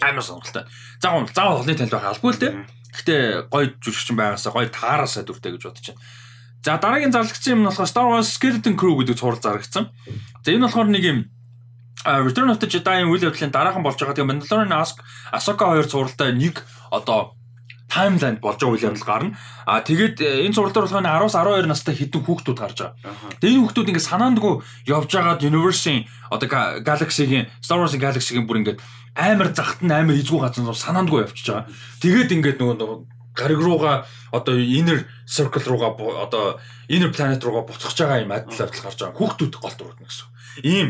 [0.05, 0.65] амар сонирхолтой.
[1.01, 2.53] Заавал заавал олны танд байх албагүй л дээ.
[2.93, 6.01] Гэхдээ гоё жүжигчин байгаасаа гоё таараасаа дүртэй гэж бодож байна.
[6.63, 9.91] За дараагийн зарлагчсан юм нь болохоор Star Wars Skeleton Crew гэдэг цуврал зарагдсан.
[10.45, 11.19] За энэ болохоор нэг юм
[12.03, 14.15] Return of the Jedi-ийн үйл явдлын дараахан болж байгаа.
[14.15, 14.99] Тэгээ Mandalorian Ask
[15.31, 17.35] Ahsoka хоёр цувралтай нэг одоо
[17.87, 19.37] таймлайн болж байгаа үйл явдал гарна.
[19.67, 22.95] А тэгээд энэ цуврал дээр болохоор 10-аас 12 настай хэдэн хүүхдүүд гарч байгаа.
[23.39, 24.53] Тэгээд энэ хүүхдүүд ингээд санаандгүй
[24.91, 26.47] явж байгаад Universe-ийн одоо
[26.83, 28.79] Galaxy-гийн Star Wars-ийн Galaxy-гийн бүр ингээд
[29.15, 31.69] амар захт нь амар эзгүй газар санаандгүй явчихж байгаа.
[32.01, 35.93] Тэгээд ингээд нөгөө гариг руугаа одоо inner circle руугаа
[36.25, 36.59] одоо
[36.89, 39.17] inner planet руугаа буцаж байгаа юм адил адил гарч байгаа.
[39.17, 40.27] Хүүхдүүд голд урдна гэсэн.
[40.65, 40.87] Ийм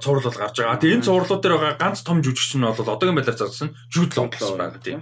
[0.00, 0.80] цуврал бол гарч байгаа.
[0.80, 4.56] Тэгээ энэ цувралууд дээр байгаа ганц том жүжигч нь бол одоогийн байдлаар зарсан Law гэсэн
[4.56, 5.00] байгаа тийм.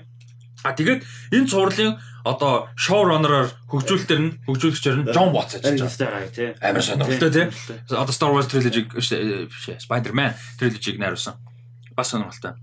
[0.67, 1.03] А тэгээд
[1.35, 6.51] энэ цувралын одоо showrunner-аар хөгжүүлэлтэр нь хөгжүүлэгчээр нь John Watts ажиллаж байгаа тийм.
[6.59, 7.49] Амар сонирхолтой тийм.
[7.95, 8.83] Одоо Star Wars trilogy
[9.79, 11.35] Spider-Man trilogy-г найруулсан
[11.97, 12.55] бас сонирхолтой.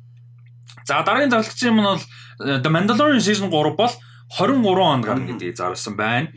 [0.86, 3.94] За дараагийн зарлагчийн юм нь бол э, The Mandalorian season 3 бол
[4.38, 6.28] 23 онд гарна гэдгийг зарласан байна.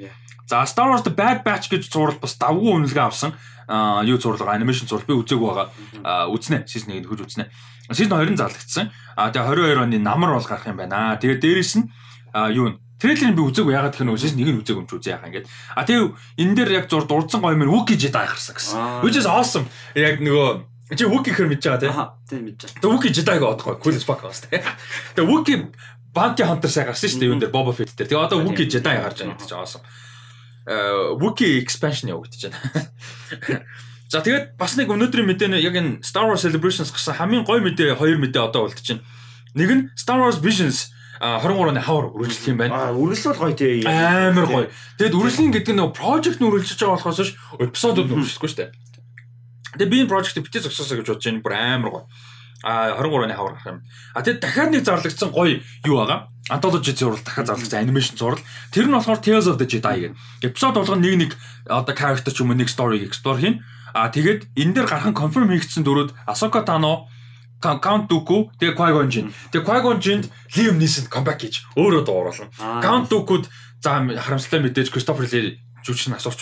[0.47, 3.35] За Star Wars The Bad Batch гэж зурвал бас давгүй үнэлгээ авсан.
[4.07, 6.31] Юу зурлага анимашн зурлал би үзег байгаа.
[6.31, 6.71] Үзнэ.
[6.71, 7.51] Season 1-ийг хөж үзнэ.
[7.91, 8.95] Season 2-ын зарлагдсан.
[9.19, 11.19] Аа тэгээ 22 оны намар бол гарах юм байна.
[11.19, 11.91] Тэгээ дээрэс нь
[12.55, 15.51] юу Трейлерыг би үзег ягаад гэх нь season 1-ийг үзег юм ч үзээ яхаа ингээд.
[15.77, 19.05] А тэгээ энэ дээр яг зур дурдсан гоё юм Wookiee Jedi гарсан гэсэн.
[19.05, 19.69] Which is awesome.
[19.93, 21.95] Яг нөгөө Чи Wookie хэр мэдж байгаа тийм.
[22.31, 22.79] Тийм мэдж байгаа.
[22.79, 24.63] Тэгээ Wookie Jedi-г одохгүй cool as fuck бас тийм.
[25.19, 25.59] Тэгээ Wookie
[26.15, 28.07] Bounty Hunter сая гарсан шүү дээ юун дээр Boba Fett дээр.
[28.07, 29.83] Тэгээ одоо Wookie Jedi гарч байгаа чинь awesome.
[30.71, 33.67] Э Wookie expansion явагдаж байна.
[34.13, 37.99] За тэгээд бас нэг өнөөдрийн мэдээ яг энэ Star Wars Celebrations гэсэн хамгийн гоё мэдээ
[37.99, 39.03] хоёр мэдээ одоо болд чинь.
[39.59, 42.77] Нэг нь Star Wars Visions 23-ны хавар үргэлжлэх юм байна.
[42.77, 43.83] Аа үргэлжлэл гоё тий.
[43.83, 44.67] Амар гоё.
[45.01, 48.71] Тэгэд үргэлжлэн гэдэг нь project нь үргэлжлэж байгаа болохоос ш эпизодууд үргэлжлэхгүй шүү дээ.
[49.77, 51.45] Тэгээ би энэ project битээ зогсоосоо гэж бодож байна.
[51.45, 52.05] Бүр амар гоё.
[52.65, 53.79] А 23-ны хавар гарах юм.
[54.17, 56.33] А тэгээд дахиад нэг зарлагдсан гоё юу байгаа.
[56.51, 58.43] Anthology зурвал дахиад зарлагдсан анимашн зурвал.
[58.73, 60.17] Тэр нь болохоор Tales of the Jedi гэдэг.
[60.43, 61.31] Эпизод болгоно нэг нэг
[61.69, 63.61] одоо character ч юм уу нэг story-г explore хийн.
[63.93, 67.09] А тэгээд энэ дээр гархан confirm хийгдсэн дөрүүд Ahsoka Tano
[67.61, 69.33] Count Dooku тэгээ Qui-Gon Jinn.
[69.53, 70.23] Тэгээ Qui-Gon Jinn
[70.57, 72.49] Liam Neeson comeback гэж өөрөө дууруулсан.
[72.85, 73.49] Count Dooku-д
[73.81, 76.37] за харамсалтай мэдээж Christopher Lee жүжигч нь асууч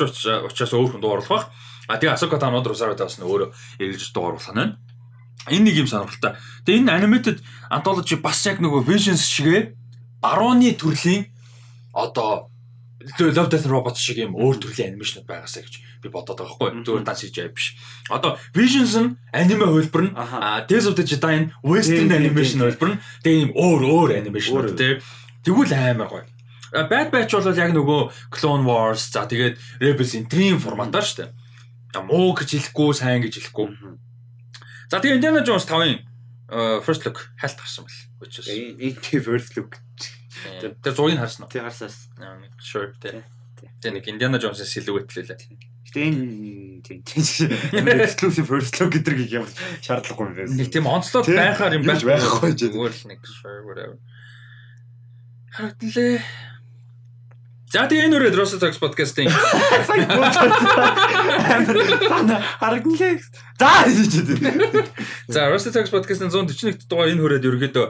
[0.49, 1.45] учраас өөр хүн дууруулах бах.
[1.89, 4.73] А тэгээ Асока Танод Росарота бас өөрөө эргэлж дууруулах нь.
[5.53, 6.41] Энэ нэг юм сонирхолтой.
[6.65, 7.39] Тэгээ энэ animated
[7.69, 9.77] anthology бас яг нөгөө Visions шигээ
[10.25, 11.29] барууны төрлийн
[11.93, 12.49] одоо
[13.21, 17.05] Love Death Robots шиг юм өөр төрлийн анимашнууд байгаасаа гэж би бодоод байгаа байхгүй зүгээр
[17.05, 17.77] данс хийж биш.
[18.09, 20.13] Одоо Visions нь аниме хөлбөр нь
[20.65, 25.05] Tales of the Jedi нь western animation хөлбөр нь тэгээ юм өөр өөр анимашнууд тий.
[25.45, 26.25] Тэгвэл амар гоё.
[26.73, 31.44] Bad Batch бол яг нөгөө Clone Wars за тэгээд Rebels энэ форматаар шүү дээ
[32.03, 33.69] муу гэж хэлэхгүй сайн гэж хэлэхгүй.
[34.91, 36.03] За тэгээ Indiana Jones 5-ын
[36.83, 38.01] first look хайлт гарсан бэл.
[38.51, 39.79] Энэ first look.
[40.61, 41.51] Тэр зургийг харсан уу?
[41.53, 41.91] Тий харсан.
[42.59, 43.23] Sure тий.
[43.81, 45.07] Тэгээ нэг Indiana Jones-ийн л лээ.
[45.85, 49.47] Гэтэ энэ тийм exclusive first look гэдэг юм
[49.81, 50.57] шаардлагагүй юм байна.
[50.59, 52.51] Нэг тийм онцлог байхаар юм байхгүй байхгүй.
[52.59, 53.21] Зүгээр л нэг
[53.65, 53.97] whatever.
[55.55, 56.19] Харагдлаа.
[57.75, 59.27] За тэгээ энэ үрээд Rosa Talks podcast-ийн
[62.63, 63.19] харагдлаа.
[63.59, 63.75] За
[65.27, 67.87] За Rosa Talks podcast-ийн 141 дугаар энэ хүрээд ерөөдөө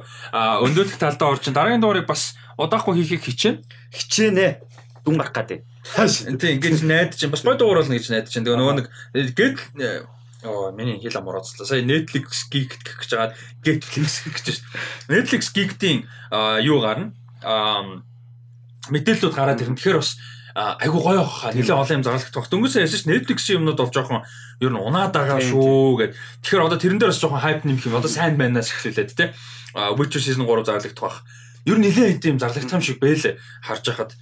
[0.64, 3.60] өндөөлөх талдаа орчин дараагийн дугаарыг бас удаахгүй хийхийг хичээнэ.
[3.92, 4.64] Хичээнэ.
[5.04, 5.60] Дүн гарах гэдэг.
[6.40, 8.48] Тийм ингэж найдаж чинь бас гой дугаар болно гэж найдаж чинь.
[8.48, 8.88] Тэгээ нөгөө нэг
[9.36, 10.08] гээд
[10.48, 11.68] Оо миний хэл ам орооцлоо.
[11.68, 14.64] Сая Netflix Geek гэх гэж байгаа Netflix гэж дээ.
[15.12, 16.08] Netflix Geek-ийн
[16.64, 17.12] юу гарна?
[17.44, 18.00] Аа
[18.90, 19.76] мэдээллүүд гараад ирнэ.
[19.78, 20.18] Тэгэхээр бас
[20.54, 21.50] айгу гоё баха.
[21.50, 22.50] Нилээ олон юм зарлагдах бах.
[22.52, 24.22] Дөнгөсөө ясэж Netflix-ийн юмнууд бол жоохон
[24.62, 26.12] ер нь унаад байгаа Тийм, шүү гэд.
[26.46, 27.98] Тэгэхээр одоо тэрэн дээр бас жоохон хайп нэмэх юм.
[27.98, 29.34] Одоо сайн байнаас эхлүүлээд те.
[29.98, 31.18] Witcher season 3 зарлагдах бах.
[31.66, 33.34] Ер нь нилээ хэдийн юм зарлагдах юм шиг байлээ.
[33.66, 34.12] Харж хахад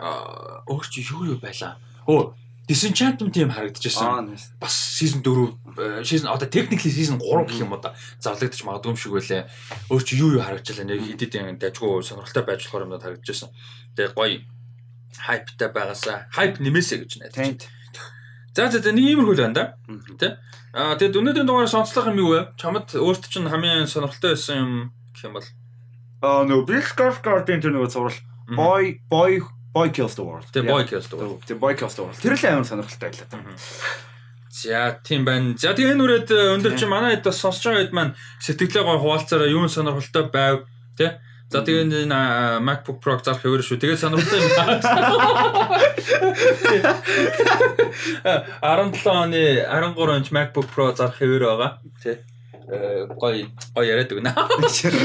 [0.00, 1.76] а өөр чи юу юу байлаа.
[2.08, 2.32] Өө
[2.66, 8.66] Disenchantment тийм харагдчихсан бас season 4 season одоо technically season 3 гэх юм да зарлагдчих
[8.66, 9.46] магадгүй юм шиг байлаа.
[9.86, 13.54] Өөр чи юу юу харагдчихлаа нэг хидэд юм дажгүй сонирхолтой байж болохоор юмнууд харагдчихсан.
[13.94, 14.42] Тэгээ гоё
[15.14, 17.38] хайптай байгаасаа хайп нэмээсэ гэж найдаж.
[17.38, 17.62] Тэнт.
[18.56, 19.64] За за за нэг иймэрхүү л байна да.
[20.18, 20.36] Тэ.
[20.74, 22.40] Аа тэгээд өнөөдрийн дугаараа сонслох юм юу вэ?
[22.58, 24.72] Чамд өөрт чинь хамгийн сонирхолтой байсан юм
[25.14, 25.48] гэх юм бол
[26.24, 28.18] Аа нөө Bill Skarsgård-ийн тэр нөгөө зурвал
[28.56, 29.44] Boy Boy
[29.76, 30.48] Boy Kills the World.
[30.56, 31.36] Тэ boy kills дуу.
[31.44, 32.16] Тэр Boy Kills the World.
[32.16, 33.44] Тэр л амар сонирхолтой байлаа.
[34.48, 35.52] За тийм байна.
[35.60, 38.96] За тэгээ энэ үрээд өндөр чи манай хэд бас сонсож байгаа хэд маань сэтгэлээ гой
[39.04, 40.64] хуваалцаараа юу сонирхолтой байв
[40.96, 41.12] тий.
[41.52, 42.16] За тэгээ энэ
[42.64, 43.76] MacBook Pro зарах хэвээр шүү.
[43.84, 44.48] Тэгээ сонирхолтой юм.
[48.64, 51.84] 17 оны 13 инч MacBook Pro зарах хэвээр байгаа.
[52.00, 52.24] Тий.
[52.66, 54.32] Э, Гой гой яриад өгнө.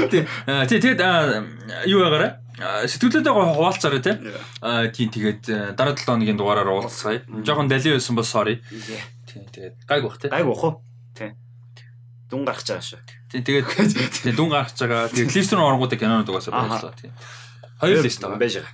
[0.10, 0.26] Тий.
[0.50, 1.02] а, Тий тэгээд
[1.86, 2.42] юу байгаарай?
[2.58, 4.16] А, Сэтгэлдээ гой хуваалцаарай тий.
[4.98, 7.22] Тийм тэгээд э, дараа 7 хоногийн дугаараар уулзцгаая.
[7.46, 8.62] Жохон дали байсан бол sorry.
[9.30, 10.30] Тийм тэгээд гайг бах тий.
[10.34, 10.74] Гайг бах уу?
[11.14, 11.38] Тий.
[12.34, 13.02] Дүн гарч байгаа шүү.
[13.30, 15.10] Тийм тэгээд дүн гарч байгаа.
[15.14, 17.14] Тэгээд лист рүү оронгуудыг кинонод угаасаа боллоо тийм.
[17.78, 18.42] Хоёр лист байгаа.
[18.42, 18.74] байж байгаа.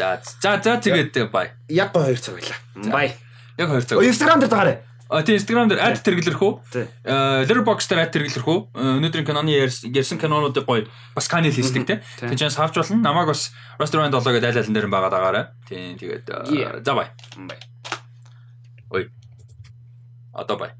[0.00, 1.52] За за за тэгээд бай.
[1.68, 2.56] Яг гоо хоёр цаг байлаа.
[2.88, 3.12] Бай.
[3.60, 4.00] Яг хоёр цаг.
[4.00, 4.76] Instagram дээр дагаарай.
[5.12, 6.52] А тийм Instagram дээр ad тэргэлэрх үү?
[6.72, 6.86] Тий.
[7.04, 8.58] Letterboxd дээр ad тэргэлэрх үү?
[8.72, 11.84] Өнөөдрийн киноны ярьс- ярьсан кинонуудыг гоё бас сканы хийсдэг.
[11.84, 12.00] Тий.
[12.32, 12.96] Чинь харж болно.
[13.04, 15.44] Намайг бас Restaurant 7 гэдэг айл айлан дээр байгаа дагаарай.
[15.68, 16.24] Тийм тэгээд
[16.80, 17.08] за бай.
[18.88, 19.04] Бай.
[20.32, 20.72] Одоо бай.